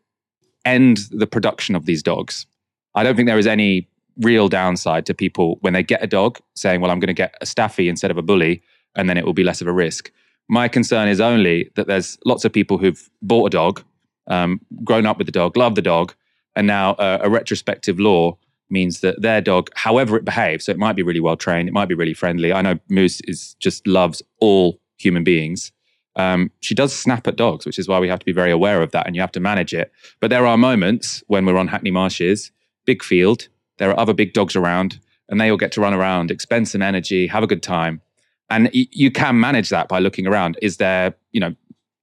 end 0.65 0.99
the 1.11 1.25
production 1.25 1.75
of 1.75 1.85
these 1.85 2.03
dogs 2.03 2.45
I 2.95 3.03
don't 3.03 3.15
think 3.15 3.27
there 3.27 3.39
is 3.39 3.47
any 3.47 3.87
real 4.21 4.49
downside 4.49 5.05
to 5.05 5.13
people 5.13 5.57
when 5.61 5.73
they 5.73 5.83
get 5.83 6.03
a 6.03 6.07
dog 6.07 6.39
saying, 6.55 6.81
well, 6.81 6.91
I'm 6.91 6.99
going 6.99 7.07
to 7.07 7.13
get 7.13 7.35
a 7.41 7.45
staffy 7.45 7.87
instead 7.87 8.11
of 8.11 8.17
a 8.17 8.21
bully, 8.21 8.61
and 8.95 9.09
then 9.09 9.17
it 9.17 9.25
will 9.25 9.33
be 9.33 9.43
less 9.43 9.61
of 9.61 9.67
a 9.67 9.73
risk. 9.73 10.11
My 10.49 10.67
concern 10.67 11.07
is 11.07 11.21
only 11.21 11.71
that 11.75 11.87
there's 11.87 12.17
lots 12.25 12.43
of 12.43 12.51
people 12.51 12.77
who've 12.77 13.09
bought 13.21 13.47
a 13.47 13.49
dog, 13.51 13.83
um, 14.27 14.59
grown 14.83 15.05
up 15.05 15.17
with 15.17 15.27
the 15.27 15.31
dog, 15.31 15.55
love 15.55 15.75
the 15.75 15.81
dog, 15.81 16.13
and 16.55 16.67
now 16.67 16.93
uh, 16.93 17.19
a 17.21 17.29
retrospective 17.29 17.99
law 17.99 18.37
means 18.69 18.99
that 19.01 19.21
their 19.21 19.41
dog, 19.41 19.69
however 19.75 20.17
it 20.17 20.25
behaves, 20.25 20.65
so 20.65 20.71
it 20.71 20.77
might 20.77 20.95
be 20.95 21.03
really 21.03 21.19
well 21.19 21.37
trained, 21.37 21.69
it 21.69 21.71
might 21.71 21.87
be 21.87 21.95
really 21.95 22.13
friendly. 22.13 22.51
I 22.51 22.61
know 22.61 22.77
Moose 22.89 23.21
is 23.21 23.55
just 23.59 23.85
loves 23.87 24.21
all 24.39 24.79
human 24.97 25.23
beings. 25.23 25.71
Um, 26.15 26.51
she 26.59 26.75
does 26.75 26.93
snap 26.93 27.27
at 27.27 27.35
dogs, 27.35 27.65
which 27.65 27.79
is 27.79 27.87
why 27.87 27.99
we 27.99 28.09
have 28.09 28.19
to 28.19 28.25
be 28.25 28.33
very 28.33 28.51
aware 28.51 28.81
of 28.81 28.91
that, 28.91 29.07
and 29.07 29.15
you 29.15 29.21
have 29.21 29.31
to 29.33 29.39
manage 29.39 29.73
it. 29.73 29.91
But 30.19 30.29
there 30.29 30.45
are 30.45 30.57
moments 30.57 31.23
when 31.27 31.45
we're 31.45 31.57
on 31.57 31.67
Hackney 31.67 31.91
Marshes 31.91 32.51
big 32.89 33.03
field. 33.03 33.47
There 33.77 33.89
are 33.91 33.99
other 33.99 34.13
big 34.13 34.33
dogs 34.33 34.55
around, 34.55 34.99
and 35.29 35.39
they 35.39 35.49
all 35.51 35.57
get 35.63 35.71
to 35.73 35.81
run 35.81 35.93
around, 35.93 36.31
expend 36.31 36.67
some 36.67 36.81
energy, 36.81 37.27
have 37.27 37.43
a 37.43 37.47
good 37.47 37.61
time. 37.61 38.01
And 38.49 38.63
y- 38.73 38.87
you 38.91 39.11
can 39.11 39.39
manage 39.39 39.69
that 39.69 39.87
by 39.87 39.99
looking 39.99 40.25
around. 40.25 40.57
Is 40.61 40.77
there, 40.77 41.13
you 41.31 41.39
know, 41.39 41.53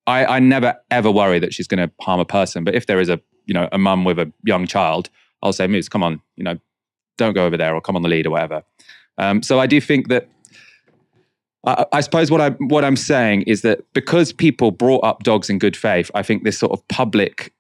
I, 0.07 0.37
I 0.37 0.39
never 0.39 0.71
ever 0.91 1.11
worry 1.11 1.41
that 1.41 1.53
she's 1.53 1.67
going 1.67 1.83
to 1.85 1.91
harm 2.01 2.21
a 2.21 2.25
person. 2.25 2.63
But 2.63 2.75
if 2.75 2.87
there 2.87 3.01
is 3.01 3.09
a, 3.09 3.19
you 3.47 3.55
know, 3.55 3.69
a 3.73 3.79
mum 3.79 4.05
with 4.05 4.19
a 4.19 4.33
young 4.45 4.67
child, 4.67 5.11
I'll 5.43 5.53
say, 5.53 5.67
Moose, 5.67 5.89
come 5.89 6.05
on, 6.05 6.21
you 6.37 6.45
know, 6.45 6.57
don't 7.19 7.35
go 7.35 7.45
over 7.47 7.57
there 7.57 7.75
or 7.75 7.81
come 7.81 7.97
on 7.97 8.03
the 8.03 8.09
lead 8.09 8.27
or 8.27 8.31
whatever. 8.31 8.63
Um, 9.19 9.43
so 9.43 9.59
I 9.59 9.67
do 9.67 9.81
think 9.81 10.09
that 10.09 10.29
I, 11.67 12.01
suppose 12.01 12.31
what 12.31 12.41
I 12.41 12.51
what 12.75 12.85
I'm 12.85 12.97
saying 12.97 13.43
is 13.43 13.63
that 13.63 13.81
because 13.93 14.33
people 14.33 14.71
brought 14.71 15.03
up 15.03 15.25
dogs 15.25 15.51
in 15.51 15.59
good 15.59 15.77
faith, 15.77 16.13
I 16.15 16.23
think 16.23 16.45
this 16.45 16.59
sort 16.59 16.73
of 16.73 16.87
public 16.87 17.53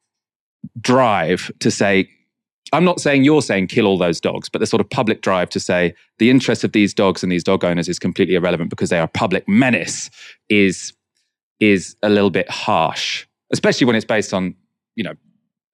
drive 0.81 1.51
to 1.59 1.71
say 1.71 2.09
I'm 2.73 2.85
not 2.85 3.01
saying 3.01 3.25
you're 3.25 3.43
saying 3.43 3.69
kill 3.69 3.87
all 3.87 3.99
those 3.99 4.21
dogs, 4.21 4.49
but 4.49 4.59
the 4.59 4.67
sort 4.67 4.81
of 4.81 4.91
public 4.91 5.23
drive 5.23 5.49
to 5.51 5.61
say 5.61 5.95
the 6.19 6.31
interest 6.31 6.65
of 6.65 6.73
these 6.73 6.93
dogs 6.93 7.23
and 7.23 7.31
these 7.31 7.45
dog 7.45 7.65
owners 7.65 7.89
is 7.89 7.99
completely 7.99 8.35
irrelevant 8.35 8.71
because 8.71 8.91
they 8.91 8.99
are 8.99 9.05
a 9.05 9.09
public 9.09 9.49
menace 9.49 10.11
is 10.49 10.93
is 11.61 11.97
a 12.03 12.09
little 12.09 12.31
bit 12.31 12.49
harsh, 12.51 13.27
especially 13.53 13.87
when 13.87 13.97
it's 13.97 14.05
based 14.05 14.35
on 14.35 14.55
you 14.97 15.05
know 15.05 15.15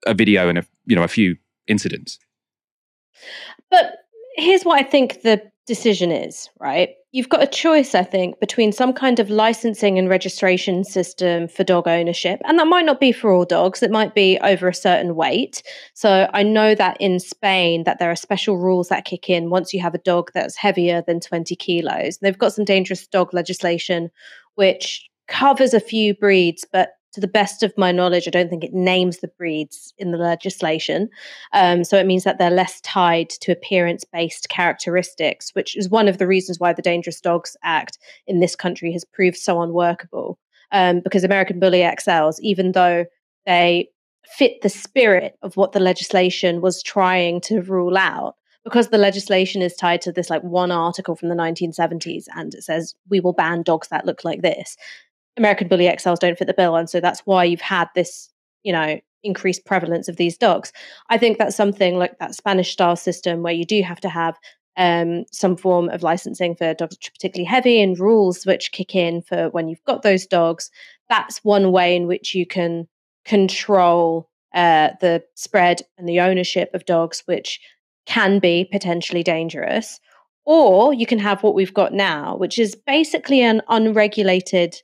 a 0.07 0.15
video 0.15 0.49
and 0.49 0.59
a 0.59 0.67
you 0.87 0.95
know 0.95 1.03
a 1.03 1.09
few 1.09 1.37
incidents. 1.67 2.19
But 3.71 3.95
here's 4.37 4.65
what 4.65 4.79
I 4.79 4.83
think 4.83 5.23
the 5.23 5.52
decision 5.67 6.11
is, 6.11 6.51
right? 6.61 6.91
You've 7.13 7.29
got 7.29 7.43
a 7.43 7.47
choice, 7.47 7.95
I 7.95 8.03
think, 8.03 8.41
between 8.41 8.73
some 8.73 8.93
kind 8.93 9.21
of 9.21 9.31
licensing 9.31 9.99
and 9.99 10.09
registration 10.09 10.83
system 10.83 11.47
for 11.47 11.63
dog 11.63 11.87
ownership. 11.87 12.41
And 12.45 12.59
that 12.59 12.67
might 12.67 12.87
not 12.87 13.01
be 13.01 13.13
for 13.13 13.31
all 13.31 13.45
dogs, 13.45 13.83
it 13.83 13.91
might 13.91 14.15
be 14.15 14.39
over 14.41 14.69
a 14.69 14.75
certain 14.75 15.15
weight. 15.15 15.63
So 15.95 16.29
I 16.33 16.43
know 16.43 16.75
that 16.75 16.97
in 17.01 17.21
Spain 17.21 17.85
that 17.85 17.99
there 17.99 18.11
are 18.11 18.17
special 18.17 18.57
rules 18.57 18.89
that 18.89 19.05
kick 19.05 19.29
in 19.29 19.51
once 19.51 19.73
you 19.73 19.81
have 19.81 19.95
a 19.95 19.99
dog 19.99 20.31
that's 20.35 20.57
heavier 20.57 21.03
than 21.07 21.21
20 21.21 21.55
kilos. 21.57 22.19
They've 22.19 22.39
got 22.39 22.55
some 22.55 22.65
dangerous 22.65 23.07
dog 23.07 23.35
legislation 23.35 24.11
which 24.55 25.09
covers 25.29 25.75
a 25.75 25.81
few 25.81 26.15
breeds, 26.15 26.67
but 26.71 26.91
to 27.13 27.21
the 27.21 27.29
best 27.29 27.63
of 27.63 27.77
my 27.77 27.93
knowledge, 27.93 28.27
I 28.27 28.31
don't 28.31 28.49
think 28.49 28.65
it 28.65 28.73
names 28.73 29.19
the 29.19 29.29
breeds 29.29 29.93
in 29.99 30.13
the 30.13 30.19
legislation. 30.19 31.09
Um, 31.53 31.85
so 31.85 31.99
it 31.99 32.07
means 32.07 32.25
that 32.25 32.39
they're 32.39 32.51
less 32.51 32.81
tied 32.81 33.31
to 33.31 33.53
appearance 33.53 34.05
based 34.05 34.49
characteristics, 34.49 35.51
which 35.55 35.77
is 35.77 35.89
one 35.89 36.09
of 36.09 36.19
the 36.19 36.27
reasons 36.27 36.59
why 36.59 36.73
the 36.73 36.83
Dangerous 36.83 37.21
Dogs 37.21 37.57
Act 37.63 37.99
in 38.27 38.41
this 38.41 38.57
country 38.57 38.93
has 38.93 39.05
proved 39.05 39.37
so 39.37 39.61
unworkable. 39.61 40.39
Um, 40.71 41.01
because 41.01 41.23
American 41.23 41.61
Bully 41.61 41.81
XLs, 41.81 42.37
even 42.41 42.73
though 42.73 43.05
they 43.45 43.91
fit 44.25 44.63
the 44.63 44.71
spirit 44.71 45.35
of 45.43 45.55
what 45.57 45.73
the 45.73 45.81
legislation 45.81 46.63
was 46.63 46.83
trying 46.83 47.43
to 47.43 47.61
rule 47.61 47.99
out, 47.99 48.37
because 48.65 48.89
the 48.89 48.97
legislation 48.99 49.61
is 49.61 49.75
tied 49.75 50.01
to 50.01 50.13
this 50.13 50.31
like 50.31 50.43
one 50.43 50.71
article 50.71 51.17
from 51.17 51.29
the 51.29 51.35
1970s 51.35 52.25
and 52.37 52.55
it 52.55 52.63
says 52.63 52.95
we 53.11 53.21
will 53.21 53.33
ban 53.33 53.63
dogs 53.63 53.89
that 53.89 54.07
look 54.07 54.25
like 54.25 54.41
this 54.41 54.77
American 55.37 55.69
Bully 55.69 55.87
XLs 55.87 56.19
don't 56.19 56.39
fit 56.39 56.47
the 56.47 56.55
bill. 56.55 56.77
And 56.77 56.89
so 56.89 57.01
that's 57.01 57.21
why 57.21 57.45
you've 57.45 57.61
had 57.61 57.89
this, 57.95 58.29
you 58.63 58.73
know, 58.73 59.01
increased 59.23 59.65
prevalence 59.65 60.09
of 60.09 60.17
these 60.17 60.37
dogs. 60.37 60.73
I 61.09 61.19
think 61.19 61.39
that's 61.39 61.57
something 61.57 61.97
like 61.97 62.19
that 62.19 62.35
Spanish 62.35 62.73
style 62.73 62.97
system 62.97 63.43
where 63.43 63.53
you 63.53 63.65
do 63.65 63.83
have 63.83 64.01
to 64.01 64.09
have 64.09 64.37
um, 64.77 65.25
some 65.31 65.57
form 65.57 65.91
of 65.91 66.03
licensing 66.03 66.57
for 66.57 66.75
dogs 66.75 66.97
particularly 66.97 67.45
heavy 67.45 67.81
and 67.81 67.99
rules 67.99 68.47
which 68.47 68.73
kick 68.73 68.95
in 68.95 69.23
for 69.23 69.51
when 69.51 69.69
you've 69.69 69.85
got 69.85 70.03
those 70.03 70.27
dogs. 70.27 70.71
That's 71.09 71.45
one 71.45 71.73
way 71.73 71.95
in 71.95 72.07
which 72.07 72.35
you 72.35 72.47
can 72.47 72.89
control 73.25 74.29
uh, 74.55 74.91
the 75.01 75.23
spread 75.35 75.83
and 75.99 76.09
the 76.09 76.21
ownership 76.21 76.71
of 76.75 76.85
dogs, 76.85 77.23
which 77.27 77.61
can 78.07 78.39
be 78.39 78.69
potentially 78.71 79.23
dangerous. 79.23 80.01
Or 80.45 80.93
you 80.93 81.07
can 81.07 81.19
have 81.21 81.43
what 81.43 81.55
we've 81.55 81.73
got 81.73 81.93
now, 81.93 82.37
which 82.37 82.59
is 82.59 82.75
basically 82.75 83.43
an 83.43 83.63
unregulated 83.69 84.77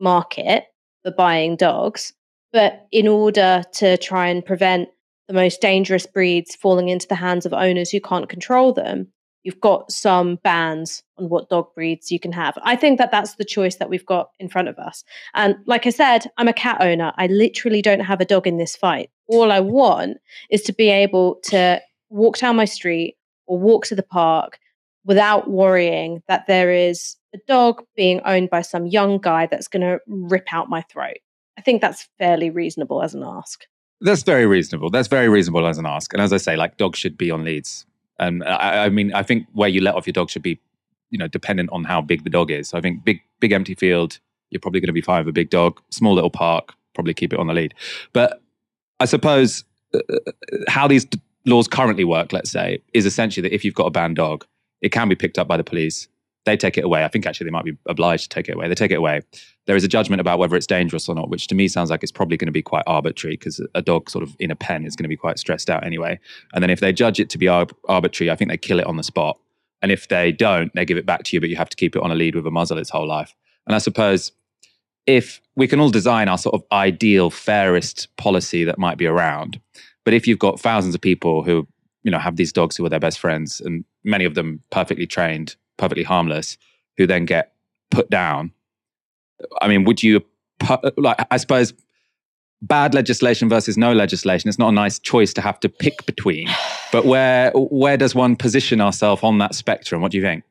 market 0.00 0.64
for 1.02 1.12
buying 1.12 1.56
dogs. 1.56 2.12
But 2.52 2.86
in 2.90 3.06
order 3.06 3.62
to 3.74 3.96
try 3.98 4.28
and 4.28 4.44
prevent 4.44 4.88
the 5.28 5.34
most 5.34 5.60
dangerous 5.60 6.06
breeds 6.06 6.56
falling 6.56 6.88
into 6.88 7.06
the 7.06 7.14
hands 7.14 7.46
of 7.46 7.52
owners 7.52 7.90
who 7.90 8.00
can't 8.00 8.28
control 8.28 8.72
them, 8.72 9.08
you've 9.42 9.60
got 9.60 9.90
some 9.90 10.36
bans 10.42 11.02
on 11.16 11.28
what 11.28 11.48
dog 11.48 11.72
breeds 11.74 12.10
you 12.10 12.18
can 12.18 12.32
have. 12.32 12.58
I 12.62 12.76
think 12.76 12.98
that 12.98 13.10
that's 13.10 13.36
the 13.36 13.44
choice 13.44 13.76
that 13.76 13.88
we've 13.88 14.04
got 14.04 14.30
in 14.38 14.48
front 14.48 14.68
of 14.68 14.78
us. 14.78 15.04
And 15.34 15.56
like 15.66 15.86
I 15.86 15.90
said, 15.90 16.26
I'm 16.36 16.48
a 16.48 16.52
cat 16.52 16.78
owner. 16.80 17.12
I 17.16 17.28
literally 17.28 17.80
don't 17.80 18.00
have 18.00 18.20
a 18.20 18.26
dog 18.26 18.46
in 18.46 18.58
this 18.58 18.76
fight. 18.76 19.10
All 19.28 19.52
I 19.52 19.60
want 19.60 20.18
is 20.50 20.62
to 20.62 20.72
be 20.72 20.90
able 20.90 21.36
to 21.44 21.80
walk 22.08 22.38
down 22.38 22.56
my 22.56 22.64
street 22.64 23.16
or 23.46 23.58
walk 23.58 23.86
to 23.86 23.94
the 23.94 24.02
park 24.02 24.58
without 25.04 25.48
worrying 25.48 26.22
that 26.28 26.46
there 26.46 26.72
is 26.72 27.16
a 27.34 27.38
dog 27.46 27.82
being 27.96 28.20
owned 28.24 28.50
by 28.50 28.62
some 28.62 28.86
young 28.86 29.18
guy 29.18 29.46
that's 29.46 29.68
going 29.68 29.82
to 29.82 30.00
rip 30.06 30.52
out 30.52 30.68
my 30.68 30.82
throat. 30.82 31.18
I 31.58 31.62
think 31.62 31.80
that's 31.80 32.08
fairly 32.18 32.50
reasonable 32.50 33.02
as 33.02 33.14
an 33.14 33.22
ask. 33.22 33.64
That's 34.00 34.22
very 34.22 34.46
reasonable. 34.46 34.90
That's 34.90 35.08
very 35.08 35.28
reasonable 35.28 35.66
as 35.66 35.78
an 35.78 35.86
ask. 35.86 36.12
And 36.12 36.22
as 36.22 36.32
I 36.32 36.38
say, 36.38 36.56
like 36.56 36.78
dogs 36.78 36.98
should 36.98 37.18
be 37.18 37.30
on 37.30 37.44
leads. 37.44 37.86
And 38.18 38.42
I, 38.44 38.86
I 38.86 38.88
mean, 38.88 39.12
I 39.12 39.22
think 39.22 39.46
where 39.52 39.68
you 39.68 39.80
let 39.80 39.94
off 39.94 40.06
your 40.06 40.12
dog 40.12 40.30
should 40.30 40.42
be, 40.42 40.58
you 41.10 41.18
know, 41.18 41.28
dependent 41.28 41.70
on 41.72 41.84
how 41.84 42.00
big 42.00 42.24
the 42.24 42.30
dog 42.30 42.50
is. 42.50 42.68
So 42.70 42.78
I 42.78 42.80
think 42.80 43.04
big, 43.04 43.20
big 43.40 43.52
empty 43.52 43.74
field, 43.74 44.18
you're 44.50 44.60
probably 44.60 44.80
going 44.80 44.88
to 44.88 44.94
be 44.94 45.02
fine 45.02 45.24
with 45.24 45.28
a 45.28 45.32
big 45.34 45.50
dog. 45.50 45.80
Small 45.90 46.14
little 46.14 46.30
park, 46.30 46.74
probably 46.94 47.14
keep 47.14 47.32
it 47.32 47.38
on 47.38 47.46
the 47.46 47.54
lead. 47.54 47.74
But 48.12 48.42
I 49.00 49.04
suppose 49.04 49.64
uh, 49.94 49.98
uh 50.08 50.32
how 50.68 50.88
these 50.88 51.04
d- 51.04 51.20
laws 51.46 51.68
currently 51.68 52.04
work, 52.04 52.32
let's 52.32 52.50
say, 52.50 52.82
is 52.94 53.06
essentially 53.06 53.42
that 53.48 53.54
if 53.54 53.64
you've 53.64 53.74
got 53.74 53.86
a 53.86 53.90
banned 53.90 54.16
dog, 54.16 54.46
it 54.80 54.90
can 54.92 55.08
be 55.08 55.14
picked 55.14 55.38
up 55.38 55.48
by 55.48 55.56
the 55.56 55.64
police. 55.64 56.08
They 56.46 56.56
take 56.56 56.78
it 56.78 56.84
away. 56.84 57.04
I 57.04 57.08
think 57.08 57.26
actually 57.26 57.46
they 57.46 57.50
might 57.50 57.64
be 57.64 57.76
obliged 57.86 58.24
to 58.24 58.28
take 58.30 58.48
it 58.48 58.54
away. 58.54 58.66
They 58.68 58.74
take 58.74 58.90
it 58.90 58.96
away. 58.96 59.20
There 59.66 59.76
is 59.76 59.84
a 59.84 59.88
judgment 59.88 60.20
about 60.20 60.38
whether 60.38 60.56
it's 60.56 60.66
dangerous 60.66 61.08
or 61.08 61.14
not, 61.14 61.28
which 61.28 61.46
to 61.48 61.54
me 61.54 61.68
sounds 61.68 61.90
like 61.90 62.02
it's 62.02 62.12
probably 62.12 62.36
going 62.36 62.46
to 62.46 62.52
be 62.52 62.62
quite 62.62 62.84
arbitrary 62.86 63.36
because 63.36 63.64
a 63.74 63.82
dog 63.82 64.08
sort 64.08 64.22
of 64.22 64.34
in 64.38 64.50
a 64.50 64.56
pen 64.56 64.86
is 64.86 64.96
going 64.96 65.04
to 65.04 65.08
be 65.08 65.16
quite 65.16 65.38
stressed 65.38 65.68
out 65.68 65.84
anyway. 65.84 66.18
And 66.54 66.62
then 66.62 66.70
if 66.70 66.80
they 66.80 66.92
judge 66.92 67.20
it 67.20 67.28
to 67.30 67.38
be 67.38 67.46
arbitrary, 67.48 68.30
I 68.30 68.36
think 68.36 68.50
they 68.50 68.56
kill 68.56 68.80
it 68.80 68.86
on 68.86 68.96
the 68.96 69.02
spot. 69.02 69.38
And 69.82 69.92
if 69.92 70.08
they 70.08 70.32
don't, 70.32 70.72
they 70.74 70.84
give 70.84 70.98
it 70.98 71.06
back 71.06 71.24
to 71.24 71.36
you, 71.36 71.40
but 71.40 71.50
you 71.50 71.56
have 71.56 71.68
to 71.68 71.76
keep 71.76 71.94
it 71.94 72.02
on 72.02 72.10
a 72.10 72.14
lead 72.14 72.34
with 72.34 72.46
a 72.46 72.50
muzzle 72.50 72.78
its 72.78 72.90
whole 72.90 73.06
life. 73.06 73.34
And 73.66 73.74
I 73.74 73.78
suppose 73.78 74.32
if 75.06 75.40
we 75.56 75.66
can 75.66 75.80
all 75.80 75.90
design 75.90 76.28
our 76.28 76.38
sort 76.38 76.54
of 76.54 76.62
ideal, 76.72 77.30
fairest 77.30 78.08
policy 78.16 78.64
that 78.64 78.78
might 78.78 78.98
be 78.98 79.06
around, 79.06 79.60
but 80.04 80.14
if 80.14 80.26
you've 80.26 80.38
got 80.38 80.60
thousands 80.60 80.94
of 80.94 81.00
people 81.00 81.42
who 81.42 81.66
you 82.02 82.10
know 82.10 82.18
have 82.18 82.36
these 82.36 82.52
dogs 82.52 82.76
who 82.76 82.84
are 82.84 82.88
their 82.88 83.00
best 83.00 83.18
friends 83.18 83.60
and 83.60 83.84
many 84.04 84.24
of 84.24 84.34
them 84.34 84.62
perfectly 84.70 85.06
trained 85.06 85.56
perfectly 85.80 86.04
harmless 86.04 86.58
who 86.96 87.06
then 87.06 87.24
get 87.24 87.54
put 87.90 88.10
down. 88.10 88.52
I 89.60 89.68
mean 89.68 89.84
would 89.84 90.02
you 90.02 90.22
like 90.98 91.16
i 91.30 91.38
suppose 91.38 91.72
bad 92.60 92.92
legislation 92.92 93.48
versus 93.48 93.78
no 93.78 93.94
legislation 93.94 94.46
it's 94.46 94.58
not 94.58 94.68
a 94.68 94.72
nice 94.72 94.98
choice 94.98 95.32
to 95.32 95.40
have 95.40 95.58
to 95.58 95.70
pick 95.70 96.04
between 96.04 96.46
but 96.92 97.06
where 97.06 97.50
where 97.54 97.96
does 97.96 98.14
one 98.14 98.36
position 98.36 98.80
ourselves 98.80 99.22
on 99.22 99.38
that 99.38 99.54
spectrum? 99.54 100.02
What 100.02 100.12
do 100.12 100.18
you 100.18 100.24
think? 100.24 100.44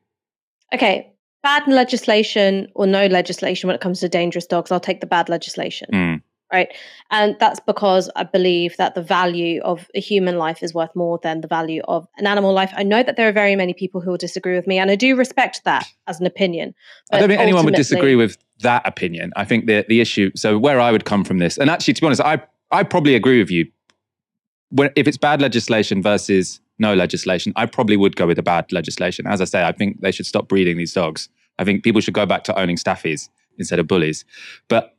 Okay 0.74 1.06
bad 1.42 1.66
legislation 1.68 2.68
or 2.74 2.86
no 2.86 3.06
legislation 3.06 3.66
when 3.66 3.74
it 3.74 3.80
comes 3.80 4.00
to 4.00 4.08
dangerous 4.08 4.46
dogs 4.46 4.70
i'll 4.70 4.80
take 4.80 5.00
the 5.00 5.06
bad 5.06 5.28
legislation. 5.28 5.88
Mm 5.92 6.22
right? 6.52 6.68
And 7.10 7.36
that's 7.38 7.60
because 7.60 8.10
I 8.16 8.24
believe 8.24 8.76
that 8.76 8.94
the 8.94 9.02
value 9.02 9.60
of 9.62 9.90
a 9.94 10.00
human 10.00 10.38
life 10.38 10.62
is 10.62 10.74
worth 10.74 10.94
more 10.94 11.18
than 11.22 11.40
the 11.40 11.48
value 11.48 11.82
of 11.88 12.06
an 12.18 12.26
animal 12.26 12.52
life. 12.52 12.72
I 12.76 12.82
know 12.82 13.02
that 13.02 13.16
there 13.16 13.28
are 13.28 13.32
very 13.32 13.56
many 13.56 13.74
people 13.74 14.00
who 14.00 14.10
will 14.10 14.18
disagree 14.18 14.56
with 14.56 14.66
me, 14.66 14.78
and 14.78 14.90
I 14.90 14.96
do 14.96 15.16
respect 15.16 15.62
that 15.64 15.86
as 16.06 16.20
an 16.20 16.26
opinion. 16.26 16.74
I 17.12 17.20
don't 17.20 17.28
think 17.28 17.40
anyone 17.40 17.64
would 17.64 17.74
disagree 17.74 18.16
with 18.16 18.36
that 18.60 18.86
opinion. 18.86 19.32
I 19.36 19.44
think 19.44 19.66
the 19.66 19.84
the 19.88 20.00
issue. 20.00 20.30
So 20.36 20.58
where 20.58 20.80
I 20.80 20.92
would 20.92 21.04
come 21.04 21.24
from 21.24 21.38
this, 21.38 21.58
and 21.58 21.70
actually, 21.70 21.94
to 21.94 22.00
be 22.00 22.06
honest, 22.06 22.20
I 22.22 22.42
I 22.70 22.82
probably 22.82 23.14
agree 23.14 23.38
with 23.38 23.50
you. 23.50 23.66
When, 24.70 24.90
if 24.94 25.08
it's 25.08 25.16
bad 25.16 25.40
legislation 25.42 26.00
versus 26.02 26.60
no 26.78 26.94
legislation, 26.94 27.52
I 27.56 27.66
probably 27.66 27.96
would 27.96 28.16
go 28.16 28.26
with 28.26 28.36
the 28.36 28.42
bad 28.42 28.70
legislation. 28.72 29.26
As 29.26 29.40
I 29.40 29.44
say, 29.44 29.64
I 29.64 29.72
think 29.72 30.00
they 30.00 30.12
should 30.12 30.26
stop 30.26 30.48
breeding 30.48 30.76
these 30.76 30.92
dogs. 30.92 31.28
I 31.58 31.64
think 31.64 31.82
people 31.82 32.00
should 32.00 32.14
go 32.14 32.24
back 32.24 32.44
to 32.44 32.58
owning 32.58 32.76
staffies 32.76 33.28
instead 33.58 33.78
of 33.78 33.86
bullies. 33.86 34.24
But 34.68 34.96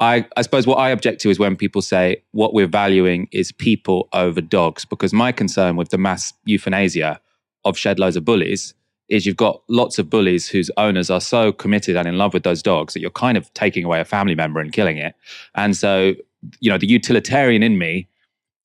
I, 0.00 0.26
I 0.36 0.42
suppose 0.42 0.66
what 0.66 0.76
I 0.76 0.90
object 0.90 1.20
to 1.22 1.30
is 1.30 1.38
when 1.38 1.56
people 1.56 1.82
say 1.82 2.22
what 2.30 2.54
we're 2.54 2.68
valuing 2.68 3.28
is 3.32 3.50
people 3.50 4.08
over 4.12 4.40
dogs, 4.40 4.84
because 4.84 5.12
my 5.12 5.32
concern 5.32 5.76
with 5.76 5.88
the 5.88 5.98
mass 5.98 6.32
euthanasia 6.44 7.20
of 7.64 7.76
shed 7.76 7.98
loads 7.98 8.16
of 8.16 8.24
bullies 8.24 8.74
is 9.08 9.26
you've 9.26 9.36
got 9.36 9.62
lots 9.68 9.98
of 9.98 10.08
bullies 10.08 10.48
whose 10.48 10.70
owners 10.76 11.10
are 11.10 11.20
so 11.20 11.50
committed 11.50 11.96
and 11.96 12.06
in 12.06 12.18
love 12.18 12.34
with 12.34 12.42
those 12.42 12.62
dogs 12.62 12.94
that 12.94 13.00
you're 13.00 13.10
kind 13.10 13.36
of 13.36 13.52
taking 13.54 13.84
away 13.84 14.00
a 14.00 14.04
family 14.04 14.34
member 14.34 14.60
and 14.60 14.72
killing 14.72 14.98
it. 14.98 15.14
And 15.54 15.76
so, 15.76 16.14
you 16.60 16.70
know, 16.70 16.78
the 16.78 16.86
utilitarian 16.86 17.62
in 17.62 17.78
me 17.78 18.06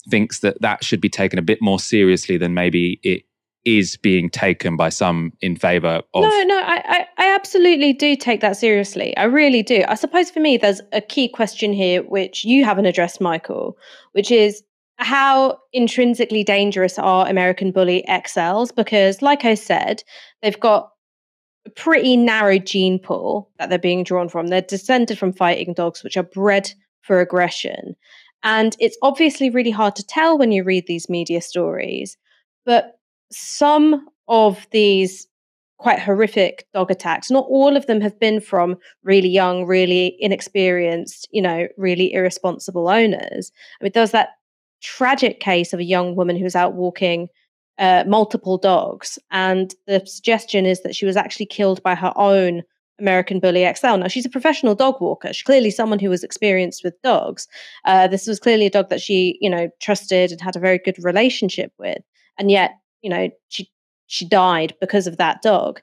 thinks 0.09 0.39
that 0.41 0.61
that 0.61 0.83
should 0.83 0.99
be 0.99 1.09
taken 1.09 1.39
a 1.39 1.41
bit 1.41 1.61
more 1.61 1.79
seriously 1.79 2.37
than 2.37 2.53
maybe 2.53 2.99
it 3.03 3.23
is 3.65 3.97
being 3.97 4.29
taken 4.29 4.75
by 4.75 4.89
some 4.89 5.31
in 5.41 5.55
favor 5.55 6.01
of 6.13 6.23
no 6.23 6.43
no 6.43 6.57
I, 6.59 6.83
I, 6.85 7.07
I 7.17 7.35
absolutely 7.35 7.93
do 7.93 8.15
take 8.15 8.41
that 8.41 8.57
seriously. 8.57 9.15
I 9.15 9.23
really 9.23 9.63
do. 9.63 9.83
I 9.87 9.95
suppose 9.95 10.29
for 10.29 10.39
me 10.39 10.57
there's 10.57 10.81
a 10.91 11.01
key 11.01 11.29
question 11.29 11.71
here 11.73 12.03
which 12.03 12.43
you 12.43 12.65
haven't 12.65 12.85
addressed 12.85 13.21
michael 13.21 13.77
which 14.11 14.31
is 14.31 14.63
how 14.97 15.57
intrinsically 15.71 16.43
dangerous 16.43 16.99
are 16.99 17.27
american 17.27 17.71
bully 17.71 18.03
xls 18.07 18.75
because 18.75 19.21
like 19.21 19.43
i 19.43 19.55
said 19.55 20.03
they've 20.41 20.59
got 20.59 20.89
a 21.65 21.69
pretty 21.69 22.17
narrow 22.17 22.57
gene 22.59 22.99
pool 22.99 23.49
that 23.57 23.69
they're 23.69 23.79
being 23.79 24.03
drawn 24.03 24.27
from. 24.27 24.47
They're 24.47 24.59
descended 24.59 25.17
from 25.17 25.31
fighting 25.31 25.73
dogs 25.73 26.03
which 26.03 26.17
are 26.17 26.23
bred 26.23 26.69
for 27.03 27.21
aggression. 27.21 27.95
And 28.43 28.75
it's 28.81 28.97
obviously 29.01 29.49
really 29.49 29.71
hard 29.71 29.95
to 29.95 30.05
tell 30.05 30.37
when 30.37 30.51
you 30.51 30.65
read 30.65 30.87
these 30.87 31.07
media 31.07 31.41
stories 31.41 32.17
but 32.65 32.99
some 33.33 34.07
of 34.27 34.67
these 34.71 35.27
quite 35.77 35.99
horrific 35.99 36.65
dog 36.73 36.89
attacks, 36.89 37.29
not 37.29 37.45
all 37.49 37.75
of 37.75 37.87
them 37.87 37.99
have 37.99 38.17
been 38.19 38.39
from 38.39 38.77
really 39.03 39.27
young, 39.27 39.65
really 39.65 40.15
inexperienced, 40.19 41.27
you 41.31 41.41
know, 41.41 41.67
really 41.77 42.13
irresponsible 42.13 42.87
owners. 42.87 43.51
I 43.79 43.83
mean, 43.83 43.91
there 43.93 44.01
was 44.01 44.11
that 44.11 44.29
tragic 44.81 45.39
case 45.39 45.73
of 45.73 45.79
a 45.79 45.85
young 45.85 46.15
woman 46.15 46.37
who 46.37 46.43
was 46.43 46.55
out 46.55 46.73
walking 46.73 47.27
uh, 47.79 48.03
multiple 48.07 48.57
dogs, 48.57 49.19
and 49.31 49.73
the 49.87 50.01
suggestion 50.05 50.65
is 50.65 50.83
that 50.83 50.95
she 50.95 51.05
was 51.05 51.17
actually 51.17 51.47
killed 51.47 51.83
by 51.83 51.95
her 51.95 52.13
own 52.15 52.63
American 52.99 53.39
Bully 53.39 53.69
XL. 53.75 53.97
Now, 53.97 54.07
she's 54.07 54.25
a 54.25 54.29
professional 54.29 54.75
dog 54.75 55.01
walker. 55.01 55.33
She's 55.33 55.43
clearly 55.43 55.71
someone 55.71 55.99
who 55.99 56.09
was 56.09 56.23
experienced 56.23 56.83
with 56.83 57.01
dogs. 57.01 57.47
Uh, 57.83 58.07
this 58.07 58.27
was 58.27 58.39
clearly 58.39 58.67
a 58.67 58.69
dog 58.69 58.89
that 58.89 59.01
she, 59.01 59.37
you 59.41 59.49
know, 59.49 59.67
trusted 59.81 60.31
and 60.31 60.39
had 60.39 60.55
a 60.55 60.59
very 60.59 60.77
good 60.77 61.03
relationship 61.03 61.73
with. 61.77 62.03
And 62.37 62.51
yet, 62.51 62.71
you 63.03 63.09
know 63.09 63.29
she 63.49 63.69
she 64.07 64.27
died 64.27 64.73
because 64.81 65.05
of 65.05 65.17
that 65.17 65.41
dog 65.41 65.81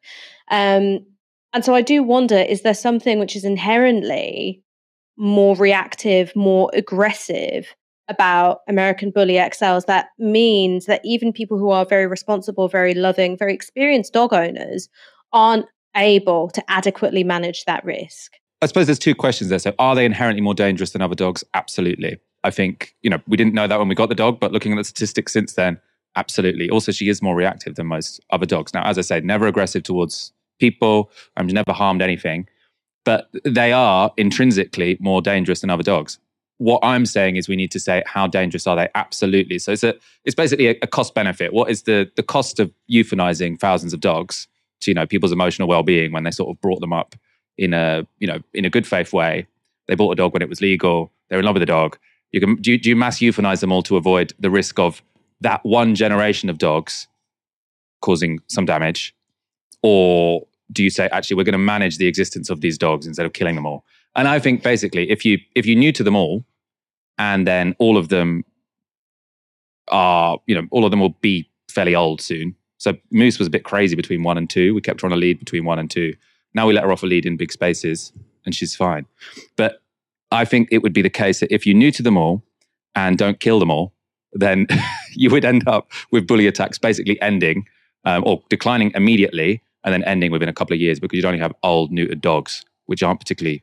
um, 0.51 1.05
and 1.53 1.65
so 1.65 1.75
i 1.75 1.83
do 1.83 2.03
wonder 2.03 2.37
is 2.37 2.63
there 2.63 2.75
something 2.75 3.19
which 3.19 3.37
is 3.37 3.45
inherently 3.45 4.63
more 5.17 5.55
reactive 5.57 6.35
more 6.35 6.71
aggressive 6.73 7.75
about 8.09 8.61
american 8.69 9.11
bully 9.11 9.35
xls 9.35 9.87
that 9.87 10.09
means 10.19 10.87
that 10.87 11.01
even 11.05 11.33
people 11.33 11.59
who 11.59 11.71
are 11.71 11.85
very 11.85 12.07
responsible 12.07 12.69
very 12.69 12.95
loving 12.95 13.37
very 13.37 13.55
experienced 13.55 14.13
dog 14.13 14.33
owners 14.33 14.89
aren't 15.33 15.67
able 15.97 16.49
to 16.51 16.63
adequately 16.71 17.23
manage 17.23 17.65
that 17.65 17.85
risk 17.85 18.33
I 18.63 18.67
suppose 18.67 18.87
there's 18.87 18.99
two 18.99 19.15
questions 19.15 19.49
there. 19.49 19.59
So, 19.59 19.75
are 19.79 19.95
they 19.95 20.05
inherently 20.05 20.43
more 20.43 20.55
dangerous 20.55 20.91
than 20.91 21.01
other 21.01 21.15
dogs? 21.15 21.43
Absolutely. 21.55 22.19
I 22.45 22.51
think, 22.51 22.95
you 23.03 23.11
know, 23.11 23.19
we 23.27 23.37
didn't 23.37 23.55
know 23.55 23.67
that 23.67 23.79
when 23.79 23.89
we 23.89 23.95
got 23.95 24.09
the 24.09 24.15
dog, 24.15 24.41
but 24.41 24.53
looking 24.53 24.73
at 24.73 24.77
the 24.77 24.85
statistics 24.85 25.33
since 25.33 25.55
then, 25.55 25.81
Absolutely. 26.17 26.69
Also, 26.71 26.93
she 26.93 27.09
is 27.09 27.23
more 27.23 27.37
reactive 27.37 27.77
than 27.77 27.87
most 27.87 28.21
other 28.31 28.47
dogs. 28.47 28.75
Now, 28.75 28.85
as 28.85 28.99
I 28.99 29.03
said, 29.03 29.25
never 29.25 29.47
aggressive 29.47 29.83
towards 29.83 30.33
people. 30.59 31.11
I'm 31.37 31.49
um, 31.49 31.55
never 31.55 31.73
harmed 31.73 32.03
anything, 32.03 32.49
but 33.05 33.31
they 33.45 33.73
are 33.73 34.13
intrinsically 34.17 34.97
more 35.01 35.23
dangerous 35.23 35.61
than 35.61 35.71
other 35.71 35.83
dogs. 35.83 36.19
What 36.59 36.81
I'm 36.83 37.07
saying 37.07 37.37
is 37.37 37.49
we 37.49 37.57
need 37.57 37.71
to 37.71 37.81
say 37.81 38.03
how 38.07 38.27
dangerous 38.27 38.67
are 38.67 38.77
they? 38.77 38.89
Absolutely. 38.95 39.59
So 39.59 39.73
it's 39.73 39.85
a 39.85 39.95
it's 40.25 40.35
basically 40.35 40.69
a, 40.69 40.77
a 40.83 40.87
cost 40.87 41.15
benefit. 41.15 41.53
What 41.53 41.71
is 41.71 41.83
the 41.85 42.11
the 42.17 42.23
cost 42.23 42.61
of 42.61 42.71
euthanizing 42.91 43.59
thousands 43.59 43.95
of 43.95 44.01
dogs 44.01 44.47
to 44.83 44.91
you 44.91 44.95
know 44.95 45.07
people's 45.07 45.33
emotional 45.33 45.69
well 45.69 45.83
being 45.83 46.13
when 46.13 46.25
they 46.25 46.31
sort 46.31 46.51
of 46.51 46.61
brought 46.61 46.81
them 46.81 46.93
up 46.93 47.15
in 47.57 47.73
a 47.73 48.07
you 48.19 48.27
know 48.27 48.41
in 48.53 48.65
a 48.65 48.71
good 48.71 48.87
faith 48.87 49.13
way? 49.13 49.47
They 49.89 49.95
bought 49.95 50.13
a 50.13 50.17
dog 50.17 50.33
when 50.33 50.43
it 50.43 50.49
was 50.49 50.61
legal. 50.61 51.11
They're 51.29 51.39
in 51.39 51.45
love 51.45 51.55
with 51.55 51.63
the 51.63 51.67
dog. 51.67 51.99
You 52.33 52.41
can 52.41 52.57
do, 52.57 52.79
do 52.79 52.91
you 52.91 52.97
mass 52.97 53.19
euthanize 53.19 53.61
them 53.61 53.73
all 53.73 53.83
to 53.85 53.97
avoid 53.97 54.35
the 54.39 54.51
risk 54.51 54.79
of 54.79 55.03
that 55.41 55.65
one 55.65 55.95
generation 55.95 56.49
of 56.49 56.59
dogs 56.59 57.07
causing 58.01 58.41
some 58.49 58.65
damage? 58.65 59.15
Or 59.83 60.47
do 60.73 60.83
you 60.83 60.91
say, 60.91 61.09
actually, 61.13 61.37
we're 61.37 61.45
going 61.45 61.53
to 61.53 61.59
manage 61.59 61.99
the 61.99 62.07
existence 62.07 62.51
of 62.51 62.61
these 62.61 62.79
dogs 62.79 63.07
instead 63.07 63.27
of 63.27 63.33
killing 63.33 63.55
them 63.55 63.67
all? 63.67 63.85
And 64.15 64.29
I 64.29 64.39
think 64.39 64.63
basically, 64.63 65.11
if 65.11 65.25
you 65.25 65.39
if 65.55 65.67
you're 65.67 65.79
new 65.79 65.93
to 65.93 66.03
them 66.03 66.17
all, 66.17 66.45
and 67.19 67.47
then 67.47 67.75
all 67.79 67.97
of 67.97 68.09
them 68.09 68.45
are, 69.89 70.39
you 70.47 70.55
know, 70.55 70.67
all 70.71 70.85
of 70.85 70.91
them 70.91 71.01
will 71.01 71.17
be 71.21 71.49
fairly 71.71 71.95
old 71.95 72.21
soon. 72.21 72.57
So 72.79 72.95
Moose 73.11 73.39
was 73.39 73.47
a 73.47 73.51
bit 73.51 73.65
crazy 73.65 73.95
between 73.95 74.23
one 74.23 74.39
and 74.39 74.49
two. 74.49 74.75
We 74.75 74.81
kept 74.81 75.03
her 75.03 75.07
on 75.07 75.13
a 75.13 75.17
lead 75.17 75.39
between 75.39 75.65
one 75.65 75.79
and 75.79 75.91
two. 75.91 76.15
Now 76.55 76.67
we 76.67 76.73
let 76.73 76.85
her 76.85 76.91
off 76.91 77.03
a 77.03 77.07
lead 77.07 77.27
in 77.27 77.37
big 77.37 77.53
spaces, 77.53 78.13
and 78.45 78.55
she's 78.55 78.75
fine. 78.75 79.07
But 79.57 79.83
I 80.33 80.45
think 80.45 80.69
it 80.71 80.79
would 80.79 80.93
be 80.93 81.03
the 81.03 81.11
case 81.11 81.41
that 81.41 81.53
if 81.55 81.67
you're 81.67 81.77
new 81.77 81.93
to 81.93 82.03
them 82.03 82.17
all 82.17 82.43
and 82.95 83.19
don't 83.19 83.39
kill 83.39 83.59
them 83.59 83.71
all, 83.71 83.93
then 84.33 84.67
you 85.13 85.31
would 85.31 85.45
end 85.45 85.67
up 85.67 85.91
with 86.11 86.27
bully 86.27 86.47
attacks 86.47 86.79
basically 86.79 87.21
ending 87.21 87.67
um, 88.05 88.23
or 88.27 88.43
declining 88.49 88.93
immediately 88.95 89.63
and 89.85 89.93
then 89.93 90.05
ending 90.05 90.31
within 90.31 90.49
a 90.49 90.53
couple 90.53 90.75
of 90.75 90.81
years 90.81 91.01
because 91.01 91.17
you'd 91.17 91.25
only 91.25 91.39
have 91.39 91.55
old 91.63 91.91
neutered 91.91 92.21
dogs, 92.21 92.65
which 92.87 93.03
aren't 93.03 93.21
particularly 93.21 93.63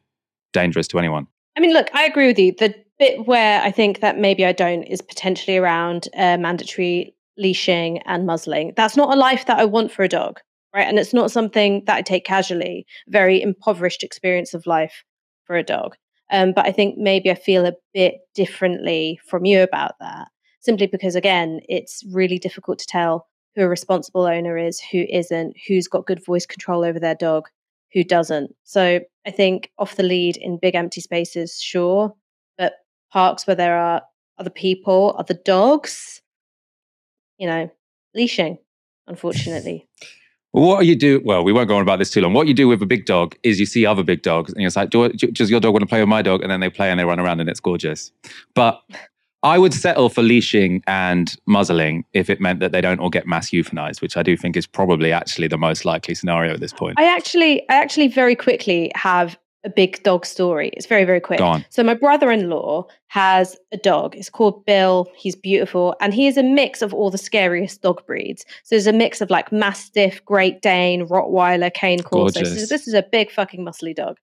dangerous 0.53 0.87
to 0.87 0.99
anyone. 0.99 1.27
I 1.55 1.59
mean, 1.59 1.73
look, 1.73 1.89
I 1.93 2.05
agree 2.05 2.27
with 2.27 2.39
you. 2.39 2.53
The 2.53 2.73
bit 2.99 3.27
where 3.27 3.61
I 3.61 3.71
think 3.71 3.99
that 3.99 4.17
maybe 4.17 4.45
I 4.45 4.51
don't 4.51 4.83
is 4.83 5.01
potentially 5.01 5.57
around 5.57 6.07
uh, 6.15 6.37
mandatory 6.37 7.15
leashing 7.37 7.99
and 7.99 8.25
muzzling. 8.25 8.73
That's 8.75 8.97
not 8.97 9.13
a 9.13 9.19
life 9.19 9.45
that 9.45 9.59
I 9.59 9.65
want 9.65 9.91
for 9.91 10.03
a 10.03 10.09
dog, 10.09 10.39
right? 10.73 10.87
And 10.87 10.97
it's 10.97 11.13
not 11.13 11.31
something 11.31 11.83
that 11.85 11.95
I 11.95 12.01
take 12.01 12.25
casually. 12.25 12.85
Very 13.07 13.41
impoverished 13.41 14.03
experience 14.03 14.53
of 14.53 14.65
life 14.65 15.03
for 15.45 15.55
a 15.55 15.63
dog. 15.63 15.95
Um, 16.31 16.51
but 16.53 16.65
I 16.65 16.71
think 16.71 16.97
maybe 16.97 17.31
I 17.31 17.35
feel 17.35 17.65
a 17.65 17.73
bit 17.93 18.15
differently 18.33 19.19
from 19.25 19.45
you 19.45 19.61
about 19.61 19.93
that, 19.99 20.27
simply 20.67 20.85
because, 20.85 21.15
again, 21.15 21.61
it's 21.69 22.03
really 22.11 22.37
difficult 22.37 22.77
to 22.77 22.85
tell 22.85 23.25
who 23.55 23.61
a 23.61 23.69
responsible 23.69 24.25
owner 24.25 24.57
is, 24.57 24.81
who 24.91 25.05
isn't, 25.09 25.55
who's 25.65 25.87
got 25.87 26.05
good 26.05 26.23
voice 26.25 26.45
control 26.45 26.83
over 26.83 26.99
their 26.99 27.15
dog, 27.15 27.47
who 27.93 28.03
doesn't. 28.03 28.53
So 28.65 28.99
I 29.25 29.31
think 29.31 29.71
off 29.79 29.95
the 29.95 30.03
lead 30.03 30.35
in 30.35 30.59
big 30.61 30.75
empty 30.75 30.99
spaces, 30.99 31.57
sure, 31.61 32.13
but 32.57 32.73
parks 33.13 33.47
where 33.47 33.55
there 33.55 33.77
are 33.77 34.01
other 34.37 34.49
people, 34.49 35.15
other 35.17 35.35
dogs, 35.45 36.21
you 37.37 37.47
know, 37.47 37.71
leashing, 38.13 38.57
unfortunately. 39.07 39.87
What 40.51 40.85
you 40.85 40.97
do, 40.97 41.21
well, 41.23 41.45
we 41.45 41.53
won't 41.53 41.69
go 41.69 41.77
on 41.77 41.81
about 41.81 41.99
this 41.99 42.09
too 42.09 42.19
long. 42.19 42.33
What 42.33 42.47
you 42.47 42.53
do 42.53 42.67
with 42.67 42.81
a 42.81 42.85
big 42.85 43.05
dog 43.05 43.37
is 43.43 43.57
you 43.57 43.65
see 43.65 43.85
other 43.85 44.03
big 44.03 44.21
dogs 44.21 44.51
and 44.51 44.61
you're 44.61 44.71
like, 44.75 44.89
do, 44.89 45.07
does 45.13 45.49
your 45.49 45.61
dog 45.61 45.71
want 45.71 45.83
to 45.83 45.87
play 45.87 46.01
with 46.01 46.09
my 46.09 46.21
dog? 46.21 46.41
And 46.41 46.51
then 46.51 46.59
they 46.59 46.69
play 46.69 46.91
and 46.91 46.99
they 46.99 47.05
run 47.05 47.21
around 47.21 47.39
and 47.39 47.49
it's 47.49 47.61
gorgeous. 47.61 48.11
But 48.53 48.81
I 49.43 49.57
would 49.57 49.73
settle 49.73 50.09
for 50.09 50.21
leashing 50.21 50.83
and 50.87 51.35
muzzling 51.45 52.05
if 52.13 52.29
it 52.29 52.41
meant 52.41 52.59
that 52.59 52.71
they 52.71 52.81
don't 52.81 52.99
all 52.99 53.09
get 53.09 53.27
mass 53.27 53.51
euthanized, 53.51 54.01
which 54.01 54.17
I 54.17 54.23
do 54.23 54.35
think 54.35 54.57
is 54.57 54.65
probably 54.65 55.11
actually 55.11 55.47
the 55.47 55.57
most 55.57 55.85
likely 55.85 56.15
scenario 56.15 56.53
at 56.53 56.59
this 56.59 56.73
point. 56.73 56.99
I 56.99 57.05
actually, 57.15 57.61
I 57.69 57.75
actually 57.75 58.07
very 58.07 58.35
quickly 58.35 58.91
have 58.95 59.37
a 59.63 59.69
big 59.69 60.01
dog 60.03 60.25
story. 60.25 60.69
It's 60.73 60.85
very, 60.85 61.03
very 61.03 61.19
quick. 61.19 61.39
So 61.69 61.83
my 61.83 61.93
brother-in-law 61.93 62.87
has 63.07 63.57
a 63.71 63.77
dog. 63.77 64.15
It's 64.15 64.29
called 64.29 64.65
Bill. 64.65 65.07
He's 65.15 65.35
beautiful. 65.35 65.95
And 65.99 66.13
he 66.13 66.27
is 66.27 66.37
a 66.37 66.43
mix 66.43 66.81
of 66.81 66.93
all 66.93 67.09
the 67.11 67.17
scariest 67.17 67.81
dog 67.81 68.05
breeds. 68.05 68.45
So 68.63 68.75
there's 68.75 68.87
a 68.87 68.93
mix 68.93 69.19
of 69.19 69.29
like 69.29 69.51
Mastiff, 69.51 70.23
Great 70.25 70.61
Dane, 70.61 71.07
Rottweiler, 71.07 71.73
Cane 71.73 72.01
Corso. 72.01 72.43
So 72.43 72.65
this 72.65 72.87
is 72.87 72.93
a 72.93 73.03
big 73.03 73.29
fucking 73.31 73.65
muscly 73.65 73.95
dog. 73.95 74.17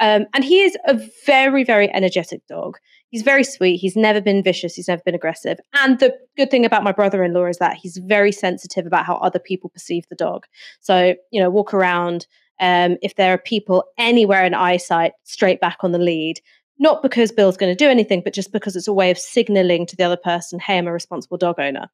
Um, 0.00 0.26
and 0.34 0.42
he 0.42 0.62
is 0.62 0.76
a 0.86 0.98
very, 1.26 1.64
very 1.64 1.92
energetic 1.94 2.46
dog. 2.48 2.78
He's 3.10 3.22
very 3.22 3.44
sweet. 3.44 3.78
He's 3.78 3.96
never 3.96 4.20
been 4.20 4.42
vicious. 4.42 4.74
He's 4.74 4.88
never 4.88 5.02
been 5.04 5.14
aggressive. 5.14 5.58
And 5.74 5.98
the 5.98 6.14
good 6.36 6.50
thing 6.50 6.66
about 6.66 6.84
my 6.84 6.92
brother 6.92 7.24
in 7.24 7.32
law 7.32 7.46
is 7.46 7.58
that 7.58 7.76
he's 7.76 7.96
very 7.96 8.32
sensitive 8.32 8.86
about 8.86 9.06
how 9.06 9.16
other 9.16 9.38
people 9.38 9.70
perceive 9.70 10.04
the 10.08 10.14
dog. 10.14 10.46
So, 10.80 11.14
you 11.30 11.40
know, 11.40 11.50
walk 11.50 11.72
around. 11.72 12.26
Um, 12.60 12.96
if 13.02 13.14
there 13.14 13.32
are 13.32 13.38
people 13.38 13.84
anywhere 13.98 14.44
in 14.44 14.52
eyesight, 14.52 15.12
straight 15.24 15.60
back 15.60 15.78
on 15.80 15.92
the 15.92 15.98
lead, 15.98 16.40
not 16.78 17.02
because 17.02 17.32
Bill's 17.32 17.56
going 17.56 17.74
to 17.74 17.84
do 17.84 17.90
anything, 17.90 18.20
but 18.22 18.32
just 18.32 18.52
because 18.52 18.76
it's 18.76 18.88
a 18.88 18.92
way 18.92 19.10
of 19.10 19.18
signaling 19.18 19.86
to 19.86 19.96
the 19.96 20.04
other 20.04 20.16
person, 20.16 20.58
hey, 20.60 20.78
I'm 20.78 20.86
a 20.86 20.92
responsible 20.92 21.38
dog 21.38 21.58
owner. 21.58 21.88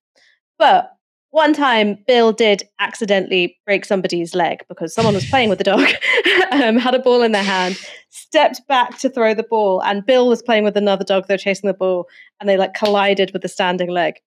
But 0.58 0.90
one 1.34 1.52
time, 1.52 1.98
Bill 2.06 2.30
did 2.30 2.62
accidentally 2.78 3.58
break 3.66 3.84
somebody's 3.84 4.36
leg 4.36 4.64
because 4.68 4.94
someone 4.94 5.14
was 5.14 5.28
playing 5.28 5.48
with 5.48 5.58
the 5.58 5.64
dog, 5.64 5.88
um, 6.52 6.76
had 6.76 6.94
a 6.94 7.00
ball 7.00 7.22
in 7.22 7.32
their 7.32 7.42
hand, 7.42 7.76
stepped 8.08 8.60
back 8.68 8.98
to 8.98 9.10
throw 9.10 9.34
the 9.34 9.42
ball, 9.42 9.82
and 9.82 10.06
Bill 10.06 10.28
was 10.28 10.42
playing 10.42 10.62
with 10.62 10.76
another 10.76 11.02
dog. 11.02 11.26
They're 11.26 11.36
chasing 11.36 11.66
the 11.66 11.74
ball, 11.74 12.06
and 12.38 12.48
they 12.48 12.56
like 12.56 12.74
collided 12.74 13.32
with 13.32 13.42
the 13.42 13.48
standing 13.48 13.90
leg. 13.90 14.20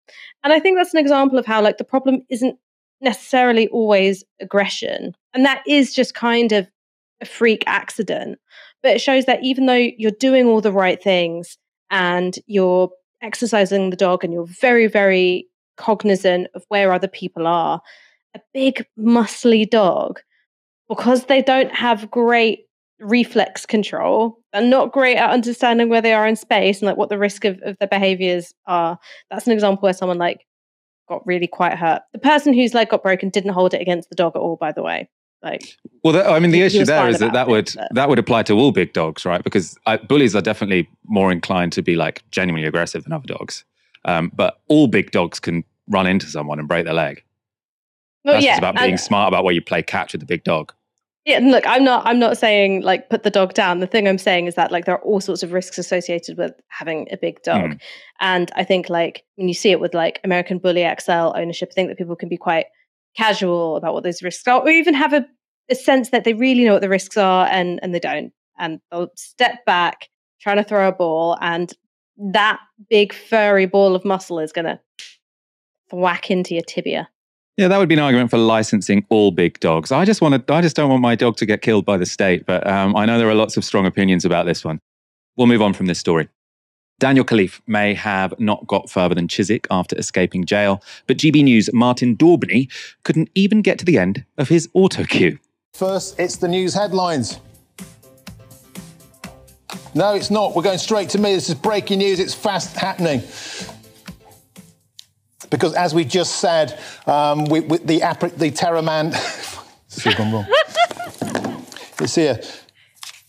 And 0.43 0.51
I 0.51 0.59
think 0.59 0.79
that's 0.79 0.95
an 0.95 0.99
example 0.99 1.37
of 1.37 1.45
how 1.45 1.61
like 1.61 1.77
the 1.77 1.83
problem 1.83 2.23
isn't 2.31 2.57
necessarily 3.01 3.67
always 3.67 4.23
aggression, 4.41 5.15
and 5.35 5.45
that 5.45 5.61
is 5.67 5.93
just 5.93 6.15
kind 6.15 6.53
of 6.53 6.67
a 7.21 7.25
freak 7.25 7.63
accident. 7.67 8.39
But 8.81 8.95
it 8.95 8.99
shows 9.01 9.25
that 9.25 9.43
even 9.43 9.67
though 9.67 9.73
you're 9.75 10.09
doing 10.09 10.47
all 10.47 10.59
the 10.59 10.71
right 10.71 11.01
things 11.01 11.59
and 11.91 12.35
you're 12.47 12.89
exercising 13.21 13.91
the 13.91 13.95
dog 13.95 14.23
and 14.23 14.33
you're 14.33 14.47
very, 14.47 14.87
very 14.87 15.47
cognizant 15.77 16.47
of 16.55 16.63
where 16.69 16.93
other 16.93 17.07
people 17.07 17.47
are, 17.47 17.81
a 18.35 18.39
big, 18.53 18.85
muscly 18.97 19.69
dog, 19.69 20.19
because 20.89 21.25
they 21.25 21.41
don't 21.41 21.73
have 21.73 22.11
great 22.11 22.65
reflex 22.99 23.65
control 23.65 24.37
and 24.53 24.69
not 24.69 24.91
great 24.91 25.17
at 25.17 25.29
understanding 25.29 25.89
where 25.89 26.01
they 26.01 26.13
are 26.13 26.27
in 26.27 26.35
space 26.35 26.79
and 26.79 26.87
like 26.87 26.97
what 26.97 27.09
the 27.09 27.17
risk 27.17 27.43
of, 27.43 27.59
of 27.63 27.77
their 27.79 27.87
behaviors 27.87 28.53
are. 28.67 28.97
That's 29.29 29.47
an 29.47 29.53
example 29.53 29.81
where 29.81 29.93
someone 29.93 30.17
like 30.17 30.45
got 31.09 31.25
really 31.25 31.47
quite 31.47 31.77
hurt. 31.77 32.01
The 32.13 32.19
person 32.19 32.53
whose 32.53 32.73
leg 32.73 32.89
got 32.89 33.03
broken 33.03 33.29
didn't 33.29 33.51
hold 33.51 33.73
it 33.73 33.81
against 33.81 34.09
the 34.09 34.15
dog 34.15 34.35
at 34.35 34.39
all, 34.39 34.55
by 34.55 34.71
the 34.71 34.81
way. 34.83 35.09
Like 35.43 35.75
Well, 36.03 36.13
that, 36.13 36.27
I 36.27 36.39
mean, 36.39 36.51
the 36.51 36.57
He- 36.57 36.69
he 36.69 36.77
issue 36.77 36.85
there 36.85 37.09
is 37.09 37.19
that 37.19 37.33
that 37.33 37.47
would 37.47 37.75
that 37.91 38.09
would 38.09 38.17
apply 38.17 38.43
to 38.43 38.53
all 38.53 38.71
big 38.71 38.93
dogs, 38.93 39.25
right? 39.25 39.43
Because 39.43 39.77
I, 39.85 39.97
bullies 39.97 40.35
are 40.35 40.41
definitely 40.41 40.89
more 41.03 41.31
inclined 41.31 41.73
to 41.73 41.81
be 41.81 41.95
like 41.95 42.23
genuinely 42.31 42.67
aggressive 42.67 43.03
than 43.03 43.13
other 43.13 43.27
dogs. 43.27 43.63
Um, 44.05 44.31
but 44.33 44.61
all 44.69 44.87
big 44.87 45.11
dogs 45.11 45.39
can 45.39 45.63
run 45.87 46.07
into 46.07 46.27
someone 46.27 46.59
and 46.59 46.67
break 46.67 46.85
their 46.85 46.93
leg. 46.93 47.23
well, 48.23 48.35
That's 48.35 48.45
yeah, 48.45 48.51
just 48.51 48.59
about 48.59 48.75
being 48.75 48.91
and- 48.91 48.99
smart 48.99 49.27
about 49.27 49.43
where 49.43 49.53
you 49.53 49.61
play 49.61 49.83
catch 49.83 50.13
with 50.13 50.21
the 50.21 50.27
big 50.27 50.43
dog. 50.43 50.73
Yeah, 51.25 51.37
and 51.37 51.49
look, 51.49 51.63
I'm 51.65 51.83
not 51.83 52.05
I'm 52.05 52.19
not 52.19 52.37
saying 52.37 52.83
like 52.83 53.09
put 53.09 53.23
the 53.23 53.31
dog 53.31 53.55
down. 53.55 53.79
The 53.79 53.87
thing 53.87 54.07
I'm 54.07 54.19
saying 54.19 54.45
is 54.45 54.53
that 54.55 54.71
like 54.71 54.85
there 54.85 54.93
are 54.93 55.01
all 55.01 55.19
sorts 55.19 55.41
of 55.41 55.53
risks 55.53 55.79
associated 55.79 56.37
with 56.37 56.53
having 56.67 57.07
a 57.11 57.17
big 57.17 57.41
dog. 57.41 57.71
Mm. 57.71 57.79
And 58.19 58.51
I 58.55 58.63
think 58.63 58.89
like 58.89 59.23
when 59.35 59.47
you 59.47 59.55
see 59.55 59.71
it 59.71 59.79
with 59.79 59.95
like 59.95 60.19
American 60.23 60.59
Bully 60.59 60.87
XL 61.01 61.33
ownership, 61.35 61.69
I 61.71 61.73
think 61.73 61.89
that 61.89 61.97
people 61.97 62.15
can 62.15 62.29
be 62.29 62.37
quite 62.37 62.67
casual 63.17 63.75
about 63.75 63.95
what 63.95 64.03
those 64.03 64.21
risks 64.21 64.47
are, 64.47 64.61
or 64.61 64.69
even 64.69 64.93
have 64.93 65.13
a, 65.13 65.25
a 65.71 65.73
sense 65.73 66.11
that 66.11 66.25
they 66.25 66.33
really 66.33 66.63
know 66.63 66.73
what 66.73 66.83
the 66.83 66.89
risks 66.89 67.17
are 67.17 67.47
and 67.47 67.79
and 67.81 67.95
they 67.95 67.99
don't. 67.99 68.31
And 68.59 68.79
they'll 68.91 69.09
step 69.15 69.65
back 69.65 70.09
trying 70.39 70.57
to 70.57 70.63
throw 70.63 70.87
a 70.87 70.91
ball 70.91 71.39
and 71.41 71.73
that 72.17 72.59
big 72.89 73.13
furry 73.13 73.65
ball 73.65 73.95
of 73.95 74.05
muscle 74.05 74.39
is 74.39 74.51
gonna 74.51 74.79
whack 75.91 76.31
into 76.31 76.53
your 76.53 76.63
tibia. 76.63 77.09
Yeah, 77.57 77.69
that 77.69 77.77
would 77.77 77.87
be 77.87 77.95
an 77.95 78.01
argument 78.01 78.31
for 78.31 78.37
licensing 78.37 79.05
all 79.09 79.31
big 79.31 79.59
dogs. 79.61 79.91
I 79.91 80.03
just 80.03 80.21
want 80.21 80.45
to, 80.45 80.53
I 80.53 80.61
just 80.61 80.75
don't 80.75 80.89
want 80.89 81.01
my 81.01 81.15
dog 81.15 81.37
to 81.37 81.45
get 81.45 81.61
killed 81.61 81.85
by 81.85 81.95
the 81.95 82.05
state. 82.05 82.45
But 82.45 82.67
um, 82.67 82.95
I 82.97 83.05
know 83.05 83.17
there 83.17 83.29
are 83.29 83.35
lots 83.35 83.55
of 83.55 83.63
strong 83.63 83.85
opinions 83.85 84.25
about 84.25 84.45
this 84.45 84.65
one. 84.65 84.81
We'll 85.37 85.47
move 85.47 85.61
on 85.61 85.73
from 85.73 85.85
this 85.85 85.99
story. 85.99 86.27
Daniel 86.99 87.25
Khalife 87.25 87.61
may 87.67 87.93
have 87.93 88.37
not 88.39 88.65
got 88.67 88.89
further 88.89 89.15
than 89.15 89.27
Chiswick 89.27 89.67
after 89.69 89.97
escaping 89.97 90.45
jail, 90.45 90.81
but 91.07 91.17
GB 91.17 91.43
News' 91.43 91.69
Martin 91.73 92.15
Daubney 92.15 92.71
couldn't 93.03 93.29
even 93.35 93.61
get 93.61 93.77
to 93.79 93.85
the 93.85 93.97
end 93.97 94.25
of 94.37 94.47
his 94.47 94.69
auto 94.73 95.03
cue. 95.03 95.37
First, 95.73 96.17
it's 96.19 96.37
the 96.37 96.47
news 96.47 96.73
headlines. 96.73 97.39
No, 99.95 100.13
it's 100.13 100.29
not. 100.29 100.53
We're 100.53 100.63
going 100.63 100.77
straight 100.77 101.09
to 101.11 101.17
me. 101.17 101.33
This 101.33 101.47
is 101.47 101.55
breaking 101.55 101.99
news. 101.99 102.19
It's 102.19 102.33
fast 102.33 102.75
happening. 102.75 103.23
Because 105.49 105.73
as 105.73 105.95
we 105.95 106.03
just 106.03 106.35
said, 106.41 106.77
um, 107.07 107.45
we, 107.45 107.61
we, 107.61 107.77
the, 107.77 108.03
Apri- 108.03 108.31
the 108.31 108.51
terror 108.51 108.81
man. 108.81 109.11
gone 110.17 110.33
wrong. 110.33 110.45
it's 112.01 112.15
here. 112.15 112.41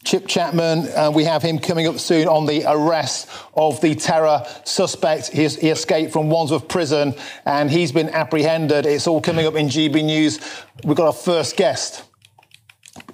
Chip 0.05 0.27
Chapman, 0.27 0.89
uh, 0.97 1.13
we 1.15 1.23
have 1.25 1.43
him 1.43 1.61
coming 1.61 1.87
up 1.87 2.01
soon 2.01 2.27
on 2.27 2.47
the 2.47 2.65
arrest 2.67 3.29
of 3.55 3.81
the 3.81 3.95
terror 3.95 4.45
suspect. 4.65 5.29
He, 5.29 5.47
he 5.47 5.69
escaped 5.69 6.13
from 6.13 6.31
Wandsworth 6.31 6.67
Prison 6.67 7.15
and 7.45 7.71
he's 7.71 7.93
been 7.93 8.11
apprehended. 8.11 8.87
It's 8.87 9.07
all 9.07 9.21
coming 9.21 9.47
up 9.47 9.55
in 9.55 9.69
GB 9.69 10.05
News. 10.05 10.41
We've 10.85 10.97
got 10.97 11.07
our 11.07 11.13
first 11.13 11.57
guest. 11.57 12.06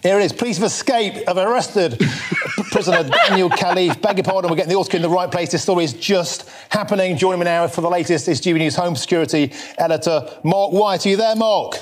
Here 0.03 0.19
it 0.19 0.25
is. 0.25 0.33
Police 0.33 0.57
have 0.57 0.67
escaped, 0.67 1.29
have 1.29 1.37
arrested 1.37 2.01
prisoner 2.73 3.09
Daniel 3.09 3.49
Khalife. 3.49 4.03
Beg 4.03 4.17
your 4.17 4.25
pardon, 4.25 4.51
we're 4.51 4.57
getting 4.57 4.73
the 4.73 4.79
audio 4.79 4.97
in 4.97 5.03
the 5.03 5.09
right 5.09 5.31
place. 5.31 5.53
This 5.53 5.63
story 5.63 5.85
is 5.85 5.93
just 5.93 6.51
happening. 6.71 7.17
Joining 7.17 7.39
me 7.39 7.45
now 7.45 7.69
for 7.69 7.83
the 7.83 7.89
latest 7.89 8.27
is 8.27 8.41
GB 8.41 8.59
News 8.59 8.75
Home 8.75 8.97
Security 8.97 9.53
editor 9.79 10.29
Mark 10.43 10.73
White. 10.73 11.07
Are 11.07 11.09
you 11.09 11.17
there, 11.17 11.37
Mark? 11.37 11.77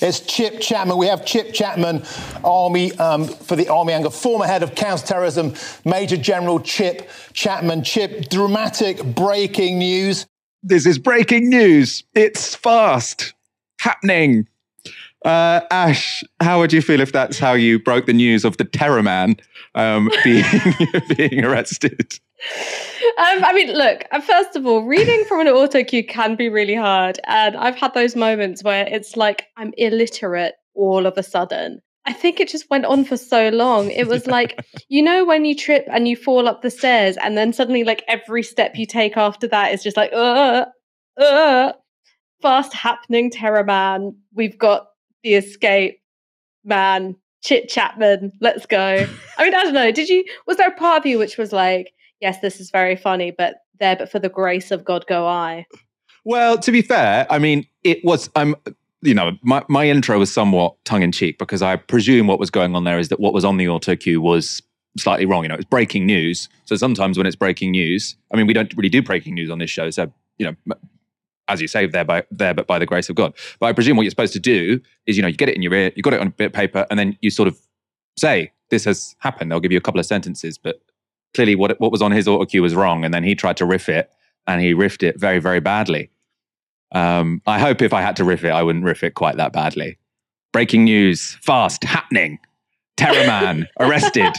It's 0.00 0.18
Chip 0.18 0.60
Chapman. 0.60 0.96
We 0.96 1.06
have 1.06 1.24
Chip 1.24 1.54
Chapman, 1.54 2.02
Army 2.42 2.90
um, 2.98 3.28
for 3.28 3.54
the 3.54 3.68
Army 3.68 3.92
Anger, 3.92 4.10
former 4.10 4.46
head 4.46 4.64
of 4.64 4.74
counterterrorism, 4.74 5.54
Major 5.84 6.16
General 6.16 6.58
Chip 6.58 7.08
Chapman. 7.32 7.84
Chip, 7.84 8.28
dramatic 8.28 9.04
breaking 9.04 9.78
news. 9.78 10.26
This 10.64 10.86
is 10.86 10.98
breaking 10.98 11.48
news. 11.48 12.02
It's 12.14 12.56
fast 12.56 13.34
happening. 13.78 14.48
Uh, 15.24 15.60
Ash, 15.70 16.24
how 16.40 16.58
would 16.58 16.72
you 16.72 16.82
feel 16.82 17.00
if 17.00 17.12
that's 17.12 17.38
how 17.38 17.52
you 17.52 17.78
broke 17.78 18.06
the 18.06 18.12
news 18.12 18.44
of 18.44 18.56
the 18.56 18.64
terror 18.64 19.02
man 19.02 19.36
um, 19.74 20.10
being, 20.24 20.44
being 21.16 21.44
arrested? 21.44 22.18
Um, 23.18 23.44
I 23.44 23.52
mean, 23.54 23.72
look, 23.72 24.04
uh, 24.10 24.20
first 24.20 24.56
of 24.56 24.66
all, 24.66 24.82
reading 24.82 25.24
from 25.24 25.40
an 25.40 25.48
auto 25.48 25.84
cue 25.84 26.04
can 26.04 26.34
be 26.34 26.48
really 26.48 26.74
hard. 26.74 27.20
And 27.26 27.56
I've 27.56 27.76
had 27.76 27.94
those 27.94 28.16
moments 28.16 28.64
where 28.64 28.86
it's 28.86 29.16
like 29.16 29.46
I'm 29.56 29.72
illiterate 29.76 30.54
all 30.74 31.06
of 31.06 31.16
a 31.16 31.22
sudden. 31.22 31.80
I 32.04 32.12
think 32.12 32.40
it 32.40 32.48
just 32.48 32.68
went 32.68 32.84
on 32.84 33.04
for 33.04 33.16
so 33.16 33.50
long. 33.50 33.90
It 33.90 34.08
was 34.08 34.26
like, 34.38 34.64
you 34.88 35.02
know, 35.02 35.24
when 35.24 35.44
you 35.44 35.54
trip 35.54 35.86
and 35.88 36.08
you 36.08 36.16
fall 36.16 36.48
up 36.48 36.62
the 36.62 36.70
stairs, 36.70 37.16
and 37.22 37.36
then 37.36 37.52
suddenly, 37.52 37.84
like, 37.84 38.02
every 38.08 38.42
step 38.42 38.76
you 38.76 38.86
take 38.86 39.16
after 39.16 39.46
that 39.48 39.72
is 39.72 39.82
just 39.84 39.96
like, 39.96 40.12
uh, 40.12 40.64
uh, 41.16 41.72
fast 42.40 42.72
happening 42.72 43.30
terror 43.30 43.62
man. 43.62 44.16
We've 44.34 44.58
got 44.58 44.88
the 45.22 45.34
escape 45.34 46.00
man, 46.64 47.16
Chit 47.42 47.68
Chapman. 47.68 48.32
Let's 48.40 48.66
go. 48.66 49.06
I 49.38 49.44
mean, 49.44 49.54
I 49.54 49.62
don't 49.64 49.74
know. 49.74 49.90
Did 49.90 50.08
you, 50.08 50.24
was 50.46 50.56
there 50.56 50.68
a 50.68 50.74
part 50.76 50.98
of 50.98 51.06
you 51.06 51.18
which 51.18 51.36
was 51.38 51.52
like, 51.52 51.92
yes, 52.20 52.40
this 52.40 52.60
is 52.60 52.70
very 52.70 52.96
funny, 52.96 53.32
but 53.36 53.56
there, 53.78 53.96
but 53.96 54.10
for 54.10 54.18
the 54.18 54.28
grace 54.28 54.70
of 54.70 54.84
God 54.84 55.04
go 55.06 55.26
I? 55.26 55.66
Well, 56.24 56.58
to 56.58 56.70
be 56.70 56.82
fair, 56.82 57.26
I 57.30 57.38
mean, 57.38 57.66
it 57.84 58.04
was. 58.04 58.30
I'm. 58.36 58.54
You 59.04 59.14
know, 59.14 59.32
my, 59.42 59.64
my 59.68 59.88
intro 59.88 60.20
was 60.20 60.32
somewhat 60.32 60.76
tongue 60.84 61.02
in 61.02 61.10
cheek 61.10 61.36
because 61.36 61.60
I 61.60 61.74
presume 61.74 62.28
what 62.28 62.38
was 62.38 62.50
going 62.50 62.76
on 62.76 62.84
there 62.84 63.00
is 63.00 63.08
that 63.08 63.18
what 63.18 63.32
was 63.32 63.44
on 63.44 63.56
the 63.56 63.68
auto 63.68 63.96
cue 63.96 64.20
was 64.20 64.62
slightly 64.96 65.26
wrong. 65.26 65.42
You 65.42 65.48
know, 65.48 65.56
it's 65.56 65.64
breaking 65.64 66.06
news. 66.06 66.48
So 66.66 66.76
sometimes 66.76 67.18
when 67.18 67.26
it's 67.26 67.34
breaking 67.34 67.72
news, 67.72 68.14
I 68.32 68.36
mean, 68.36 68.46
we 68.46 68.52
don't 68.52 68.72
really 68.76 68.88
do 68.88 69.02
breaking 69.02 69.34
news 69.34 69.50
on 69.50 69.58
this 69.58 69.70
show. 69.70 69.90
So 69.90 70.12
you 70.38 70.46
know, 70.46 70.76
as 71.48 71.60
you 71.60 71.68
say, 71.68 71.86
there 71.86 72.04
by 72.04 72.24
there, 72.30 72.54
but 72.54 72.66
by 72.66 72.78
the 72.78 72.86
grace 72.86 73.08
of 73.08 73.16
God. 73.16 73.34
But 73.60 73.66
I 73.66 73.72
presume 73.72 73.96
what 73.96 74.04
you're 74.04 74.10
supposed 74.10 74.32
to 74.34 74.40
do 74.40 74.80
is, 75.06 75.16
you 75.16 75.22
know, 75.22 75.28
you 75.28 75.36
get 75.36 75.48
it 75.48 75.56
in 75.56 75.62
your 75.62 75.74
ear, 75.74 75.92
you 75.96 76.02
got 76.02 76.14
it 76.14 76.20
on 76.20 76.28
a 76.28 76.30
bit 76.30 76.46
of 76.46 76.52
paper, 76.52 76.86
and 76.90 76.98
then 76.98 77.16
you 77.20 77.30
sort 77.30 77.48
of 77.48 77.58
say, 78.16 78.52
"This 78.70 78.84
has 78.84 79.16
happened." 79.18 79.50
They'll 79.50 79.60
give 79.60 79.72
you 79.72 79.78
a 79.78 79.82
couple 79.82 80.00
of 80.00 80.06
sentences, 80.06 80.58
but 80.58 80.80
clearly, 81.34 81.54
what 81.54 81.78
what 81.80 81.92
was 81.92 82.02
on 82.02 82.12
his 82.12 82.28
auto 82.28 82.44
cue 82.46 82.62
was 82.62 82.74
wrong, 82.74 83.04
and 83.04 83.12
then 83.12 83.24
he 83.24 83.34
tried 83.34 83.56
to 83.58 83.66
riff 83.66 83.88
it, 83.88 84.10
and 84.46 84.60
he 84.60 84.74
riffed 84.74 85.02
it 85.02 85.18
very, 85.18 85.38
very 85.38 85.60
badly. 85.60 86.10
Um, 86.92 87.40
I 87.46 87.58
hope 87.58 87.80
if 87.82 87.92
I 87.92 88.02
had 88.02 88.16
to 88.16 88.24
riff 88.24 88.44
it, 88.44 88.50
I 88.50 88.62
wouldn't 88.62 88.84
riff 88.84 89.02
it 89.02 89.14
quite 89.14 89.36
that 89.36 89.52
badly. 89.52 89.98
Breaking 90.52 90.84
news, 90.84 91.38
fast, 91.40 91.82
happening. 91.84 92.38
Terror 92.96 93.26
man 93.26 93.66
arrested. 93.80 94.34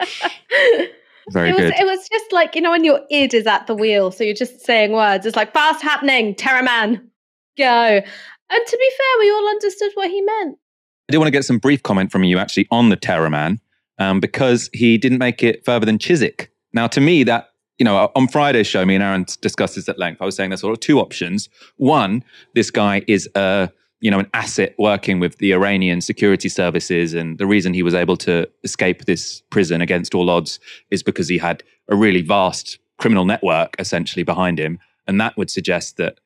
Very 1.30 1.50
it 1.50 1.52
was, 1.52 1.62
good. 1.62 1.74
It 1.80 1.84
was 1.84 2.08
just 2.08 2.32
like, 2.32 2.54
you 2.54 2.60
know, 2.60 2.70
when 2.70 2.84
your 2.84 3.00
id 3.10 3.34
is 3.34 3.46
at 3.46 3.66
the 3.66 3.74
wheel, 3.74 4.10
so 4.10 4.24
you're 4.24 4.34
just 4.34 4.60
saying 4.60 4.92
words. 4.92 5.26
It's 5.26 5.36
like 5.36 5.52
fast 5.52 5.82
happening, 5.82 6.34
terror 6.34 6.62
man, 6.62 7.10
go. 7.56 7.64
And 7.64 8.66
to 8.66 8.76
be 8.76 8.90
fair, 8.90 9.20
we 9.20 9.30
all 9.30 9.48
understood 9.48 9.92
what 9.94 10.10
he 10.10 10.20
meant. 10.20 10.58
I 11.08 11.12
do 11.12 11.18
want 11.18 11.28
to 11.28 11.32
get 11.32 11.44
some 11.44 11.58
brief 11.58 11.82
comment 11.82 12.12
from 12.12 12.24
you 12.24 12.38
actually 12.38 12.68
on 12.70 12.88
the 12.88 12.96
Terror 12.96 13.30
Man 13.30 13.60
um, 13.98 14.20
because 14.20 14.70
he 14.72 14.98
didn't 14.98 15.18
make 15.18 15.42
it 15.42 15.64
further 15.64 15.86
than 15.86 15.98
Chiswick. 15.98 16.50
Now, 16.72 16.86
to 16.88 17.00
me, 17.00 17.24
that, 17.24 17.48
you 17.78 17.84
know, 17.84 18.10
on 18.14 18.28
Friday's 18.28 18.66
show, 18.66 18.84
me 18.84 18.94
and 18.94 19.02
Aaron 19.02 19.26
discussed 19.40 19.74
this 19.74 19.88
at 19.88 19.98
length. 19.98 20.22
I 20.22 20.24
was 20.24 20.36
saying 20.36 20.50
there's 20.50 20.60
sort 20.60 20.72
of 20.72 20.80
two 20.80 21.00
options. 21.00 21.48
One, 21.76 22.22
this 22.54 22.70
guy 22.70 23.02
is 23.08 23.28
a, 23.34 23.70
you 24.00 24.10
know, 24.10 24.20
an 24.20 24.30
asset 24.32 24.74
working 24.78 25.20
with 25.20 25.38
the 25.38 25.52
Iranian 25.52 26.00
security 26.00 26.48
services. 26.48 27.14
And 27.14 27.38
the 27.38 27.46
reason 27.46 27.74
he 27.74 27.82
was 27.82 27.94
able 27.94 28.16
to 28.18 28.48
escape 28.64 29.04
this 29.04 29.42
prison 29.50 29.80
against 29.80 30.14
all 30.14 30.30
odds 30.30 30.58
is 30.90 31.02
because 31.02 31.28
he 31.28 31.38
had 31.38 31.62
a 31.88 31.96
really 31.96 32.22
vast 32.22 32.78
criminal 32.98 33.24
network 33.24 33.76
essentially 33.78 34.22
behind 34.22 34.58
him. 34.58 34.78
And 35.06 35.20
that 35.20 35.36
would 35.36 35.50
suggest 35.50 35.96
that 35.98 36.18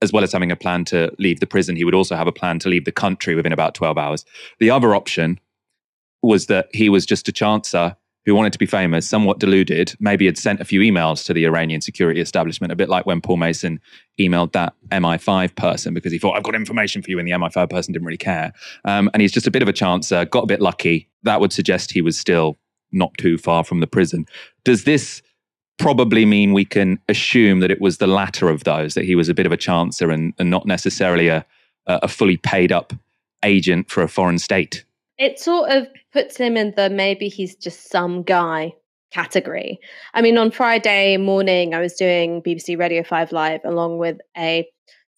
as 0.00 0.12
well 0.12 0.24
as 0.24 0.32
having 0.32 0.50
a 0.50 0.56
plan 0.56 0.84
to 0.86 1.12
leave 1.18 1.40
the 1.40 1.46
prison, 1.46 1.76
he 1.76 1.84
would 1.84 1.94
also 1.94 2.16
have 2.16 2.26
a 2.26 2.32
plan 2.32 2.58
to 2.60 2.68
leave 2.68 2.84
the 2.84 2.92
country 2.92 3.34
within 3.34 3.52
about 3.52 3.74
12 3.74 3.96
hours. 3.96 4.24
The 4.58 4.70
other 4.70 4.94
option 4.94 5.38
was 6.22 6.46
that 6.46 6.68
he 6.72 6.88
was 6.88 7.06
just 7.06 7.28
a 7.28 7.32
chancer 7.32 7.96
who 8.24 8.34
wanted 8.34 8.52
to 8.52 8.58
be 8.58 8.66
famous, 8.66 9.08
somewhat 9.08 9.40
deluded, 9.40 9.94
maybe 9.98 10.26
had 10.26 10.38
sent 10.38 10.60
a 10.60 10.64
few 10.64 10.80
emails 10.80 11.24
to 11.24 11.32
the 11.32 11.44
Iranian 11.44 11.80
security 11.80 12.20
establishment, 12.20 12.72
a 12.72 12.76
bit 12.76 12.88
like 12.88 13.04
when 13.04 13.20
Paul 13.20 13.36
Mason 13.36 13.80
emailed 14.18 14.52
that 14.52 14.74
MI5 14.90 15.56
person 15.56 15.92
because 15.92 16.12
he 16.12 16.18
thought, 16.18 16.36
I've 16.36 16.44
got 16.44 16.54
information 16.54 17.02
for 17.02 17.10
you, 17.10 17.18
and 17.18 17.26
the 17.26 17.32
MI5 17.32 17.68
person 17.68 17.92
didn't 17.92 18.06
really 18.06 18.16
care. 18.16 18.52
Um, 18.84 19.10
and 19.12 19.20
he's 19.20 19.32
just 19.32 19.46
a 19.46 19.50
bit 19.50 19.62
of 19.62 19.68
a 19.68 19.72
chancer, 19.72 20.28
got 20.30 20.44
a 20.44 20.46
bit 20.46 20.60
lucky. 20.60 21.08
That 21.24 21.40
would 21.40 21.52
suggest 21.52 21.92
he 21.92 22.02
was 22.02 22.18
still 22.18 22.58
not 22.92 23.12
too 23.18 23.38
far 23.38 23.64
from 23.64 23.80
the 23.80 23.86
prison. 23.86 24.26
Does 24.64 24.84
this 24.84 25.22
probably 25.78 26.24
mean 26.24 26.52
we 26.52 26.64
can 26.64 27.00
assume 27.08 27.60
that 27.60 27.70
it 27.70 27.80
was 27.80 27.98
the 27.98 28.06
latter 28.06 28.48
of 28.48 28.62
those, 28.64 28.94
that 28.94 29.04
he 29.04 29.16
was 29.16 29.28
a 29.28 29.34
bit 29.34 29.46
of 29.46 29.52
a 29.52 29.56
chancer 29.56 30.12
and, 30.12 30.32
and 30.38 30.50
not 30.50 30.66
necessarily 30.66 31.28
a, 31.28 31.44
a 31.86 32.06
fully 32.06 32.36
paid 32.36 32.70
up 32.70 32.92
agent 33.42 33.90
for 33.90 34.02
a 34.02 34.08
foreign 34.08 34.38
state? 34.38 34.84
It 35.22 35.38
sort 35.38 35.70
of 35.70 35.86
puts 36.12 36.36
him 36.36 36.56
in 36.56 36.72
the 36.76 36.90
maybe 36.90 37.28
he's 37.28 37.54
just 37.54 37.88
some 37.90 38.24
guy 38.24 38.72
category. 39.12 39.78
I 40.14 40.20
mean, 40.20 40.36
on 40.36 40.50
Friday 40.50 41.16
morning, 41.16 41.74
I 41.74 41.80
was 41.80 41.94
doing 41.94 42.42
BBC 42.42 42.76
Radio 42.76 43.04
5 43.04 43.30
Live 43.30 43.60
along 43.64 43.98
with 43.98 44.18
a 44.36 44.68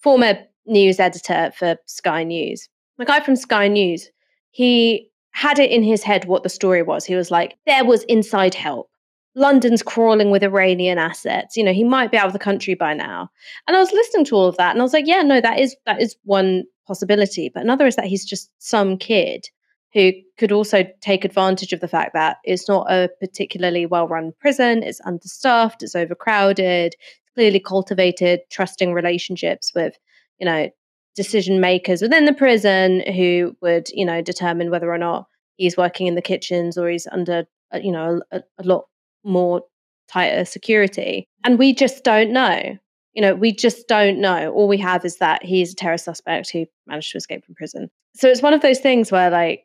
former 0.02 0.34
news 0.66 1.00
editor 1.00 1.52
for 1.56 1.78
Sky 1.86 2.22
News. 2.22 2.68
The 2.98 3.06
guy 3.06 3.20
from 3.20 3.34
Sky 3.34 3.66
News, 3.66 4.10
he 4.50 5.08
had 5.30 5.58
it 5.58 5.70
in 5.70 5.82
his 5.82 6.02
head 6.02 6.26
what 6.26 6.42
the 6.42 6.50
story 6.50 6.82
was. 6.82 7.06
He 7.06 7.14
was 7.14 7.30
like, 7.30 7.56
there 7.64 7.86
was 7.86 8.04
inside 8.04 8.54
help. 8.54 8.90
London's 9.34 9.82
crawling 9.82 10.30
with 10.30 10.44
Iranian 10.44 10.98
assets. 10.98 11.56
You 11.56 11.64
know, 11.64 11.72
he 11.72 11.82
might 11.82 12.10
be 12.10 12.18
out 12.18 12.26
of 12.26 12.34
the 12.34 12.38
country 12.38 12.74
by 12.74 12.92
now. 12.92 13.30
And 13.66 13.74
I 13.74 13.80
was 13.80 13.90
listening 13.90 14.26
to 14.26 14.36
all 14.36 14.48
of 14.48 14.58
that 14.58 14.72
and 14.72 14.82
I 14.82 14.84
was 14.84 14.92
like, 14.92 15.06
yeah, 15.06 15.22
no, 15.22 15.40
that 15.40 15.58
is 15.58 15.74
that 15.86 16.02
is 16.02 16.14
one 16.24 16.64
possibility. 16.86 17.50
But 17.52 17.62
another 17.62 17.86
is 17.86 17.96
that 17.96 18.04
he's 18.04 18.26
just 18.26 18.50
some 18.58 18.98
kid 18.98 19.48
who 19.94 20.12
could 20.36 20.52
also 20.52 20.84
take 21.00 21.24
advantage 21.24 21.72
of 21.72 21.80
the 21.80 21.88
fact 21.88 22.12
that 22.14 22.38
it's 22.44 22.68
not 22.68 22.90
a 22.90 23.08
particularly 23.20 23.86
well 23.86 24.08
run 24.08 24.32
prison, 24.40 24.82
it's 24.82 25.00
understaffed, 25.06 25.82
it's 25.82 25.94
overcrowded, 25.94 26.94
clearly 27.34 27.60
cultivated 27.60 28.40
trusting 28.50 28.92
relationships 28.92 29.72
with, 29.74 29.96
you 30.38 30.46
know, 30.46 30.68
decision 31.14 31.60
makers 31.60 32.02
within 32.02 32.24
the 32.24 32.34
prison 32.34 33.02
who 33.14 33.56
would, 33.62 33.88
you 33.90 34.04
know, 34.04 34.20
determine 34.20 34.70
whether 34.70 34.92
or 34.92 34.98
not 34.98 35.26
he's 35.56 35.76
working 35.76 36.08
in 36.08 36.16
the 36.16 36.22
kitchens 36.22 36.76
or 36.76 36.88
he's 36.88 37.06
under, 37.12 37.44
uh, 37.72 37.78
you 37.78 37.92
know, 37.92 38.20
a, 38.32 38.42
a 38.58 38.64
lot 38.64 38.86
more 39.22 39.62
tighter 40.08 40.44
security. 40.44 41.28
And 41.44 41.58
we 41.58 41.72
just 41.72 42.02
don't 42.02 42.32
know. 42.32 42.76
You 43.12 43.22
know, 43.22 43.36
we 43.36 43.52
just 43.52 43.86
don't 43.86 44.18
know. 44.18 44.50
All 44.50 44.66
we 44.66 44.78
have 44.78 45.04
is 45.04 45.18
that 45.18 45.44
he's 45.44 45.72
a 45.72 45.76
terror 45.76 45.98
suspect 45.98 46.50
who 46.50 46.66
managed 46.88 47.12
to 47.12 47.18
escape 47.18 47.44
from 47.44 47.54
prison. 47.54 47.88
So 48.16 48.28
it's 48.28 48.42
one 48.42 48.54
of 48.54 48.60
those 48.60 48.80
things 48.80 49.12
where, 49.12 49.30
like, 49.30 49.64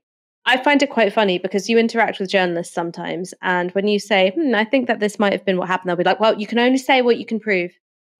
I 0.50 0.58
find 0.58 0.82
it 0.82 0.89
quite 0.89 1.14
funny 1.14 1.38
because 1.38 1.70
you 1.70 1.78
interact 1.78 2.20
with 2.20 2.32
journalists 2.32 2.74
sometimes. 2.74 3.36
And 3.43 3.70
when 3.74 3.88
you 3.88 4.00
say, 4.00 4.32
hmm, 4.32 4.56
I 4.56 4.66
think 4.66 4.88
that 4.88 5.00
this 5.00 5.20
might 5.20 5.32
have 5.32 5.45
been 5.45 5.58
what 5.58 5.68
happened, 5.68 5.89
they'll 5.89 5.95
be 5.95 6.04
like, 6.04 6.20
well, 6.20 6.39
you 6.39 6.47
can 6.47 6.58
only 6.58 6.80
say 6.80 7.04
what 7.04 7.20
you 7.20 7.26
can 7.26 7.39
prove. 7.39 7.72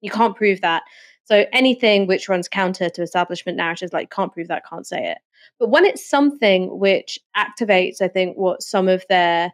You 0.02 0.12
can't 0.12 0.36
prove 0.36 0.62
that. 0.62 0.84
So 1.24 1.46
anything 1.52 2.06
which 2.06 2.30
runs 2.30 2.48
counter 2.48 2.88
to 2.88 3.02
establishment 3.02 3.58
narratives, 3.58 3.94
like, 3.94 4.12
can't 4.12 4.32
prove 4.32 4.48
that, 4.50 4.64
can't 4.70 4.86
say 4.86 5.10
it. 5.10 5.18
But 5.60 5.72
when 5.72 5.86
it's 5.86 6.08
something 6.08 6.78
which 6.78 7.18
activates, 7.36 8.00
I 8.00 8.08
think, 8.08 8.38
what 8.38 8.62
some 8.62 8.88
of 8.88 9.04
their 9.10 9.52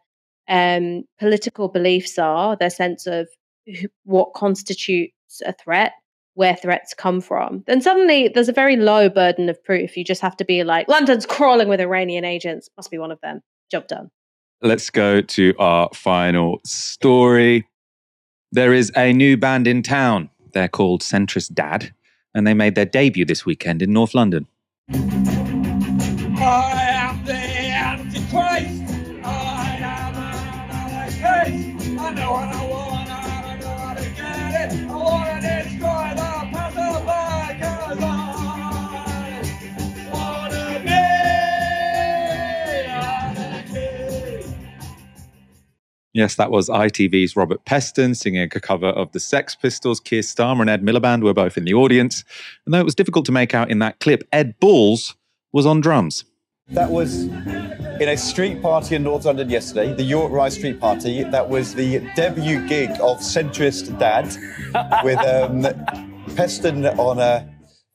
um, 0.49 1.05
political 1.17 1.69
beliefs 1.69 2.19
are, 2.19 2.57
their 2.57 2.69
sense 2.69 3.07
of 3.07 3.30
what 4.03 4.34
constitutes 4.34 5.41
a 5.45 5.53
threat, 5.53 5.93
where 6.36 6.55
threats 6.55 6.93
come 6.93 7.19
from, 7.19 7.63
then 7.65 7.81
suddenly 7.81 8.27
there's 8.27 8.49
a 8.49 8.53
very 8.53 8.75
low 8.75 9.09
burden 9.09 9.49
of 9.49 9.61
proof. 9.63 9.97
You 9.97 10.03
just 10.03 10.21
have 10.21 10.38
to 10.38 10.45
be 10.45 10.63
like, 10.63 10.88
London's 10.88 11.25
crawling 11.25 11.67
with 11.67 11.81
Iranian 11.81 12.23
agents, 12.23 12.69
must 12.77 12.91
be 12.91 12.97
one 12.97 13.11
of 13.11 13.19
them. 13.21 13.41
Job 13.71 13.88
done. 13.88 14.11
Let's 14.61 14.89
go 14.89 15.21
to 15.21 15.53
our 15.57 15.89
final 15.93 16.61
story. 16.63 17.67
There 18.51 18.73
is 18.73 18.91
a 18.95 19.11
new 19.11 19.38
band 19.38 19.67
in 19.67 19.81
town. 19.81 20.29
They're 20.53 20.67
called 20.69 21.01
Centrist 21.01 21.53
Dad, 21.53 21.93
and 22.33 22.45
they 22.45 22.53
made 22.53 22.75
their 22.75 22.86
debut 22.86 23.25
this 23.25 23.45
weekend 23.45 23.81
in 23.81 23.91
North 23.91 24.13
London. 24.13 24.47
I 24.89 24.95
am 26.91 27.25
Yes, 46.16 46.36
that 46.36 46.49
was 46.49 46.70
ITV's 46.70 47.36
Robert 47.36 47.66
Peston 47.66 48.16
singing 48.16 48.43
a 48.43 48.47
cover 48.47 48.88
of 48.88 49.11
the 49.11 49.20
Sex 49.20 49.53
Pistols. 49.53 49.99
Keir 49.99 50.22
Starmer 50.22 50.61
and 50.61 50.70
Ed 50.70 50.82
Miliband 50.82 51.24
were 51.24 51.34
both 51.34 51.57
in 51.57 51.66
the 51.66 51.74
audience. 51.74 52.24
And 52.66 52.74
though 52.74 52.80
it 52.80 52.86
was 52.86 52.95
difficult 52.95 53.26
to 53.26 53.34
make 53.34 53.53
out 53.53 53.70
in 53.70 53.80
that 53.80 53.99
clip, 53.99 54.24
Ed 54.32 54.57
Balls 54.61 55.18
was 55.51 55.66
on 55.66 55.82
drums. 55.82 56.24
That 56.70 56.89
was 56.89 57.24
in 57.24 58.07
a 58.07 58.16
street 58.16 58.61
party 58.61 58.95
in 58.95 59.03
North 59.03 59.26
London 59.26 59.49
yesterday, 59.49 59.93
the 59.93 60.03
York 60.03 60.32
Rise 60.32 60.55
Street 60.55 60.80
Party. 60.80 61.24
That 61.24 61.49
was 61.49 61.76
the 61.76 61.99
debut 62.16 62.66
gig 62.66 62.91
of 62.91 63.18
Centrist 63.18 63.99
Dad 63.99 64.28
with 65.03 65.20
um, 65.20 65.63
Peston 66.38 66.97
on 66.97 67.20
uh, 67.20 67.45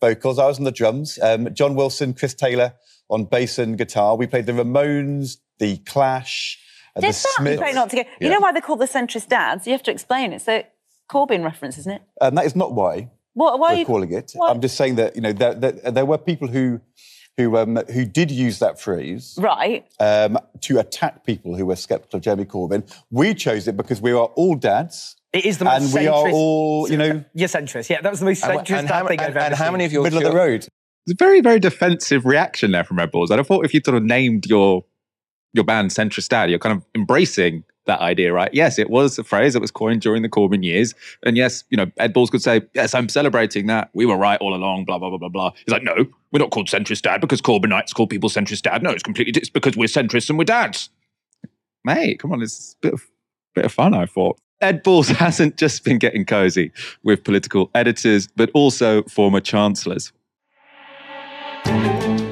vocals. 0.03 0.39
I 0.39 0.47
was 0.47 0.59
on 0.59 0.65
the 0.65 0.73
drums. 0.73 1.19
Um, 1.23 1.55
John 1.55 1.75
Wilson, 1.75 2.13
Chris 2.13 2.35
Taylor 2.35 2.75
on 3.09 3.25
bass 3.25 3.59
and 3.59 3.79
guitar. 3.79 4.15
We 4.15 4.27
played 4.27 4.45
the 4.45 4.53
Ramones, 4.53 5.39
the 5.59 5.79
Clash, 5.79 6.59
and 6.59 6.70
Did 7.01 7.09
the 7.11 7.13
that 7.13 7.35
Smiths. 7.39 7.61
very 7.61 7.73
not 7.73 7.91
to 7.91 7.97
go. 7.97 8.03
You 8.03 8.07
Yeah. 8.21 8.29
know 8.31 8.41
why 8.41 8.53
they're 8.53 8.63
called 8.63 8.81
the 8.81 8.87
centrist 8.87 9.29
dads? 9.29 9.67
You 9.67 9.73
have 9.73 9.83
to 9.85 9.91
explain 9.91 10.33
it. 10.33 10.43
So 10.43 10.63
Corbyn 11.11 11.43
reference, 11.45 11.79
isn't 11.79 11.93
it? 11.93 12.03
And 12.21 12.37
that 12.39 12.47
is 12.47 12.55
not 12.55 12.73
why 12.75 13.11
What? 13.35 13.59
Why 13.59 13.69
are 13.69 13.73
we're 13.75 13.79
you 13.81 13.85
calling 13.87 14.13
it. 14.13 14.33
What? 14.35 14.51
I'm 14.51 14.61
just 14.61 14.77
saying 14.77 14.97
that 14.97 15.15
you 15.17 15.23
know 15.23 15.33
there, 15.33 15.55
there, 15.55 15.73
there 15.73 16.05
were 16.07 16.19
people 16.19 16.49
who 16.49 16.81
who 17.37 17.57
um, 17.57 17.77
who 17.93 18.05
did 18.05 18.31
use 18.31 18.59
that 18.59 18.79
phrase 18.81 19.35
Right. 19.39 19.87
um, 19.99 20.37
to 20.63 20.79
attack 20.79 21.25
people 21.25 21.57
who 21.57 21.65
were 21.67 21.77
sceptical 21.77 22.19
of 22.19 22.23
Jeremy 22.23 22.45
Corbyn. 22.45 22.83
We 23.11 23.35
chose 23.35 23.67
it 23.69 23.77
because 23.77 24.01
we 24.03 24.11
are 24.13 24.27
all 24.37 24.57
dads. 24.57 25.17
It 25.33 25.45
is 25.47 25.59
the 25.59 25.65
most 25.65 25.85
and 25.85 25.95
we 25.95 26.09
are 26.09 26.29
all, 26.29 26.91
you 26.91 26.97
know, 26.97 27.25
You're 27.35 27.49
centrist. 27.49 27.89
Yeah, 27.89 28.01
that 28.03 28.11
was 28.11 28.19
the 28.19 28.27
most 28.27 28.43
centrist 28.43 28.79
and 28.79 28.89
dad 28.89 28.95
how- 28.95 29.07
thing 29.07 29.21
and- 29.21 29.29
I've 29.29 29.37
ever 29.37 29.39
and 29.47 29.55
how 29.55 29.71
many 29.71 29.85
of 29.85 29.93
your 29.93 30.03
middle 30.03 30.19
of 30.19 30.25
the 30.25 30.37
road. 30.37 30.67
It's 31.07 31.13
a 31.13 31.25
very, 31.25 31.41
very 31.41 31.61
defensive 31.61 32.27
reaction 32.27 32.73
there 32.73 32.85
from 32.85 32.99
Red 32.99 33.11
Balls. 33.13 33.31
And 33.31 33.41
I 33.41 33.45
thought 33.45 33.65
if 33.65 33.73
you'd 33.73 33.85
sort 33.85 33.97
of 33.97 34.03
named 34.03 34.47
your 34.47 34.85
your 35.53 35.65
band 35.65 35.91
Centrist 35.91 36.29
Dad, 36.29 36.51
you're 36.51 36.59
kind 36.59 36.77
of 36.77 36.85
embracing 36.95 37.65
that 37.87 38.01
idea, 38.01 38.33
right? 38.33 38.53
Yes, 38.53 38.79
it 38.79 38.91
was 38.91 39.19
a 39.19 39.25
phrase 39.25 39.55
that 39.55 39.61
was 39.61 39.71
coined 39.71 40.01
during 40.01 40.23
the 40.23 40.29
Corbyn 40.29 40.65
years. 40.65 40.95
And 41.25 41.37
yes, 41.37 41.65
you 41.71 41.77
know, 41.77 41.91
Ed 41.97 42.13
Balls 42.13 42.31
could 42.31 42.43
say, 42.43 42.63
Yes, 42.75 42.95
I'm 42.95 43.09
celebrating 43.09 43.67
that. 43.67 43.91
We 43.95 44.07
were 44.07 44.17
right 44.17 44.41
all 44.41 44.55
along, 44.55 44.85
blah, 44.85 44.99
blah, 44.99 45.09
blah, 45.09 45.19
blah, 45.19 45.29
blah. 45.29 45.53
He's 45.65 45.73
like, 45.73 45.83
No, 45.83 46.07
we're 46.33 46.39
not 46.39 46.51
called 46.51 46.69
Centrist 46.69 47.03
Dad 47.03 47.21
because 47.21 47.41
Corbynites 47.41 47.95
call 47.95 48.07
people 48.07 48.31
Centrist 48.31 48.63
Dad. 48.63 48.83
No, 48.83 48.91
it's 48.91 49.03
completely 49.03 49.33
it's 49.41 49.51
because 49.51 49.77
we're 49.77 49.87
centrists 49.87 50.29
and 50.29 50.39
we're 50.39 50.45
dads. 50.45 50.91
Mate, 51.85 52.21
come 52.21 52.33
on, 52.33 52.43
it's 52.43 52.77
a 52.79 52.87
bit 52.87 52.95
of 52.95 53.11
bit 53.55 53.65
of 53.65 53.73
fun, 53.73 53.95
I 53.95 54.07
thought. 54.07 54.39
Ed 54.61 54.83
Balls 54.83 55.09
hasn't 55.25 55.57
just 55.57 55.85
been 55.85 55.99
getting 55.99 56.25
cozy 56.25 56.73
with 57.03 57.25
political 57.25 57.71
editors, 57.75 58.29
but 58.37 58.51
also 58.55 59.03
former 59.05 59.41
chancellors. 59.41 60.13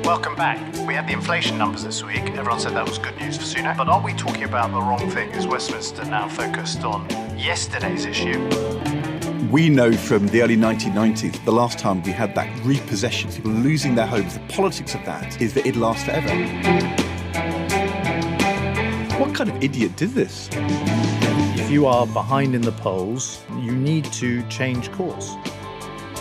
Welcome 0.08 0.36
back. 0.36 0.58
We 0.86 0.94
had 0.94 1.06
the 1.06 1.12
inflation 1.12 1.58
numbers 1.58 1.84
this 1.84 2.02
week. 2.02 2.22
Everyone 2.30 2.58
said 2.58 2.72
that 2.72 2.88
was 2.88 2.96
good 2.96 3.14
news 3.18 3.36
for 3.36 3.42
Sunak. 3.42 3.76
But 3.76 3.88
are 3.88 4.02
we 4.02 4.14
talking 4.14 4.44
about 4.44 4.70
the 4.70 4.80
wrong 4.80 5.10
thing? 5.10 5.28
Is 5.32 5.46
Westminster 5.46 6.02
now 6.06 6.26
focused 6.30 6.82
on 6.82 7.06
yesterday's 7.38 8.06
issue? 8.06 8.38
We 9.50 9.68
know 9.68 9.92
from 9.92 10.26
the 10.28 10.40
early 10.40 10.56
1990s, 10.56 11.44
the 11.44 11.52
last 11.52 11.78
time 11.78 12.02
we 12.04 12.12
had 12.12 12.34
that 12.36 12.48
repossession, 12.64 13.30
people 13.30 13.50
losing 13.50 13.94
their 13.94 14.06
homes, 14.06 14.32
the 14.32 14.40
politics 14.48 14.94
of 14.94 15.04
that 15.04 15.42
is 15.42 15.52
that 15.52 15.66
it 15.66 15.76
lasts 15.76 16.04
forever. 16.04 16.34
What 19.22 19.34
kind 19.34 19.50
of 19.50 19.62
idiot 19.62 19.94
did 19.96 20.12
this? 20.12 20.48
If 21.60 21.70
you 21.70 21.84
are 21.84 22.06
behind 22.06 22.54
in 22.54 22.62
the 22.62 22.72
polls, 22.72 23.42
you 23.60 23.72
need 23.72 24.06
to 24.14 24.42
change 24.48 24.90
course. 24.90 25.36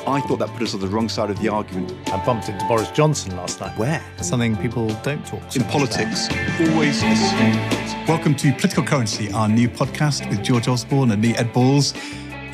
I 0.08 0.22
thought 0.22 0.39
that 0.39 0.47
put 0.53 0.62
us 0.62 0.74
on 0.74 0.80
the 0.80 0.88
wrong 0.88 1.10
side 1.10 1.30
of 1.30 1.38
the 1.41 1.49
argument. 1.49 1.93
I 2.14 2.24
bumped 2.26 2.47
into 2.47 2.64
Boris 2.66 2.89
Johnson 2.91 3.36
last 3.36 3.60
night. 3.60 3.78
Where? 3.78 4.01
Something 4.22 4.55
people 4.55 4.88
don't 5.03 5.26
talk 5.28 5.41
so 5.51 5.60
In 5.60 5.64
much 5.66 5.74
politics, 5.74 6.28
about. 6.28 6.70
always 6.72 7.03
assume. 7.03 8.05
Welcome 8.08 8.34
to 8.36 8.53
Political 8.53 8.86
Currency, 8.86 9.30
our 9.34 9.49
new 9.49 9.68
podcast 9.68 10.30
with 10.30 10.41
George 10.41 10.70
Osborne 10.70 11.12
and 11.12 11.22
me, 11.22 11.36
Ed 11.36 11.51
Balls, 11.51 11.93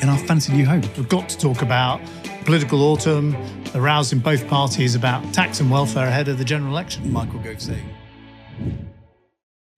in 0.00 0.08
our 0.08 0.18
fancy 0.18 0.52
new 0.52 0.66
home. 0.66 0.80
We've 0.96 1.08
got 1.08 1.28
to 1.28 1.38
talk 1.38 1.62
about 1.62 2.00
political 2.44 2.82
autumn, 2.82 3.36
the 3.72 3.80
rows 3.80 4.12
in 4.12 4.18
both 4.18 4.48
parties 4.48 4.96
about 4.96 5.22
tax 5.32 5.60
and 5.60 5.70
welfare 5.70 6.08
ahead 6.08 6.26
of 6.26 6.38
the 6.38 6.44
general 6.44 6.72
election. 6.72 7.12
Michael 7.12 7.38
Gove 7.38 7.62
saying. 7.62 7.88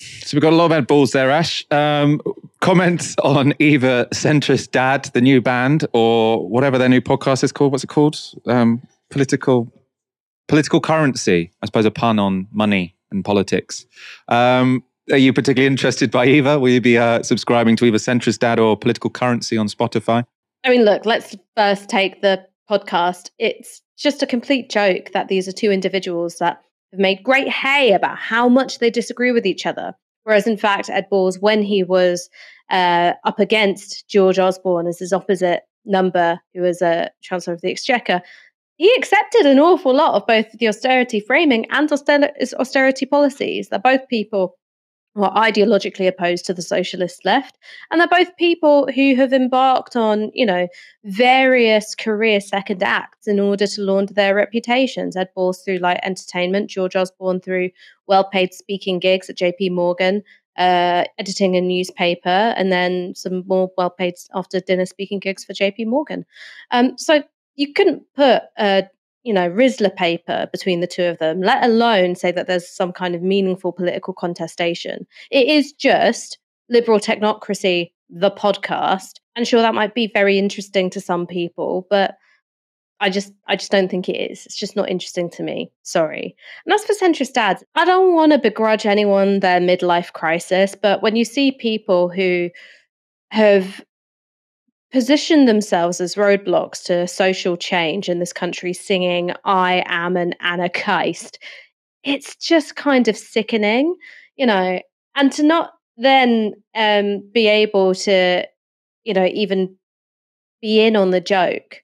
So 0.00 0.34
we've 0.34 0.42
got 0.42 0.54
a 0.54 0.56
lot 0.56 0.66
of 0.66 0.72
Ed 0.72 0.86
Balls 0.86 1.12
there, 1.12 1.30
Ash. 1.30 1.66
Um, 1.70 2.22
comments 2.66 3.14
on 3.22 3.54
either 3.60 4.06
Centrist 4.06 4.72
Dad, 4.72 5.04
the 5.14 5.20
new 5.20 5.40
band, 5.40 5.86
or 5.92 6.48
whatever 6.48 6.78
their 6.78 6.88
new 6.88 7.00
podcast 7.00 7.44
is 7.44 7.52
called. 7.52 7.70
What's 7.70 7.84
it 7.84 7.86
called? 7.86 8.18
Um, 8.46 8.82
political 9.08 9.72
political 10.48 10.80
currency. 10.80 11.52
I 11.62 11.66
suppose 11.66 11.84
a 11.84 11.92
pun 11.92 12.18
on 12.18 12.48
money 12.50 12.96
and 13.12 13.24
politics. 13.24 13.86
Um, 14.26 14.82
are 15.12 15.16
you 15.16 15.32
particularly 15.32 15.68
interested 15.68 16.10
by 16.10 16.26
either? 16.26 16.58
Will 16.58 16.70
you 16.70 16.80
be 16.80 16.98
uh, 16.98 17.22
subscribing 17.22 17.76
to 17.76 17.84
either 17.84 17.98
Centrist 17.98 18.40
Dad 18.40 18.58
or 18.58 18.76
Political 18.76 19.10
Currency 19.10 19.56
on 19.56 19.68
Spotify? 19.68 20.24
I 20.64 20.70
mean, 20.70 20.84
look, 20.84 21.06
let's 21.06 21.36
first 21.56 21.88
take 21.88 22.20
the 22.20 22.44
podcast. 22.68 23.30
It's 23.38 23.80
just 23.96 24.24
a 24.24 24.26
complete 24.26 24.70
joke 24.70 25.12
that 25.12 25.28
these 25.28 25.46
are 25.46 25.52
two 25.52 25.70
individuals 25.70 26.38
that 26.38 26.62
have 26.90 26.98
made 26.98 27.22
great 27.22 27.48
hay 27.48 27.92
about 27.92 28.18
how 28.18 28.48
much 28.48 28.80
they 28.80 28.90
disagree 28.90 29.30
with 29.30 29.46
each 29.46 29.66
other. 29.66 29.94
Whereas, 30.24 30.48
in 30.48 30.56
fact, 30.56 30.90
Ed 30.90 31.08
Balls, 31.08 31.38
when 31.38 31.62
he 31.62 31.84
was 31.84 32.28
uh, 32.70 33.12
up 33.24 33.38
against 33.38 34.08
George 34.08 34.38
Osborne 34.38 34.86
as 34.86 34.98
his 34.98 35.12
opposite 35.12 35.62
number, 35.84 36.40
who 36.54 36.62
was 36.62 36.82
a 36.82 37.10
Chancellor 37.22 37.54
of 37.54 37.60
the 37.60 37.70
Exchequer, 37.70 38.22
he 38.76 38.92
accepted 38.96 39.46
an 39.46 39.58
awful 39.58 39.94
lot 39.94 40.14
of 40.14 40.26
both 40.26 40.52
the 40.52 40.68
austerity 40.68 41.20
framing 41.20 41.66
and 41.70 41.90
austerity 41.90 43.06
policies. 43.06 43.68
They're 43.68 43.78
both 43.78 44.06
people 44.08 44.56
who 45.14 45.22
are 45.22 45.34
ideologically 45.34 46.06
opposed 46.06 46.44
to 46.44 46.52
the 46.52 46.60
socialist 46.60 47.24
left, 47.24 47.56
and 47.90 47.98
they're 47.98 48.06
both 48.06 48.36
people 48.36 48.86
who 48.94 49.14
have 49.16 49.32
embarked 49.32 49.96
on, 49.96 50.30
you 50.34 50.44
know, 50.44 50.68
various 51.04 51.94
career 51.94 52.38
second 52.38 52.82
acts 52.82 53.26
in 53.26 53.40
order 53.40 53.66
to 53.66 53.80
launder 53.80 54.12
their 54.12 54.34
reputations. 54.34 55.16
Ed 55.16 55.30
Balls 55.34 55.62
through 55.62 55.78
light 55.78 56.00
entertainment, 56.02 56.68
George 56.68 56.96
Osborne 56.96 57.40
through 57.40 57.70
well-paid 58.06 58.52
speaking 58.52 58.98
gigs 58.98 59.30
at 59.30 59.38
J.P. 59.38 59.70
Morgan, 59.70 60.22
uh, 60.58 61.04
editing 61.18 61.56
a 61.56 61.60
newspaper, 61.60 62.28
and 62.56 62.72
then 62.72 63.14
some 63.14 63.44
more 63.46 63.70
well-paid 63.76 64.14
after 64.34 64.60
dinner 64.60 64.86
speaking 64.86 65.18
gigs 65.18 65.44
for 65.44 65.52
J.P. 65.52 65.86
Morgan. 65.86 66.24
Um, 66.70 66.96
so 66.98 67.22
you 67.56 67.72
couldn't 67.72 68.02
put 68.14 68.42
a 68.58 68.84
you 69.24 69.32
know 69.32 69.50
Rizla 69.50 69.94
paper 69.94 70.48
between 70.52 70.80
the 70.80 70.86
two 70.86 71.04
of 71.04 71.18
them, 71.18 71.40
let 71.40 71.64
alone 71.64 72.14
say 72.14 72.30
that 72.32 72.46
there's 72.46 72.68
some 72.68 72.92
kind 72.92 73.14
of 73.14 73.22
meaningful 73.22 73.72
political 73.72 74.14
contestation. 74.14 75.06
It 75.30 75.48
is 75.48 75.72
just 75.72 76.38
liberal 76.68 77.00
technocracy, 77.00 77.92
the 78.08 78.30
podcast. 78.30 79.20
And 79.34 79.46
sure, 79.46 79.60
that 79.60 79.74
might 79.74 79.94
be 79.94 80.10
very 80.12 80.38
interesting 80.38 80.90
to 80.90 81.00
some 81.00 81.26
people, 81.26 81.86
but 81.90 82.16
I 83.00 83.10
just 83.10 83.32
I 83.46 83.56
just 83.56 83.70
don't 83.70 83.90
think 83.90 84.08
it 84.08 84.16
is. 84.16 84.46
It's 84.46 84.56
just 84.56 84.76
not 84.76 84.88
interesting 84.88 85.30
to 85.30 85.42
me. 85.42 85.70
Sorry. 85.82 86.34
And 86.64 86.72
as 86.72 86.84
for 86.84 86.94
centrist 86.94 87.34
dads, 87.34 87.62
I 87.74 87.84
don't 87.84 88.14
want 88.14 88.32
to 88.32 88.38
begrudge 88.38 88.86
anyone 88.86 89.40
their 89.40 89.60
midlife 89.60 90.12
crisis, 90.12 90.74
but 90.80 91.02
when 91.02 91.16
you 91.16 91.24
see 91.24 91.52
people 91.52 92.08
who 92.08 92.50
have 93.30 93.84
positioned 94.92 95.46
themselves 95.46 96.00
as 96.00 96.14
roadblocks 96.14 96.82
to 96.84 97.06
social 97.06 97.56
change 97.56 98.08
in 98.08 98.18
this 98.18 98.32
country 98.32 98.72
singing 98.72 99.32
I 99.44 99.84
am 99.86 100.16
an 100.16 100.34
anarchist, 100.40 101.38
it's 102.02 102.36
just 102.36 102.76
kind 102.76 103.08
of 103.08 103.16
sickening, 103.16 103.94
you 104.36 104.46
know, 104.46 104.80
and 105.16 105.32
to 105.32 105.42
not 105.42 105.72
then 105.98 106.54
um, 106.74 107.28
be 107.34 107.46
able 107.46 107.94
to, 107.94 108.46
you 109.04 109.12
know, 109.12 109.26
even 109.26 109.76
be 110.62 110.80
in 110.80 110.96
on 110.96 111.10
the 111.10 111.20
joke 111.20 111.82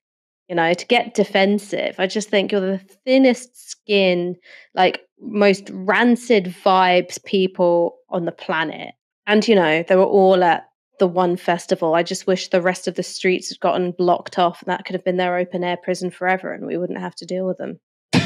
you 0.48 0.54
know, 0.54 0.74
to 0.74 0.86
get 0.86 1.14
defensive. 1.14 1.94
I 1.98 2.06
just 2.06 2.28
think 2.28 2.52
you're 2.52 2.60
the 2.60 2.80
thinnest 3.06 3.70
skin, 3.70 4.36
like 4.74 5.02
most 5.20 5.70
rancid 5.72 6.54
vibes 6.64 7.22
people 7.24 7.96
on 8.10 8.24
the 8.24 8.32
planet. 8.32 8.94
And, 9.26 9.46
you 9.46 9.54
know, 9.54 9.82
they 9.86 9.96
were 9.96 10.04
all 10.04 10.42
at 10.42 10.68
the 10.98 11.06
one 11.06 11.36
festival. 11.36 11.94
I 11.94 12.02
just 12.02 12.26
wish 12.26 12.48
the 12.48 12.60
rest 12.60 12.86
of 12.86 12.96
the 12.96 13.02
streets 13.02 13.48
had 13.48 13.60
gotten 13.60 13.92
blocked 13.92 14.38
off 14.38 14.62
and 14.62 14.70
that 14.70 14.84
could 14.84 14.94
have 14.94 15.04
been 15.04 15.16
their 15.16 15.36
open 15.36 15.64
air 15.64 15.76
prison 15.76 16.10
forever 16.10 16.52
and 16.52 16.66
we 16.66 16.76
wouldn't 16.76 17.00
have 17.00 17.14
to 17.16 17.26
deal 17.26 17.46
with 17.46 17.58
them. 17.58 17.80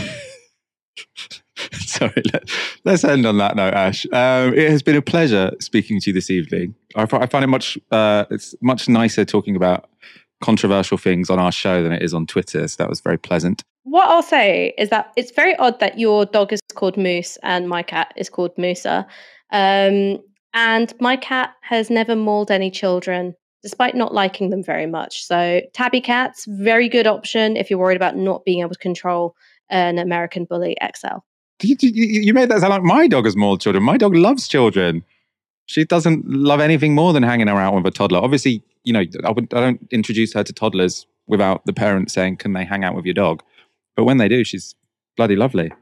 Sorry, 1.73 2.23
let, 2.33 2.95
us 2.95 3.05
end 3.05 3.25
on 3.25 3.39
that 3.39 3.57
note, 3.57 3.73
Ash. 3.73 4.05
Um, 4.07 4.53
it 4.53 4.71
has 4.71 4.83
been 4.83 4.97
a 4.97 5.03
pleasure 5.03 5.53
speaking 5.61 6.01
to 6.01 6.11
you 6.11 6.15
this 6.15 6.31
evening. 6.31 6.75
I, 6.95 7.03
I 7.05 7.27
find 7.27 7.45
it 7.45 7.49
much 7.49 7.79
uh, 7.91 8.25
it's 8.31 8.55
much 8.61 8.89
nicer 8.89 9.25
talking 9.25 9.57
about 9.57 9.89
controversial 10.41 10.99
things 10.99 11.31
on 11.31 11.39
our 11.39 11.53
show 11.53 11.83
than 11.83 11.93
it 11.93 12.03
is 12.03 12.15
on 12.15 12.27
Twitter. 12.27 12.67
So 12.69 12.83
that 12.83 12.89
was 12.89 13.01
very 13.01 13.19
pleasant. 13.19 13.63
What 13.85 14.09
I'll 14.09 14.23
say 14.23 14.75
is 14.79 14.91
that 14.91 15.13
it's 15.17 15.31
very 15.31 15.57
odd 15.57 15.81
that 15.81 15.99
your 15.99 16.27
dog 16.27 16.53
is 16.53 16.61
called 16.75 16.97
Moose 16.97 17.39
and 17.43 17.69
my 17.69 17.83
cat 17.83 18.13
is 18.17 18.29
called 18.29 18.53
Musa. 18.59 19.07
Um, 19.53 20.19
and 20.53 20.93
my 21.01 21.17
cat 21.17 21.55
has 21.63 21.91
never 21.91 22.17
mauled 22.17 22.51
any 22.51 22.71
children, 22.71 23.35
despite 23.63 23.95
not 23.95 24.15
liking 24.15 24.51
them 24.51 24.63
very 24.63 24.87
much. 24.87 25.25
So, 25.25 25.61
tabby 25.75 26.01
cats, 26.01 26.47
very 26.49 26.89
good 26.89 27.07
option 27.07 27.57
if 27.57 27.71
you're 27.71 27.79
worried 27.79 27.97
about 27.97 28.17
not 28.17 28.45
being 28.45 28.61
able 28.61 28.71
to 28.71 28.79
control 28.79 29.35
an 29.69 29.99
American 29.99 30.47
Bully 30.47 30.77
XL. 30.97 31.19
You, 31.63 31.77
you, 31.81 32.21
you 32.23 32.35
made 32.35 32.49
that 32.51 32.61
sound 32.61 32.71
like 32.71 32.83
my 32.83 33.07
dog 33.07 33.25
has 33.25 33.37
mauled 33.37 33.61
children. 33.61 33.85
My 33.85 33.97
dog 33.97 34.15
loves 34.15 34.49
children. 34.49 35.05
She 35.67 35.85
doesn't 35.85 36.29
love 36.29 36.61
anything 36.61 36.95
more 36.95 37.13
than 37.13 37.23
hanging 37.23 37.49
around 37.49 37.75
with 37.75 37.87
a 37.87 37.91
toddler. 37.91 38.21
Obviously, 38.21 38.63
you 38.85 38.93
know, 38.93 39.05
I, 39.25 39.31
would, 39.31 39.53
I 39.53 39.61
don't 39.61 39.87
introduce 39.91 40.33
her 40.35 40.45
to 40.45 40.53
toddlers 40.53 41.07
without 41.27 41.67
the 41.67 41.73
parents 41.73 42.15
saying, 42.15 42.37
"Can 42.37 42.53
they 42.53 42.65
hang 42.65 42.85
out 42.85 42.95
with 42.95 43.05
your 43.05 43.15
dog?" 43.15 43.43
But 43.97 44.05
when 44.05 44.19
they 44.19 44.29
do, 44.29 44.45
she's 44.45 44.75
bloody 45.17 45.37
lovely. 45.37 45.73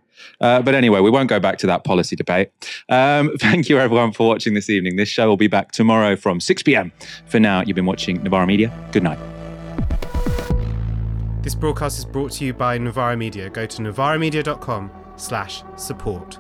Uh, 0.41 0.63
but 0.63 0.75
anyway, 0.75 1.01
we 1.01 1.11
won't 1.11 1.29
go 1.29 1.41
back 1.41 1.59
to 1.59 1.67
that 1.67 1.85
policy 1.85 2.17
debate. 2.17 2.51
Um, 2.89 3.33
thank 3.39 3.69
you, 3.69 3.79
everyone, 3.79 4.13
for 4.13 4.27
watching 4.29 4.55
this 4.55 4.71
evening. 4.71 4.97
This 4.97 5.09
show 5.09 5.29
will 5.29 5.37
be 5.37 5.49
back 5.49 5.73
tomorrow 5.73 6.17
from 6.17 6.41
6 6.41 6.63
p.m. 6.63 6.93
For 7.27 7.41
now, 7.41 7.63
you've 7.63 7.75
been 7.75 7.87
watching 7.87 8.23
Novara 8.23 8.47
Media. 8.47 8.73
Good 8.93 9.03
night. 9.03 9.19
This 11.43 11.55
broadcast 11.55 11.99
is 11.99 12.05
brought 12.05 12.33
to 12.33 12.45
you 12.45 12.55
by 12.55 12.79
Novara 12.79 13.17
Media. 13.17 13.51
Go 13.51 13.67
to 13.67 13.83
novaramedia.com 13.83 14.91
slash 15.17 15.63
support. 15.77 16.39